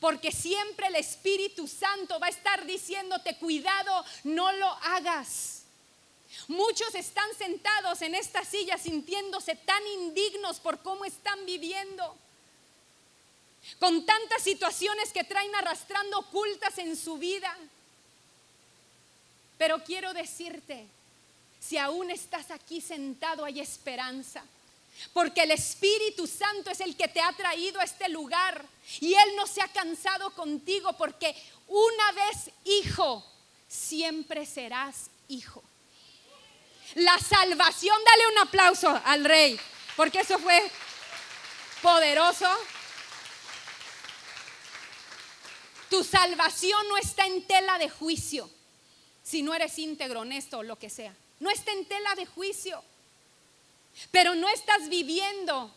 Porque 0.00 0.32
siempre 0.32 0.88
el 0.88 0.96
Espíritu 0.96 1.66
Santo 1.66 2.18
va 2.18 2.26
a 2.26 2.30
estar 2.30 2.66
diciéndote, 2.66 3.36
cuidado, 3.36 4.04
no 4.24 4.52
lo 4.52 4.68
hagas. 4.68 5.62
Muchos 6.48 6.94
están 6.94 7.28
sentados 7.36 8.02
en 8.02 8.14
esta 8.14 8.44
silla 8.44 8.78
sintiéndose 8.78 9.56
tan 9.56 9.84
indignos 9.86 10.60
por 10.60 10.80
cómo 10.82 11.04
están 11.04 11.44
viviendo. 11.46 12.16
Con 13.78 14.04
tantas 14.06 14.42
situaciones 14.42 15.12
que 15.12 15.24
traen 15.24 15.54
arrastrando 15.54 16.18
ocultas 16.18 16.78
en 16.78 16.96
su 16.96 17.18
vida. 17.18 17.56
Pero 19.58 19.82
quiero 19.82 20.12
decirte, 20.12 20.86
si 21.60 21.78
aún 21.78 22.10
estás 22.10 22.50
aquí 22.50 22.80
sentado 22.80 23.44
hay 23.44 23.60
esperanza. 23.60 24.44
Porque 25.12 25.42
el 25.42 25.50
Espíritu 25.50 26.26
Santo 26.26 26.70
es 26.70 26.80
el 26.80 26.96
que 26.96 27.08
te 27.08 27.20
ha 27.20 27.32
traído 27.32 27.80
a 27.80 27.84
este 27.84 28.08
lugar. 28.08 28.64
Y 29.00 29.14
Él 29.14 29.36
no 29.36 29.46
se 29.46 29.62
ha 29.62 29.68
cansado 29.68 30.30
contigo 30.30 30.92
porque 30.94 31.34
una 31.68 32.12
vez 32.12 32.50
hijo, 32.64 33.24
siempre 33.68 34.46
serás 34.46 35.10
hijo. 35.28 35.62
La 36.94 37.18
salvación, 37.18 37.98
dale 38.04 38.28
un 38.28 38.38
aplauso 38.38 39.00
al 39.04 39.24
rey, 39.24 39.58
porque 39.96 40.20
eso 40.20 40.38
fue 40.38 40.70
poderoso. 41.82 42.48
Tu 45.90 46.02
salvación 46.04 46.88
no 46.88 46.96
está 46.96 47.26
en 47.26 47.46
tela 47.46 47.78
de 47.78 47.90
juicio, 47.90 48.48
si 49.22 49.42
no 49.42 49.52
eres 49.54 49.78
íntegro, 49.78 50.20
honesto 50.20 50.58
o 50.58 50.62
lo 50.62 50.78
que 50.78 50.90
sea. 50.90 51.14
No 51.40 51.50
está 51.50 51.72
en 51.72 51.86
tela 51.86 52.14
de 52.14 52.26
juicio 52.26 52.82
pero 54.10 54.34
no 54.34 54.48
estás 54.48 54.88
viviendo 54.88 55.70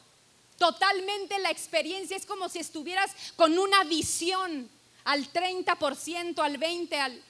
totalmente 0.57 1.39
la 1.39 1.51
experiencia. 1.51 2.17
Es 2.17 2.25
como 2.25 2.49
si 2.49 2.59
estuvieras 2.59 3.11
con 3.35 3.57
una 3.57 3.83
visión 3.83 4.69
al 5.05 5.31
30%, 5.31 6.39
al 6.39 6.59
20%, 6.59 7.21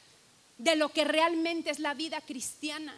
de 0.57 0.75
lo 0.75 0.89
que 0.89 1.05
realmente 1.05 1.69
es 1.69 1.79
la 1.79 1.93
vida 1.93 2.19
cristiana. 2.19 2.93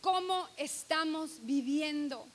¿Cómo 0.00 0.48
estamos 0.56 1.30
viviendo? 1.42 2.26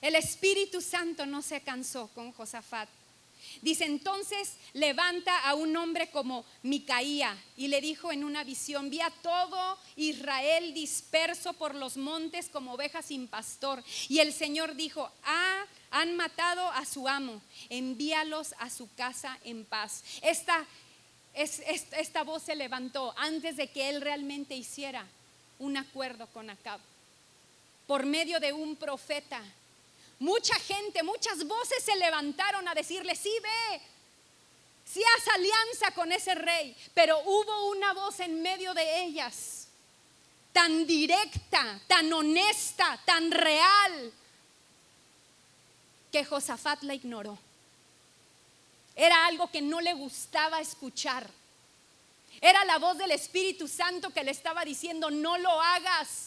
El 0.00 0.14
Espíritu 0.14 0.82
Santo 0.82 1.24
no 1.24 1.40
se 1.40 1.62
cansó 1.62 2.08
con 2.14 2.32
Josafat. 2.32 2.88
Dice, 3.62 3.84
entonces 3.84 4.54
levanta 4.72 5.38
a 5.40 5.54
un 5.54 5.76
hombre 5.76 6.10
como 6.10 6.44
Micaía 6.62 7.36
y 7.56 7.68
le 7.68 7.80
dijo 7.80 8.12
en 8.12 8.24
una 8.24 8.44
visión, 8.44 8.90
vi 8.90 9.00
a 9.00 9.10
todo 9.10 9.78
Israel 9.96 10.74
disperso 10.74 11.52
por 11.54 11.74
los 11.74 11.96
montes 11.96 12.48
como 12.48 12.74
ovejas 12.74 13.06
sin 13.06 13.28
pastor. 13.28 13.82
Y 14.08 14.18
el 14.18 14.32
Señor 14.32 14.74
dijo, 14.76 15.10
ah, 15.24 15.64
han 15.90 16.16
matado 16.16 16.68
a 16.70 16.84
su 16.84 17.08
amo, 17.08 17.40
envíalos 17.68 18.54
a 18.58 18.70
su 18.70 18.92
casa 18.94 19.38
en 19.44 19.64
paz. 19.64 20.04
Esta, 20.22 20.66
esta 21.34 22.22
voz 22.24 22.42
se 22.42 22.56
levantó 22.56 23.14
antes 23.16 23.56
de 23.56 23.68
que 23.68 23.88
él 23.88 24.00
realmente 24.00 24.54
hiciera 24.54 25.06
un 25.58 25.76
acuerdo 25.76 26.26
con 26.28 26.50
Acab, 26.50 26.80
por 27.86 28.04
medio 28.04 28.40
de 28.40 28.52
un 28.52 28.76
profeta 28.76 29.40
Mucha 30.18 30.54
gente, 30.54 31.02
muchas 31.02 31.46
voces 31.46 31.82
se 31.82 31.94
levantaron 31.96 32.66
a 32.66 32.74
decirle, 32.74 33.14
sí 33.14 33.32
ve, 33.42 33.80
sí 34.84 35.02
haz 35.02 35.28
alianza 35.34 35.90
con 35.94 36.10
ese 36.10 36.34
rey, 36.34 36.74
pero 36.94 37.18
hubo 37.20 37.70
una 37.70 37.92
voz 37.92 38.20
en 38.20 38.40
medio 38.40 38.72
de 38.72 39.04
ellas, 39.04 39.68
tan 40.52 40.86
directa, 40.86 41.80
tan 41.86 42.10
honesta, 42.12 42.98
tan 43.04 43.30
real, 43.30 44.12
que 46.10 46.24
Josafat 46.24 46.82
la 46.84 46.94
ignoró. 46.94 47.38
Era 48.94 49.26
algo 49.26 49.50
que 49.50 49.60
no 49.60 49.82
le 49.82 49.92
gustaba 49.92 50.60
escuchar. 50.60 51.28
Era 52.40 52.64
la 52.64 52.78
voz 52.78 52.96
del 52.96 53.10
Espíritu 53.10 53.68
Santo 53.68 54.10
que 54.10 54.24
le 54.24 54.30
estaba 54.30 54.64
diciendo, 54.64 55.10
no 55.10 55.36
lo 55.36 55.60
hagas. 55.60 56.25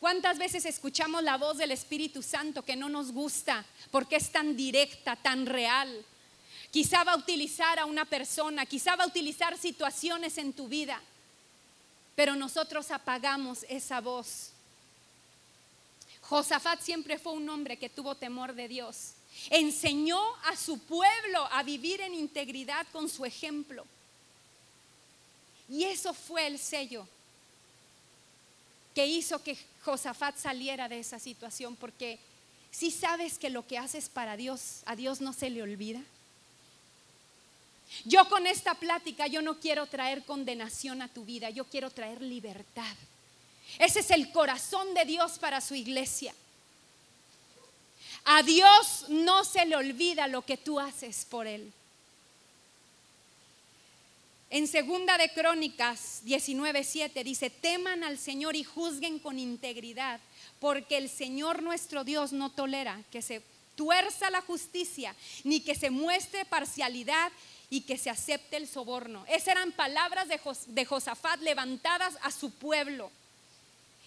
¿Cuántas 0.00 0.38
veces 0.38 0.64
escuchamos 0.64 1.24
la 1.24 1.36
voz 1.36 1.58
del 1.58 1.72
Espíritu 1.72 2.22
Santo 2.22 2.62
que 2.62 2.76
no 2.76 2.88
nos 2.88 3.10
gusta 3.10 3.64
porque 3.90 4.16
es 4.16 4.30
tan 4.30 4.56
directa, 4.56 5.16
tan 5.16 5.44
real? 5.44 6.04
Quizá 6.70 7.02
va 7.02 7.12
a 7.12 7.16
utilizar 7.16 7.80
a 7.80 7.86
una 7.86 8.04
persona, 8.04 8.64
quizá 8.64 8.94
va 8.94 9.04
a 9.04 9.08
utilizar 9.08 9.58
situaciones 9.58 10.38
en 10.38 10.52
tu 10.52 10.68
vida, 10.68 11.00
pero 12.14 12.36
nosotros 12.36 12.90
apagamos 12.92 13.64
esa 13.68 14.00
voz. 14.00 14.50
Josafat 16.20 16.80
siempre 16.80 17.18
fue 17.18 17.32
un 17.32 17.48
hombre 17.48 17.76
que 17.76 17.88
tuvo 17.88 18.14
temor 18.14 18.54
de 18.54 18.68
Dios. 18.68 19.14
Enseñó 19.50 20.20
a 20.44 20.56
su 20.56 20.78
pueblo 20.78 21.48
a 21.50 21.62
vivir 21.62 22.00
en 22.02 22.14
integridad 22.14 22.86
con 22.92 23.08
su 23.08 23.24
ejemplo. 23.24 23.84
Y 25.68 25.84
eso 25.84 26.14
fue 26.14 26.46
el 26.46 26.58
sello 26.58 27.08
que 28.98 29.06
hizo 29.06 29.40
que 29.44 29.56
Josafat 29.84 30.36
saliera 30.38 30.88
de 30.88 30.98
esa 30.98 31.20
situación, 31.20 31.76
porque 31.76 32.18
si 32.72 32.90
sabes 32.90 33.38
que 33.38 33.48
lo 33.48 33.64
que 33.64 33.78
haces 33.78 34.08
para 34.08 34.36
Dios, 34.36 34.82
a 34.86 34.96
Dios 34.96 35.20
no 35.20 35.32
se 35.32 35.50
le 35.50 35.62
olvida. 35.62 36.00
Yo 38.04 38.28
con 38.28 38.48
esta 38.48 38.74
plática, 38.74 39.28
yo 39.28 39.40
no 39.40 39.60
quiero 39.60 39.86
traer 39.86 40.24
condenación 40.24 41.00
a 41.00 41.06
tu 41.06 41.24
vida, 41.24 41.48
yo 41.48 41.64
quiero 41.66 41.92
traer 41.92 42.20
libertad. 42.22 42.96
Ese 43.78 44.00
es 44.00 44.10
el 44.10 44.32
corazón 44.32 44.92
de 44.94 45.04
Dios 45.04 45.38
para 45.38 45.60
su 45.60 45.76
iglesia. 45.76 46.34
A 48.24 48.42
Dios 48.42 49.04
no 49.10 49.44
se 49.44 49.64
le 49.64 49.76
olvida 49.76 50.26
lo 50.26 50.42
que 50.42 50.56
tú 50.56 50.80
haces 50.80 51.24
por 51.24 51.46
Él. 51.46 51.72
En 54.50 54.66
segunda 54.66 55.18
de 55.18 55.28
Crónicas 55.28 56.22
19:7 56.24 57.22
dice, 57.22 57.50
"Teman 57.50 58.02
al 58.02 58.18
Señor 58.18 58.56
y 58.56 58.64
juzguen 58.64 59.18
con 59.18 59.38
integridad, 59.38 60.20
porque 60.58 60.96
el 60.96 61.10
Señor 61.10 61.62
nuestro 61.62 62.02
Dios 62.02 62.32
no 62.32 62.50
tolera 62.50 63.02
que 63.12 63.20
se 63.20 63.42
tuerza 63.76 64.30
la 64.30 64.40
justicia, 64.40 65.14
ni 65.44 65.60
que 65.60 65.74
se 65.74 65.90
muestre 65.90 66.46
parcialidad 66.46 67.30
y 67.68 67.82
que 67.82 67.98
se 67.98 68.08
acepte 68.08 68.56
el 68.56 68.66
soborno." 68.66 69.26
Esas 69.26 69.48
eran 69.48 69.72
palabras 69.72 70.28
de, 70.28 70.40
de 70.68 70.84
Josafat 70.86 71.42
levantadas 71.42 72.16
a 72.22 72.30
su 72.30 72.50
pueblo. 72.50 73.10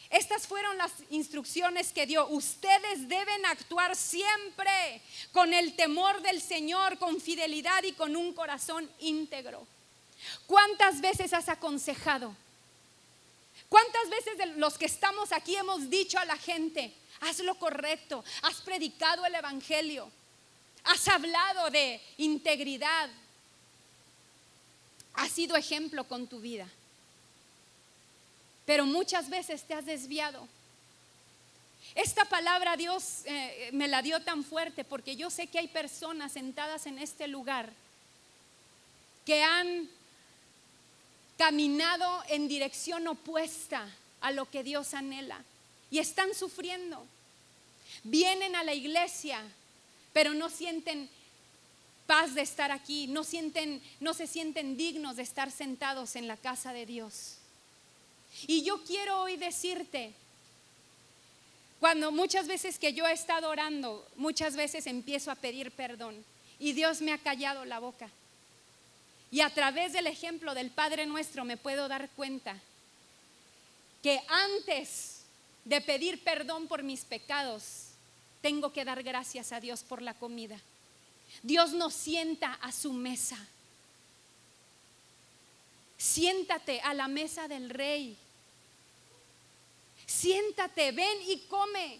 Estas 0.09 0.47
fueron 0.47 0.76
las 0.76 0.91
instrucciones 1.11 1.93
que 1.93 2.07
dio. 2.07 2.28
Ustedes 2.30 3.07
deben 3.07 3.45
actuar 3.45 3.95
siempre 3.95 5.01
con 5.32 5.53
el 5.53 5.76
temor 5.76 6.20
del 6.24 6.41
Señor, 6.41 6.97
con 6.97 7.22
fidelidad 7.22 7.84
y 7.84 7.91
con 7.91 8.15
un 8.15 8.34
corazón 8.34 8.89
íntegro. 8.99 9.68
¿Cuántas 10.47 11.01
veces 11.01 11.34
has 11.34 11.49
aconsejado? 11.49 12.36
¿Cuántas 13.69 14.09
veces 14.09 14.57
los 14.57 14.78
que 14.78 14.86
estamos 14.86 15.32
aquí 15.32 15.55
hemos 15.55 15.89
dicho 15.89 16.19
a 16.19 16.26
la 16.26 16.38
gente, 16.38 16.93
haz 17.22 17.39
lo 17.39 17.55
correcto, 17.55 18.24
has 18.41 18.61
predicado 18.61 19.26
el 19.26 19.34
Evangelio, 19.34 20.11
has 20.84 21.07
hablado 21.07 21.69
de 21.69 22.01
integridad, 22.17 23.09
has 25.13 25.32
sido 25.32 25.55
ejemplo 25.55 26.03
con 26.03 26.28
tu 26.28 26.41
vida? 26.41 26.67
Pero 28.65 28.86
muchas 28.86 29.30
veces 29.30 29.63
te 29.63 29.74
has 29.74 29.86
desviado. 29.86 30.47
Esta 31.95 32.26
palabra 32.26 32.78
Dios 32.78 33.22
eh, 33.26 33.69
me 33.74 33.88
la 33.88 34.01
dio 34.01 34.22
tan 34.22 34.43
fuerte 34.43 34.84
porque 34.84 35.15
yo 35.15 35.30
sé 35.30 35.47
que 35.47 35.59
hay 35.59 35.67
personas 35.67 36.34
sentadas 36.34 36.86
en 36.86 36.99
este 36.99 37.28
lugar 37.28 37.72
que 39.26 39.43
han 39.43 39.89
caminado 41.41 42.23
en 42.29 42.47
dirección 42.47 43.07
opuesta 43.07 43.89
a 44.21 44.29
lo 44.29 44.47
que 44.47 44.63
Dios 44.63 44.93
anhela 44.93 45.43
y 45.89 45.97
están 45.97 46.35
sufriendo. 46.35 47.03
Vienen 48.03 48.55
a 48.55 48.63
la 48.63 48.75
iglesia, 48.75 49.41
pero 50.13 50.35
no 50.35 50.51
sienten 50.51 51.09
paz 52.05 52.35
de 52.35 52.41
estar 52.41 52.69
aquí, 52.69 53.07
no 53.07 53.23
sienten 53.23 53.81
no 53.99 54.13
se 54.13 54.27
sienten 54.27 54.77
dignos 54.77 55.15
de 55.15 55.23
estar 55.23 55.49
sentados 55.49 56.15
en 56.15 56.27
la 56.27 56.37
casa 56.37 56.73
de 56.73 56.85
Dios. 56.85 57.37
Y 58.45 58.61
yo 58.61 58.83
quiero 58.83 59.23
hoy 59.23 59.35
decirte 59.35 60.13
cuando 61.79 62.11
muchas 62.11 62.45
veces 62.45 62.77
que 62.77 62.93
yo 62.93 63.07
he 63.07 63.13
estado 63.13 63.49
orando, 63.49 64.07
muchas 64.15 64.55
veces 64.55 64.85
empiezo 64.85 65.31
a 65.31 65.35
pedir 65.35 65.71
perdón 65.71 66.23
y 66.59 66.73
Dios 66.73 67.01
me 67.01 67.13
ha 67.13 67.17
callado 67.17 67.65
la 67.65 67.79
boca. 67.79 68.11
Y 69.32 69.41
a 69.41 69.49
través 69.49 69.93
del 69.93 70.07
ejemplo 70.07 70.53
del 70.53 70.69
Padre 70.69 71.05
nuestro 71.05 71.45
me 71.45 71.57
puedo 71.57 71.88
dar 71.88 72.09
cuenta 72.11 72.59
que 74.03 74.21
antes 74.27 75.21
de 75.63 75.79
pedir 75.79 76.23
perdón 76.23 76.67
por 76.67 76.84
mis 76.84 77.05
pecados, 77.05 77.88
tengo 78.41 78.73
que 78.73 78.84
dar 78.84 79.01
gracias 79.03 79.51
a 79.51 79.59
Dios 79.59 79.84
por 79.84 80.01
la 80.01 80.13
comida. 80.13 80.59
Dios 81.43 81.71
nos 81.71 81.93
sienta 81.93 82.53
a 82.53 82.71
su 82.71 82.91
mesa. 82.91 83.38
Siéntate 85.97 86.82
a 86.82 86.93
la 86.93 87.07
mesa 87.07 87.47
del 87.47 87.69
rey 87.69 88.17
siéntate, 90.11 90.91
ven 90.91 91.17
y 91.27 91.38
come. 91.47 91.99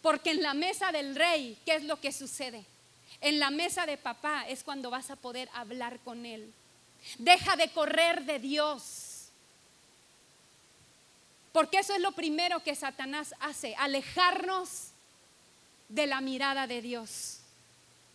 Porque 0.00 0.30
en 0.30 0.42
la 0.42 0.54
mesa 0.54 0.90
del 0.90 1.14
rey, 1.14 1.58
¿qué 1.64 1.74
es 1.74 1.84
lo 1.84 2.00
que 2.00 2.12
sucede? 2.12 2.64
En 3.20 3.38
la 3.38 3.50
mesa 3.50 3.86
de 3.86 3.96
papá 3.96 4.46
es 4.48 4.62
cuando 4.62 4.90
vas 4.90 5.10
a 5.10 5.16
poder 5.16 5.48
hablar 5.52 6.00
con 6.00 6.24
él. 6.24 6.52
Deja 7.18 7.56
de 7.56 7.70
correr 7.70 8.24
de 8.24 8.38
Dios. 8.38 9.28
Porque 11.52 11.78
eso 11.78 11.94
es 11.94 12.00
lo 12.00 12.12
primero 12.12 12.62
que 12.62 12.74
Satanás 12.74 13.34
hace, 13.40 13.74
alejarnos 13.76 14.88
de 15.88 16.06
la 16.06 16.20
mirada 16.20 16.66
de 16.66 16.80
Dios. 16.80 17.38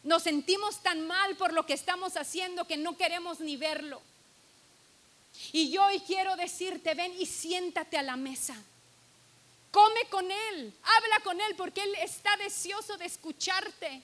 Nos 0.03 0.24
sentimos 0.24 0.82
tan 0.82 1.06
mal 1.06 1.36
por 1.36 1.51
lo 1.51 1.66
que 1.66 1.74
estamos 1.74 2.16
haciendo 2.16 2.66
que 2.66 2.78
no 2.78 2.95
queremos 2.95 3.39
ni 3.39 3.58
verlo. 3.58 4.01
Y 5.51 5.70
yo 5.70 5.84
hoy 5.86 5.99
quiero 5.99 6.36
decirte, 6.36 6.93
ven 6.93 7.14
y 7.20 7.26
siéntate 7.26 7.97
a 7.97 8.03
la 8.03 8.16
mesa. 8.16 8.56
Come 9.72 10.06
con 10.10 10.32
Él, 10.32 10.74
habla 10.84 11.20
con 11.24 11.41
Él 11.41 11.56
porque 11.58 11.84
Él 11.84 11.93
está 11.95 12.38
deseoso 12.38 12.95
de 12.97 13.06
escucharte. 13.06 14.01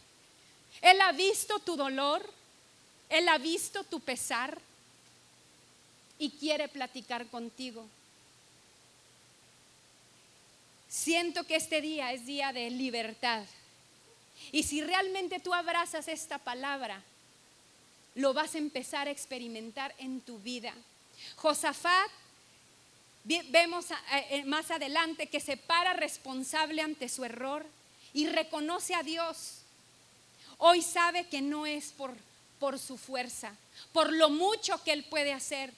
Él 0.81 0.99
ha 1.01 1.11
visto 1.11 1.59
tu 1.59 1.75
dolor, 1.75 2.27
Él 3.09 3.27
ha 3.27 3.37
visto 3.37 3.83
tu 3.83 3.99
pesar 3.99 4.59
y 6.17 6.29
quiere 6.31 6.67
platicar 6.67 7.27
contigo. 7.27 7.85
Siento 10.89 11.45
que 11.45 11.55
este 11.55 11.81
día 11.81 12.11
es 12.13 12.25
día 12.25 12.51
de 12.51 12.69
libertad. 12.69 13.43
Y 14.51 14.63
si 14.63 14.81
realmente 14.81 15.39
tú 15.39 15.53
abrazas 15.53 16.07
esta 16.07 16.37
palabra, 16.37 17.01
lo 18.15 18.33
vas 18.33 18.55
a 18.55 18.57
empezar 18.57 19.07
a 19.07 19.11
experimentar 19.11 19.93
en 19.99 20.21
tu 20.21 20.39
vida. 20.39 20.73
Josafat 21.35 22.11
Vemos 23.23 23.85
eh, 24.13 24.43
más 24.45 24.71
adelante 24.71 25.27
que 25.27 25.39
se 25.39 25.55
para 25.55 25.93
responsable 25.93 26.81
ante 26.81 27.07
su 27.07 27.23
error 27.23 27.65
y 28.13 28.27
reconoce 28.27 28.95
a 28.95 29.03
Dios. 29.03 29.60
Hoy 30.63 30.83
sabe 30.83 31.27
que 31.27 31.41
no 31.41 31.65
es 31.65 31.91
por, 31.91 32.13
por 32.59 32.77
su 32.77 32.95
fuerza, 32.95 33.51
por 33.91 34.13
lo 34.13 34.29
mucho 34.29 34.81
que 34.83 34.93
él 34.93 35.03
puede 35.05 35.33
hacer. 35.33 35.73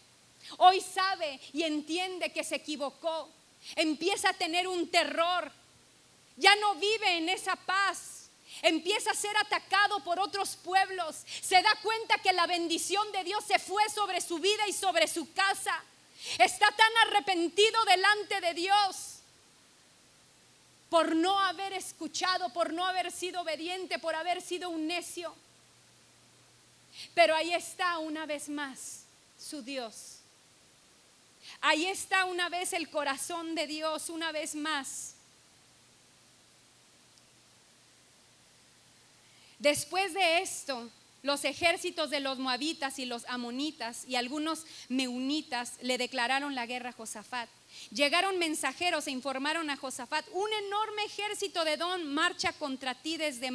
Hoy 0.58 0.82
sabe 0.82 1.40
y 1.54 1.64
entiende 1.64 2.34
que 2.34 2.44
se 2.44 2.56
equivocó. 2.56 3.30
Empieza 3.78 4.32
a 4.32 4.34
tener 4.34 4.68
un 4.68 4.90
terror. 4.90 5.50
Ya 6.36 6.54
no 6.58 6.76
vive 6.76 7.18
en 7.18 7.30
esa 7.30 7.56
paz. 7.56 8.28
Empieza 8.62 9.12
a 9.12 9.16
ser 9.16 9.36
atacado 9.38 10.04
por 10.04 10.20
otros 10.20 10.58
pueblos. 10.58 11.16
Se 11.42 11.62
da 11.62 11.80
cuenta 11.82 12.18
que 12.18 12.34
la 12.34 12.46
bendición 12.46 13.10
de 13.14 13.24
Dios 13.24 13.42
se 13.46 13.60
fue 13.60 13.90
sobre 13.90 14.20
su 14.20 14.40
vida 14.40 14.68
y 14.68 14.74
sobre 14.74 15.08
su 15.08 15.32
casa. 15.32 15.82
Está 16.38 16.70
tan 16.72 16.98
arrepentido 17.08 17.86
delante 17.86 18.42
de 18.42 18.54
Dios 18.54 19.13
por 20.94 21.16
no 21.16 21.40
haber 21.40 21.74
escuchado, 21.74 22.50
por 22.50 22.72
no 22.72 22.86
haber 22.86 23.12
sido 23.12 23.42
obediente, 23.42 23.98
por 23.98 24.14
haber 24.14 24.44
sido 24.44 24.70
un 24.70 24.86
necio. 24.86 25.34
Pero 27.16 27.34
ahí 27.34 27.52
está 27.52 27.98
una 27.98 28.28
vez 28.28 28.48
más 28.48 29.02
su 29.36 29.64
Dios. 29.64 30.20
Ahí 31.62 31.88
está 31.88 32.26
una 32.26 32.48
vez 32.48 32.74
el 32.74 32.92
corazón 32.92 33.56
de 33.56 33.66
Dios, 33.66 34.10
una 34.10 34.32
vez 34.32 34.54
más. 34.54 35.16
Después 39.58 40.14
de 40.14 40.44
esto, 40.44 40.92
los 41.24 41.44
ejércitos 41.44 42.12
de 42.12 42.20
los 42.20 42.38
moabitas 42.38 43.00
y 43.00 43.06
los 43.06 43.26
amonitas 43.26 44.06
y 44.08 44.16
algunos 44.16 44.68
meunitas 44.90 45.74
le 45.82 45.98
declararon 45.98 46.54
la 46.54 46.68
guerra 46.68 46.90
a 46.90 46.94
Josafat. 46.94 47.50
Llegaron 47.92 48.40
mensajeros 48.40 49.08
e 49.08 49.12
informaron 49.12 49.70
a 49.70 49.78
Josafat, 49.78 50.26
un 50.32 50.50
enorme 50.66 51.04
ejército 51.06 51.64
de 51.64 51.78
Don 51.78 52.14
marcha 52.14 52.54
contra 52.54 52.96
ti 52.96 53.18
desde, 53.18 53.52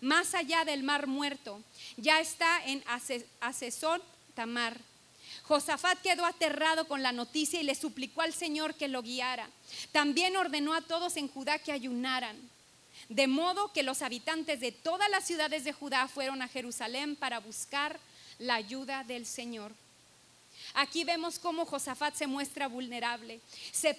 más 0.00 0.34
allá 0.34 0.64
del 0.64 0.82
mar 0.82 1.06
muerto. 1.06 1.62
Ya 1.96 2.20
está 2.20 2.64
en 2.64 2.82
Asesor 3.40 4.02
Tamar. 4.34 4.78
Josafat 5.42 6.00
quedó 6.02 6.26
aterrado 6.26 6.86
con 6.86 7.02
la 7.02 7.12
noticia 7.12 7.60
y 7.60 7.64
le 7.64 7.74
suplicó 7.74 8.20
al 8.22 8.34
Señor 8.34 8.74
que 8.74 8.88
lo 8.88 9.02
guiara. 9.02 9.48
También 9.92 10.36
ordenó 10.36 10.74
a 10.74 10.82
todos 10.82 11.16
en 11.16 11.28
Judá 11.28 11.58
que 11.58 11.72
ayunaran. 11.72 12.36
De 13.08 13.26
modo 13.26 13.72
que 13.72 13.82
los 13.82 14.02
habitantes 14.02 14.60
de 14.60 14.72
todas 14.72 15.08
las 15.10 15.26
ciudades 15.26 15.64
de 15.64 15.72
Judá 15.72 16.08
fueron 16.08 16.42
a 16.42 16.48
Jerusalén 16.48 17.16
para 17.16 17.40
buscar 17.40 17.98
la 18.38 18.56
ayuda 18.56 19.04
del 19.04 19.24
Señor. 19.24 19.72
Aquí 20.74 21.04
vemos 21.04 21.38
cómo 21.38 21.66
Josafat 21.66 22.14
se 22.14 22.26
muestra 22.26 22.68
vulnerable. 22.68 23.40
Se, 23.72 23.94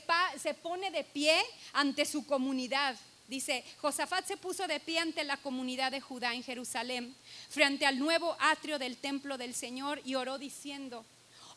pone 0.62 0.92
de 0.92 1.04
pie 1.04 1.36
ante 1.74 2.06
su 2.06 2.26
comunidad. 2.26 2.96
Dice, 3.28 3.64
Josafat 3.82 4.26
se 4.26 4.38
puso 4.38 4.68
de 4.68 4.80
pie 4.80 5.00
ante 5.00 5.24
la 5.24 5.38
comunidad 5.38 5.92
de 5.92 6.02
Judá 6.02 6.34
en 6.34 6.44
Jerusalén, 6.44 7.16
frente 7.50 7.86
al 7.86 8.00
nuevo 8.00 8.36
atrio 8.40 8.80
del 8.80 8.98
templo 8.98 9.38
del 9.38 9.54
Señor, 9.54 10.02
y 10.04 10.16
oró 10.16 10.40
diciendo, 10.40 11.06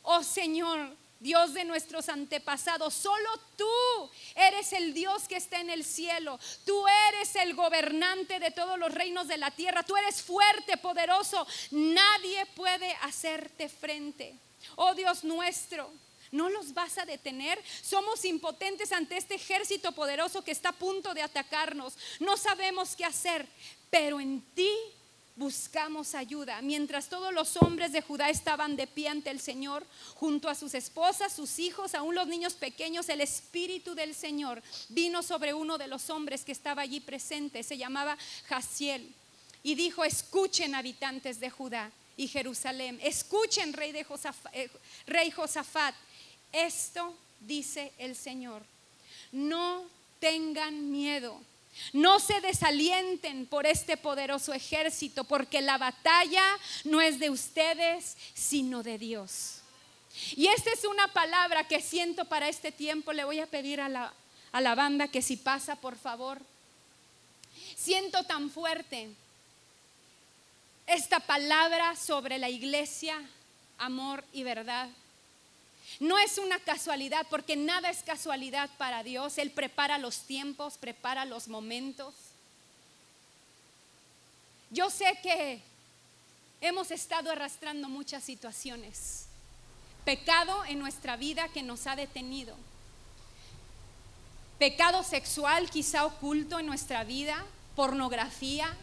oh 0.02 0.22
Señor, 0.22 0.96
Dios 1.22 1.54
de 1.54 1.64
nuestros 1.64 2.08
antepasados. 2.08 2.92
Solo 2.92 3.30
tú 3.56 4.10
eres 4.34 4.72
el 4.72 4.92
Dios 4.92 5.28
que 5.28 5.36
está 5.36 5.60
en 5.60 5.70
el 5.70 5.84
cielo. 5.84 6.38
Tú 6.66 6.84
eres 7.08 7.36
el 7.36 7.54
gobernante 7.54 8.40
de 8.40 8.50
todos 8.50 8.76
los 8.76 8.92
reinos 8.92 9.28
de 9.28 9.38
la 9.38 9.52
tierra. 9.52 9.84
Tú 9.84 9.96
eres 9.96 10.20
fuerte, 10.20 10.76
poderoso. 10.76 11.46
Nadie 11.70 12.44
puede 12.56 12.92
hacerte 13.02 13.68
frente. 13.68 14.36
Oh 14.76 14.94
Dios 14.94 15.24
nuestro. 15.24 15.90
¿No 16.32 16.48
los 16.48 16.72
vas 16.72 16.96
a 16.96 17.04
detener? 17.04 17.62
Somos 17.82 18.24
impotentes 18.24 18.90
ante 18.92 19.18
este 19.18 19.34
ejército 19.34 19.92
poderoso 19.92 20.42
que 20.42 20.50
está 20.50 20.70
a 20.70 20.72
punto 20.72 21.12
de 21.12 21.20
atacarnos. 21.20 21.94
No 22.20 22.38
sabemos 22.38 22.96
qué 22.96 23.04
hacer, 23.04 23.46
pero 23.90 24.18
en 24.18 24.40
ti 24.54 24.70
buscamos 25.36 26.14
ayuda. 26.14 26.62
Mientras 26.62 27.10
todos 27.10 27.34
los 27.34 27.56
hombres 27.58 27.92
de 27.92 28.00
Judá 28.00 28.30
estaban 28.30 28.76
de 28.76 28.86
pie 28.86 29.08
ante 29.08 29.30
el 29.30 29.40
Señor, 29.40 29.84
junto 30.14 30.48
a 30.48 30.54
sus 30.54 30.74
esposas, 30.74 31.34
sus 31.34 31.58
hijos, 31.58 31.94
aún 31.94 32.14
los 32.14 32.26
niños 32.26 32.54
pequeños, 32.54 33.08
el 33.10 33.20
Espíritu 33.20 33.94
del 33.94 34.14
Señor 34.14 34.62
vino 34.88 35.22
sobre 35.22 35.52
uno 35.52 35.76
de 35.76 35.86
los 35.86 36.08
hombres 36.08 36.44
que 36.44 36.52
estaba 36.52 36.82
allí 36.82 37.00
presente, 37.00 37.62
se 37.62 37.76
llamaba 37.76 38.16
Jaciel, 38.46 39.14
y 39.62 39.74
dijo, 39.74 40.04
escuchen 40.04 40.74
habitantes 40.74 41.40
de 41.40 41.50
Judá 41.50 41.92
y 42.16 42.28
Jerusalén, 42.28 42.98
escuchen 43.02 43.72
rey, 43.72 43.92
de 43.92 44.04
Josafat, 44.04 44.54
eh, 44.54 44.70
rey 45.06 45.30
Josafat, 45.30 45.94
esto 46.52 47.16
dice 47.40 47.92
el 47.98 48.14
Señor, 48.16 48.62
no 49.32 49.84
tengan 50.20 50.90
miedo 50.90 51.40
no 51.92 52.20
se 52.20 52.40
desalienten 52.40 53.46
por 53.46 53.66
este 53.66 53.96
poderoso 53.96 54.52
ejército, 54.52 55.24
porque 55.24 55.62
la 55.62 55.78
batalla 55.78 56.44
no 56.84 57.00
es 57.00 57.18
de 57.18 57.30
ustedes, 57.30 58.16
sino 58.34 58.82
de 58.82 58.98
Dios. 58.98 59.60
Y 60.36 60.48
esta 60.48 60.70
es 60.70 60.84
una 60.84 61.08
palabra 61.08 61.66
que 61.66 61.80
siento 61.80 62.26
para 62.26 62.48
este 62.48 62.72
tiempo. 62.72 63.12
Le 63.12 63.24
voy 63.24 63.40
a 63.40 63.46
pedir 63.46 63.80
a 63.80 63.88
la, 63.88 64.12
a 64.52 64.60
la 64.60 64.74
banda 64.74 65.08
que 65.08 65.22
si 65.22 65.36
pasa, 65.36 65.76
por 65.76 65.96
favor. 65.96 66.40
Siento 67.76 68.22
tan 68.24 68.50
fuerte 68.50 69.08
esta 70.86 71.20
palabra 71.20 71.96
sobre 71.96 72.38
la 72.38 72.48
iglesia, 72.48 73.20
amor 73.78 74.24
y 74.32 74.42
verdad. 74.42 74.88
No 76.00 76.18
es 76.18 76.38
una 76.38 76.58
casualidad, 76.58 77.26
porque 77.30 77.56
nada 77.56 77.90
es 77.90 78.02
casualidad 78.02 78.70
para 78.78 79.02
Dios. 79.02 79.38
Él 79.38 79.50
prepara 79.50 79.98
los 79.98 80.20
tiempos, 80.20 80.78
prepara 80.78 81.24
los 81.24 81.48
momentos. 81.48 82.14
Yo 84.70 84.90
sé 84.90 85.18
que 85.22 85.60
hemos 86.60 86.90
estado 86.90 87.30
arrastrando 87.30 87.88
muchas 87.88 88.24
situaciones. 88.24 89.26
Pecado 90.04 90.64
en 90.64 90.78
nuestra 90.78 91.16
vida 91.16 91.48
que 91.48 91.62
nos 91.62 91.86
ha 91.86 91.94
detenido. 91.94 92.56
Pecado 94.58 95.02
sexual 95.02 95.68
quizá 95.70 96.06
oculto 96.06 96.58
en 96.58 96.66
nuestra 96.66 97.04
vida, 97.04 97.44
pornografía, 97.76 98.74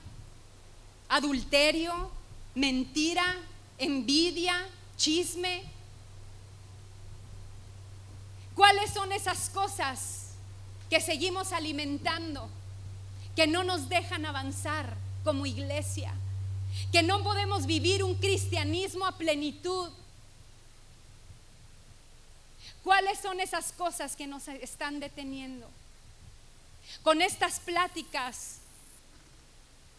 adulterio, 1.10 2.12
mentira, 2.56 3.36
envidia, 3.78 4.68
chisme. 4.96 5.64
¿Cuáles 8.56 8.92
son 8.92 9.12
esas 9.12 9.50
cosas 9.50 10.30
que 10.90 11.02
seguimos 11.02 11.52
alimentando, 11.52 12.50
que 13.36 13.48
no 13.48 13.64
nos 13.64 13.90
dejan 13.90 14.26
avanzar 14.26 14.96
como 15.24 15.46
iglesia, 15.46 16.14
que 16.92 17.04
no 17.04 17.24
podemos 17.24 17.66
vivir 17.66 18.04
un 18.04 18.16
cristianismo 18.16 19.06
a 19.06 19.18
plenitud? 19.18 19.92
¿Cuáles 22.84 23.20
son 23.20 23.40
esas 23.40 23.72
cosas 23.72 24.16
que 24.16 24.28
nos 24.28 24.48
están 24.48 25.00
deteniendo? 25.00 25.70
Con 27.04 27.22
estas 27.22 27.60
pláticas, 27.60 28.59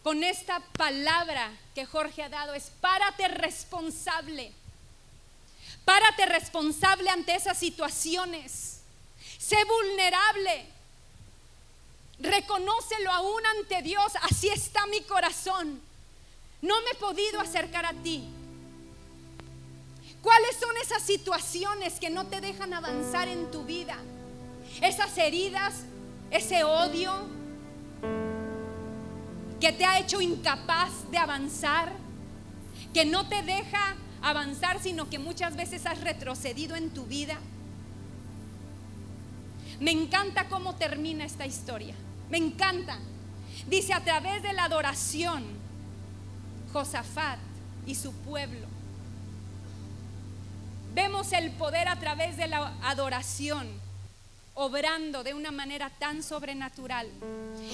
con 0.03 0.23
esta 0.23 0.59
palabra 0.59 1.51
que 1.75 1.85
Jorge 1.85 2.23
ha 2.23 2.29
dado, 2.29 2.53
es 2.53 2.71
párate 2.81 3.27
responsable. 3.27 4.51
Párate 5.85 6.25
responsable 6.25 7.09
ante 7.09 7.35
esas 7.35 7.57
situaciones. 7.57 8.81
Sé 9.37 9.57
vulnerable. 9.65 10.65
Reconócelo 12.19 13.11
aún 13.11 13.45
ante 13.57 13.81
Dios. 13.81 14.13
Así 14.23 14.49
está 14.49 14.85
mi 14.87 15.01
corazón. 15.01 15.81
No 16.61 16.81
me 16.81 16.91
he 16.91 16.95
podido 16.95 17.39
acercar 17.39 17.85
a 17.85 17.93
ti. 17.93 18.23
¿Cuáles 20.21 20.55
son 20.57 20.75
esas 20.77 21.01
situaciones 21.01 21.99
que 21.99 22.11
no 22.11 22.27
te 22.27 22.41
dejan 22.41 22.73
avanzar 22.73 23.27
en 23.27 23.49
tu 23.49 23.63
vida? 23.65 23.97
Esas 24.81 25.17
heridas, 25.17 25.73
ese 26.29 26.63
odio 26.63 27.40
que 29.61 29.71
te 29.71 29.85
ha 29.85 29.99
hecho 29.99 30.19
incapaz 30.19 31.09
de 31.11 31.17
avanzar, 31.17 31.93
que 32.93 33.05
no 33.05 33.29
te 33.29 33.41
deja 33.43 33.95
avanzar, 34.21 34.81
sino 34.81 35.09
que 35.09 35.19
muchas 35.19 35.55
veces 35.55 35.85
has 35.85 36.01
retrocedido 36.01 36.75
en 36.75 36.89
tu 36.89 37.05
vida. 37.05 37.37
Me 39.79 39.91
encanta 39.91 40.49
cómo 40.49 40.75
termina 40.75 41.23
esta 41.23 41.45
historia. 41.45 41.95
Me 42.29 42.37
encanta. 42.37 42.97
Dice, 43.67 43.93
a 43.93 44.03
través 44.03 44.43
de 44.43 44.51
la 44.51 44.65
adoración, 44.65 45.45
Josafat 46.73 47.39
y 47.85 47.95
su 47.95 48.13
pueblo 48.13 48.67
Vemos 50.93 51.31
el 51.31 51.51
poder 51.51 51.87
a 51.87 51.95
través 51.95 52.35
de 52.35 52.47
la 52.47 52.73
adoración, 52.83 53.69
obrando 54.61 55.23
de 55.23 55.33
una 55.33 55.51
manera 55.51 55.89
tan 55.89 56.21
sobrenatural. 56.21 57.07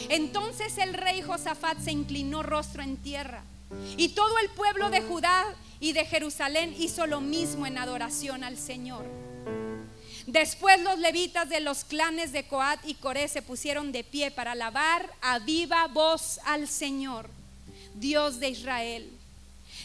Entonces 0.09 0.77
el 0.77 0.93
rey 0.93 1.21
Josafat 1.21 1.79
se 1.79 1.91
inclinó 1.91 2.43
rostro 2.43 2.81
en 2.81 2.95
tierra. 2.97 3.43
Y 3.97 4.09
todo 4.09 4.37
el 4.39 4.49
pueblo 4.49 4.89
de 4.89 5.01
Judá 5.01 5.43
y 5.81 5.91
de 5.91 6.05
Jerusalén 6.05 6.73
hizo 6.79 7.05
lo 7.05 7.19
mismo 7.19 7.65
en 7.65 7.77
adoración 7.77 8.43
al 8.45 8.57
Señor. 8.57 9.05
Después 10.27 10.81
los 10.81 10.97
levitas 10.99 11.49
de 11.49 11.59
los 11.59 11.83
clanes 11.83 12.31
de 12.31 12.47
Coat 12.47 12.79
y 12.85 12.95
Coré 12.95 13.27
se 13.27 13.41
pusieron 13.41 13.91
de 13.91 14.03
pie 14.03 14.31
para 14.31 14.53
alabar 14.53 15.09
a 15.21 15.39
viva 15.39 15.87
voz 15.87 16.39
al 16.45 16.67
Señor, 16.67 17.29
Dios 17.95 18.39
de 18.39 18.49
Israel. 18.49 19.09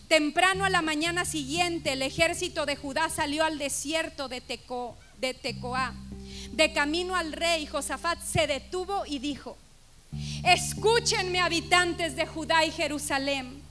Temprano 0.07 0.65
a 0.65 0.71
la 0.71 0.83
mañana 0.83 1.25
siguiente, 1.25 1.93
el 1.93 2.03
ejército 2.03 2.67
de 2.67 2.77
Judá 2.77 3.09
salió 3.09 3.45
al 3.45 3.59
desierto 3.59 4.29
de, 4.29 4.41
Teco, 4.41 4.97
de. 5.21 5.35
De 6.53 6.73
camino 6.73 7.17
al 7.17 7.33
rey, 7.33 7.67
Josafat 7.67 8.23
se 8.23 8.47
detuvo 8.47 9.05
y 9.07 9.19
dijo, 9.19 9.57
escúchenme 10.45 11.41
habitantes 11.41 12.15
de 12.15 12.27
Judá 12.27 12.65
y 12.65 12.71
Jerusalén, 12.71 13.63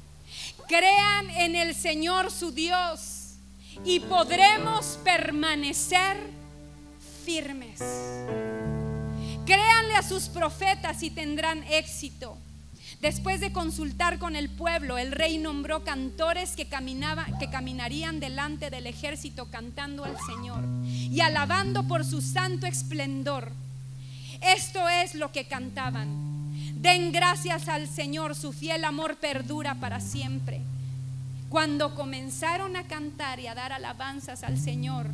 crean 0.67 1.29
en 1.29 1.55
el 1.55 1.75
Señor 1.75 2.31
su 2.31 2.51
Dios 2.51 3.35
y 3.85 3.99
podremos 3.99 4.99
permanecer 5.03 6.17
firmes. 7.23 7.79
Créanle 9.45 9.95
a 9.95 10.03
sus 10.03 10.23
profetas 10.29 11.03
y 11.03 11.11
tendrán 11.11 11.63
éxito. 11.63 12.37
Después 13.01 13.41
de 13.41 13.51
consultar 13.51 14.19
con 14.19 14.35
el 14.35 14.47
pueblo, 14.47 14.99
el 14.99 15.11
rey 15.11 15.39
nombró 15.39 15.83
cantores 15.83 16.55
que, 16.55 16.67
que 16.67 17.49
caminarían 17.49 18.19
delante 18.19 18.69
del 18.69 18.85
ejército 18.85 19.47
cantando 19.49 20.05
al 20.05 20.15
Señor 20.27 20.63
y 20.85 21.19
alabando 21.21 21.87
por 21.87 22.05
su 22.05 22.21
santo 22.21 22.67
esplendor. 22.67 23.51
Esto 24.39 24.87
es 24.87 25.15
lo 25.15 25.31
que 25.31 25.45
cantaban. 25.45 26.07
Den 26.75 27.11
gracias 27.11 27.67
al 27.69 27.87
Señor, 27.87 28.35
su 28.35 28.53
fiel 28.53 28.85
amor 28.85 29.15
perdura 29.17 29.75
para 29.75 29.99
siempre. 29.99 30.61
Cuando 31.49 31.95
comenzaron 31.95 32.75
a 32.75 32.83
cantar 32.83 33.39
y 33.39 33.47
a 33.47 33.55
dar 33.55 33.73
alabanzas 33.73 34.43
al 34.43 34.59
Señor, 34.59 35.07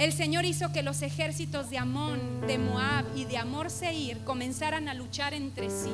el 0.00 0.14
Señor 0.14 0.46
hizo 0.46 0.72
que 0.72 0.82
los 0.82 1.02
ejércitos 1.02 1.68
de 1.68 1.76
Amón, 1.76 2.40
de 2.46 2.56
Moab 2.56 3.04
y 3.14 3.26
de 3.26 3.36
Amor 3.36 3.70
Seir 3.70 4.16
comenzaran 4.24 4.88
a 4.88 4.94
luchar 4.94 5.34
entre 5.34 5.68
sí. 5.68 5.90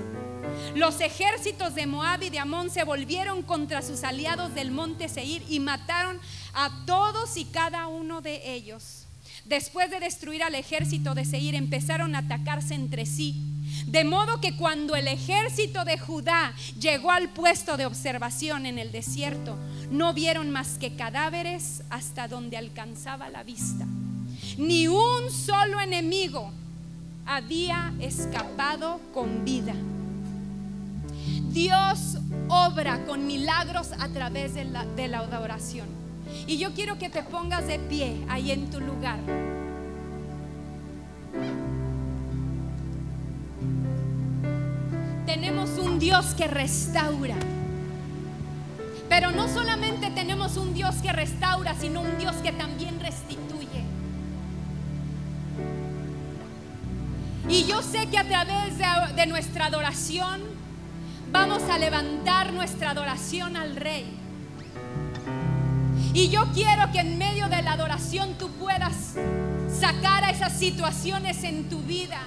Los 0.76 1.00
ejércitos 1.00 1.74
de 1.74 1.88
Moab 1.88 2.22
y 2.22 2.30
de 2.30 2.38
Amón 2.38 2.70
se 2.70 2.84
volvieron 2.84 3.42
contra 3.42 3.82
sus 3.82 4.04
aliados 4.04 4.54
del 4.54 4.70
monte 4.70 5.08
Seir 5.08 5.42
y 5.48 5.58
mataron 5.58 6.20
a 6.54 6.84
todos 6.86 7.36
y 7.36 7.46
cada 7.46 7.88
uno 7.88 8.20
de 8.20 8.54
ellos. 8.54 9.06
Después 9.44 9.90
de 9.90 9.98
destruir 9.98 10.44
al 10.44 10.54
ejército 10.54 11.16
de 11.16 11.24
Seir, 11.24 11.56
empezaron 11.56 12.14
a 12.14 12.18
atacarse 12.18 12.74
entre 12.74 13.06
sí. 13.06 13.55
De 13.84 14.04
modo 14.04 14.40
que 14.40 14.56
cuando 14.56 14.96
el 14.96 15.08
ejército 15.08 15.84
de 15.84 15.98
Judá 15.98 16.54
llegó 16.80 17.10
al 17.10 17.28
puesto 17.28 17.76
de 17.76 17.86
observación 17.86 18.66
en 18.66 18.78
el 18.78 18.90
desierto, 18.92 19.56
no 19.90 20.14
vieron 20.14 20.50
más 20.50 20.78
que 20.78 20.96
cadáveres 20.96 21.82
hasta 21.90 22.28
donde 22.28 22.56
alcanzaba 22.56 23.28
la 23.28 23.42
vista. 23.42 23.86
Ni 24.58 24.88
un 24.88 25.30
solo 25.30 25.80
enemigo 25.80 26.50
había 27.26 27.92
escapado 28.00 29.00
con 29.12 29.44
vida. 29.44 29.74
Dios 31.50 32.18
obra 32.48 33.04
con 33.06 33.26
milagros 33.26 33.92
a 33.98 34.08
través 34.08 34.54
de 34.54 34.64
la, 34.64 34.84
de 34.84 35.08
la 35.08 35.18
adoración. 35.20 35.86
Y 36.46 36.58
yo 36.58 36.74
quiero 36.74 36.98
que 36.98 37.08
te 37.08 37.22
pongas 37.22 37.66
de 37.66 37.78
pie 37.78 38.16
ahí 38.28 38.50
en 38.50 38.70
tu 38.70 38.80
lugar. 38.80 39.18
Dios 45.98 46.34
que 46.36 46.46
restaura. 46.46 47.36
Pero 49.08 49.30
no 49.30 49.48
solamente 49.48 50.10
tenemos 50.10 50.56
un 50.56 50.74
Dios 50.74 50.96
que 50.96 51.12
restaura, 51.12 51.74
sino 51.74 52.00
un 52.00 52.18
Dios 52.18 52.34
que 52.36 52.52
también 52.52 52.98
restituye. 53.00 53.84
Y 57.48 57.64
yo 57.64 57.80
sé 57.82 58.08
que 58.08 58.18
a 58.18 58.26
través 58.26 58.76
de, 59.14 59.26
nuestra 59.26 59.66
adoración 59.66 60.40
vamos 61.30 61.62
a 61.64 61.78
levantar 61.78 62.52
nuestra 62.52 62.90
adoración 62.90 63.56
al 63.56 63.76
Rey. 63.76 64.18
Y 66.12 66.28
yo 66.28 66.46
quiero 66.54 66.90
que 66.92 67.00
en 67.00 67.18
medio 67.18 67.48
de 67.48 67.62
la 67.62 67.72
adoración 67.72 68.34
tú 68.38 68.50
puedas 68.52 69.14
sacar 69.78 70.24
a 70.24 70.30
esas 70.30 70.58
situaciones 70.58 71.44
en 71.44 71.68
tu 71.68 71.78
vida. 71.82 72.18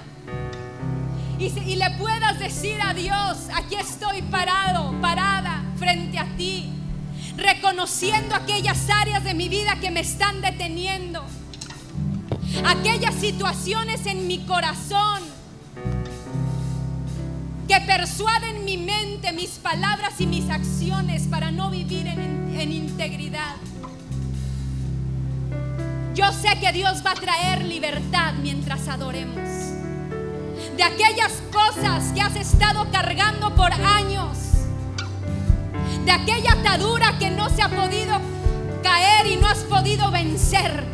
Y, 1.40 1.76
le 1.76 1.90
puedas 1.92 2.38
decir 2.38 2.76
a 2.82 2.92
Dios, 2.92 3.48
aquí 3.54 3.74
estoy 3.74 4.20
parado, 4.20 4.92
parada 5.00 5.62
frente 5.78 6.18
a 6.18 6.26
ti, 6.36 6.70
reconociendo 7.34 8.34
aquellas 8.34 8.90
áreas 8.90 9.24
de 9.24 9.32
mi 9.32 9.48
vida 9.48 9.76
que 9.80 9.90
me 9.90 10.00
están 10.00 10.42
deteniendo, 10.42 11.24
aquellas 12.66 13.14
situaciones 13.14 14.04
en 14.04 14.26
mi 14.26 14.40
corazón 14.40 15.22
que 17.66 17.80
persuaden 17.86 18.66
mi 18.66 18.76
mente, 18.76 19.32
mis 19.32 19.52
palabras 19.52 20.20
y 20.20 20.26
mis 20.26 20.50
acciones 20.50 21.22
para 21.22 21.50
no 21.50 21.70
vivir 21.70 22.06
en 22.06 22.70
integridad. 22.70 23.56
Yo 26.14 26.30
sé 26.32 26.60
que 26.60 26.70
Dios 26.72 27.02
va 27.06 27.12
a 27.12 27.14
traer 27.14 27.64
libertad 27.64 28.34
mientras 28.42 28.88
adoremos. 28.88 29.79
De 30.76 30.82
aquellas 30.82 31.32
cosas 31.52 32.12
que 32.14 32.20
has 32.20 32.36
estado 32.36 32.86
cargando 32.90 33.54
por 33.54 33.72
años 33.72 34.38
de 36.04 36.12
aquella 36.12 36.52
atadura 36.52 37.18
que 37.18 37.30
no 37.30 37.50
se 37.50 37.62
ha 37.62 37.68
podido 37.68 38.18
caer 38.82 39.26
y 39.26 39.36
no 39.36 39.46
has 39.46 39.58
podido 39.64 40.10
vencer. 40.10 40.88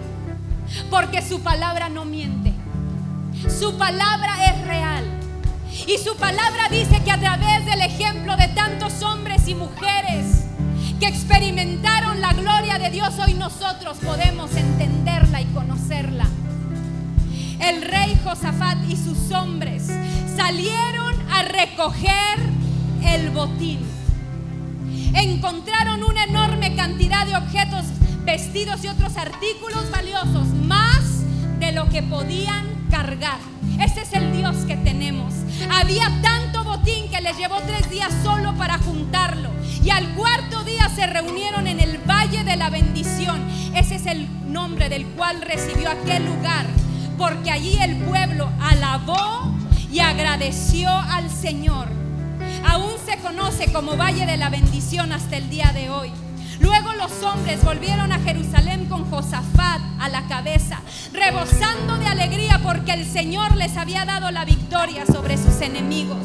porque 0.91 1.23
su 1.23 1.41
palabra 1.43 1.89
no 1.89 2.05
miente. 2.05 2.53
Su 3.49 3.79
palabra 3.79 4.47
es 4.47 4.67
real. 4.67 5.05
Y 5.87 5.97
su 5.99 6.17
palabra 6.17 6.69
dice 6.71 7.03
que 7.05 7.13
a 7.13 7.21
través 7.21 7.65
del 7.65 7.81
ejemplo 7.83 8.37
de 8.37 8.49
tantos 8.49 9.03
hombres 9.03 9.47
y 9.47 9.55
mujeres 9.55 10.45
que 10.99 11.07
experimentaron 11.07 12.21
la 12.21 12.33
gloria 12.33 12.79
de 12.79 12.91
Dios, 12.91 13.15
hoy 13.25 13.35
nosotros 13.35 13.99
podemos 13.99 14.55
entenderla 14.57 15.41
y 15.41 15.45
conocerla. 15.47 16.27
El 17.61 17.83
rey 17.83 18.19
Josafat 18.23 18.79
y 18.89 18.97
sus 18.97 19.31
hombres 19.33 19.91
salieron 20.37 21.15
a 21.31 21.43
recoger 21.43 22.39
el 23.05 23.31
botín. 23.31 23.81
Encontraron 25.15 26.03
una 26.03 26.25
enorme 26.25 26.75
cantidad 26.75 27.27
de 27.27 27.37
objetos, 27.37 27.85
vestidos 28.25 28.85
y 28.85 28.89
otros 28.89 29.17
artículos 29.17 29.91
valiosos, 29.91 30.49
más 30.65 31.23
de 31.59 31.73
lo 31.73 31.89
que 31.89 32.03
podían 32.03 32.67
cargar. 32.91 33.39
Ese 33.81 34.03
es 34.03 34.13
el 34.13 34.37
Dios 34.37 34.57
que 34.67 34.77
tenemos. 34.77 35.33
Había 35.71 36.11
tanto 36.23 36.65
botín 36.65 37.09
que 37.11 37.21
les 37.21 37.37
llevó 37.37 37.57
tres 37.67 37.89
días 37.91 38.13
solo 38.23 38.55
para 38.57 38.79
juntarlo. 38.79 39.51
Y 39.83 39.91
al 39.91 40.15
cuarto 40.15 40.65
día 40.65 40.89
se 40.95 41.07
reunieron 41.07 41.67
en 41.67 41.81
el 41.81 41.99
Valle 41.99 42.45
de 42.45 42.57
la 42.57 42.71
Bendición. 42.71 43.41
Ese 43.75 43.97
es 43.97 44.07
el 44.07 44.29
nombre 44.51 44.89
del 44.89 45.07
cual 45.09 45.41
recibió 45.43 45.91
aquel 45.91 46.27
lugar. 46.27 46.67
Porque 47.19 47.51
allí 47.51 47.77
el 47.81 47.97
pueblo 47.97 48.51
alabó 48.61 49.55
y 49.91 50.01
agradeció 50.01 50.91
al 50.91 51.31
Señor. 51.31 51.89
Aún 52.69 52.93
se 53.05 53.17
conoce 53.19 53.73
como 53.73 53.97
Valle 53.97 54.27
de 54.27 54.37
la 54.37 54.51
Bendición 54.51 55.13
hasta 55.13 55.37
el 55.37 55.49
día 55.49 55.73
de 55.73 55.91
hoy. 55.91 56.13
Luego 56.61 56.93
los 56.95 57.23
hombres 57.23 57.63
volvieron 57.65 58.13
a 58.13 58.19
Jerusalén 58.19 58.87
con 58.87 59.09
Josafat 59.11 59.81
a 60.01 60.09
la 60.09 60.27
cabeza, 60.27 60.81
rebosando 61.13 61.97
de 61.99 62.07
alegría 62.07 62.61
porque 62.63 62.93
el 62.93 63.07
Señor 63.07 63.57
les 63.57 63.77
había 63.77 64.05
dado 64.05 64.31
la 64.31 64.45
victoria 64.45 65.05
sobre 65.07 65.37
sus 65.37 65.61
enemigos. 65.61 66.19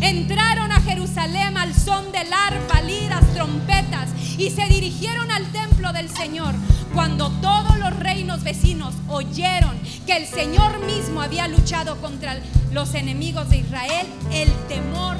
Entraron 0.00 0.72
a 0.72 0.80
Jerusalén 0.80 1.56
al 1.56 1.74
son 1.74 2.12
del 2.12 2.32
arpa, 2.32 2.80
liras, 2.82 3.24
trompetas 3.34 4.10
y 4.38 4.50
se 4.50 4.66
dirigieron 4.66 5.30
al 5.30 5.44
templo 5.52 5.92
del 5.92 6.10
Señor. 6.10 6.54
Cuando 6.94 7.30
todos 7.40 7.78
los 7.78 7.96
reinos 7.98 8.42
vecinos 8.42 8.94
oyeron 9.08 9.76
que 10.06 10.16
el 10.16 10.26
Señor 10.26 10.84
mismo 10.86 11.20
había 11.20 11.48
luchado 11.48 12.00
contra 12.00 12.38
los 12.72 12.94
enemigos 12.94 13.48
de 13.50 13.58
Israel, 13.58 14.06
el 14.32 14.50
temor 14.68 15.16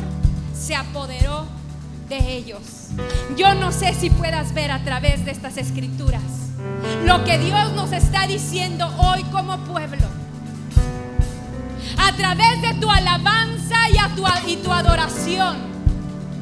se 0.59 0.75
apoderó 0.75 1.47
de 2.09 2.37
ellos. 2.37 2.89
Yo 3.37 3.55
no 3.55 3.73
sé 3.73 3.95
si 3.95 4.11
puedas 4.11 4.55
ver 4.55 4.71
a 4.71 4.83
través 4.85 5.25
de 5.25 5.33
estas 5.33 5.57
escrituras 5.57 6.23
lo 7.05 7.25
que 7.25 7.39
Dios 7.39 7.73
nos 7.73 7.93
está 7.93 8.27
diciendo 8.27 8.89
hoy 8.99 9.23
como 9.25 9.59
pueblo. 9.59 10.06
Través 12.17 12.63
de 12.63 12.75
tu 12.81 12.91
alabanza 12.91 13.77
y, 13.93 13.99
a 13.99 14.09
tu, 14.15 14.25
y 14.47 14.57
tu 14.57 14.73
adoración. 14.73 15.57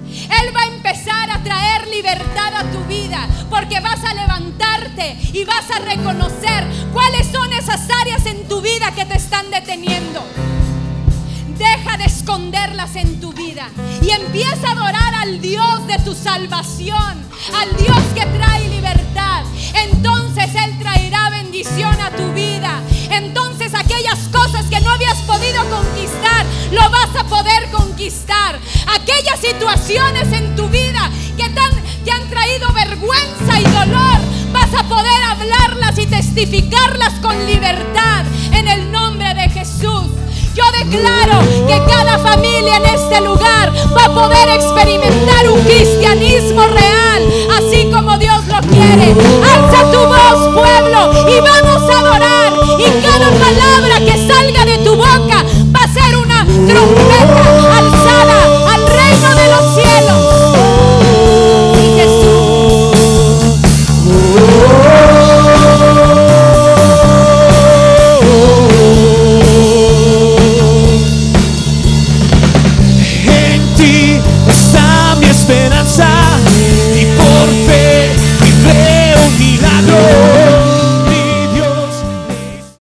Él 0.09 0.55
va 0.55 0.61
a 0.61 0.67
empezar 0.67 1.31
a 1.31 1.43
traer 1.43 1.89
libertad 1.89 2.55
a 2.55 2.71
tu 2.71 2.79
vida 2.85 3.27
porque 3.51 3.81
vas 3.81 4.03
a 4.05 4.15
levantarte 4.15 5.17
y 5.33 5.45
vas 5.45 5.69
a 5.71 5.81
reconocer 5.81 6.65
cuáles 6.93 7.27
son 7.27 7.53
esas 7.53 7.89
áreas 8.03 8.25
en 8.27 8.47
tu 8.47 8.61
vida 8.61 8.93
que 8.93 9.05
te 9.05 9.17
están 9.17 9.51
deteniendo. 9.51 10.23
Deja 11.59 11.97
de 11.97 12.05
esconderlas 12.05 12.95
en 12.95 13.21
tu 13.21 13.33
vida 13.33 13.69
y 14.01 14.11
empieza 14.11 14.69
a 14.69 14.73
adorar 14.73 15.15
al 15.17 15.41
Dios 15.41 15.87
de 15.89 15.99
tu 15.99 16.15
salvación, 16.15 17.25
al 17.61 17.77
Dios 17.77 17.99
que 18.15 18.27
trae 18.27 18.69
libertad. 18.69 19.43
Entonces 19.75 20.55
Él 20.55 20.79
traerá 20.79 21.31
bendición 21.31 22.01
a 22.01 22.11
tu 22.11 22.33
vida. 22.33 22.81
Entonces 23.17 23.73
aquellas 23.75 24.19
cosas 24.33 24.67
que 24.67 24.81
no 24.81 24.91
habías 24.91 25.19
podido 25.23 25.65
conquistar, 25.71 26.45
lo 26.73 26.91
vas 26.91 27.15
a 27.17 27.25
poder 27.25 27.71
conquistar. 27.71 28.59
Aquellas 28.93 29.41
situaciones 29.41 30.33
en 30.33 30.57
tu 30.57 30.69
vida 30.69 31.11
que 31.37 31.49
te 31.49 32.11
han 32.11 32.29
traído 32.29 32.73
vergüenza 32.73 33.61
y 33.61 33.65
dolor, 33.65 34.19
vas 34.53 34.75
a 34.75 34.83
poder 34.89 35.23
hablarlas 35.23 35.99
y 35.99 36.07
testificarlas 36.07 37.13
con 37.21 37.47
libertad 37.47 38.25
en 38.53 38.69
el 38.69 38.91
nombre 38.91 39.33
de 39.35 39.49
Jesús. 39.49 40.24
Yo 40.55 40.63
declaro 40.71 41.41
que 41.67 41.83
cada 41.91 42.17
familia 42.19 42.77
en 42.77 42.87
este 42.87 43.21
lugar 43.21 43.73
va 43.97 44.05
a 44.05 44.15
poder 44.15 44.49
experimentar 44.51 45.51
un 45.51 45.61
cristianismo 45.65 46.65
real, 46.69 47.23
así 47.59 47.91
como 47.93 48.17
Dios 48.19 48.47
lo 48.47 48.61
quiere. 48.61 49.17
Alza 49.53 49.91
tu 49.91 49.99
voz, 49.99 50.55
pueblo, 50.55 51.29
y 51.29 51.41
vamos 51.41 51.91
a 51.91 51.99
adorar. 51.99 52.53
Y 52.79 52.85
cada 53.03 53.31
palabra 53.31 53.99
que 53.99 54.29
salga 54.29 54.65
de 54.65 54.79
tu 54.79 54.95
boca 54.95 55.45
va 55.75 55.81
a 55.81 55.93
ser 55.93 56.17
una 56.17 56.45
trompeta 56.45 57.74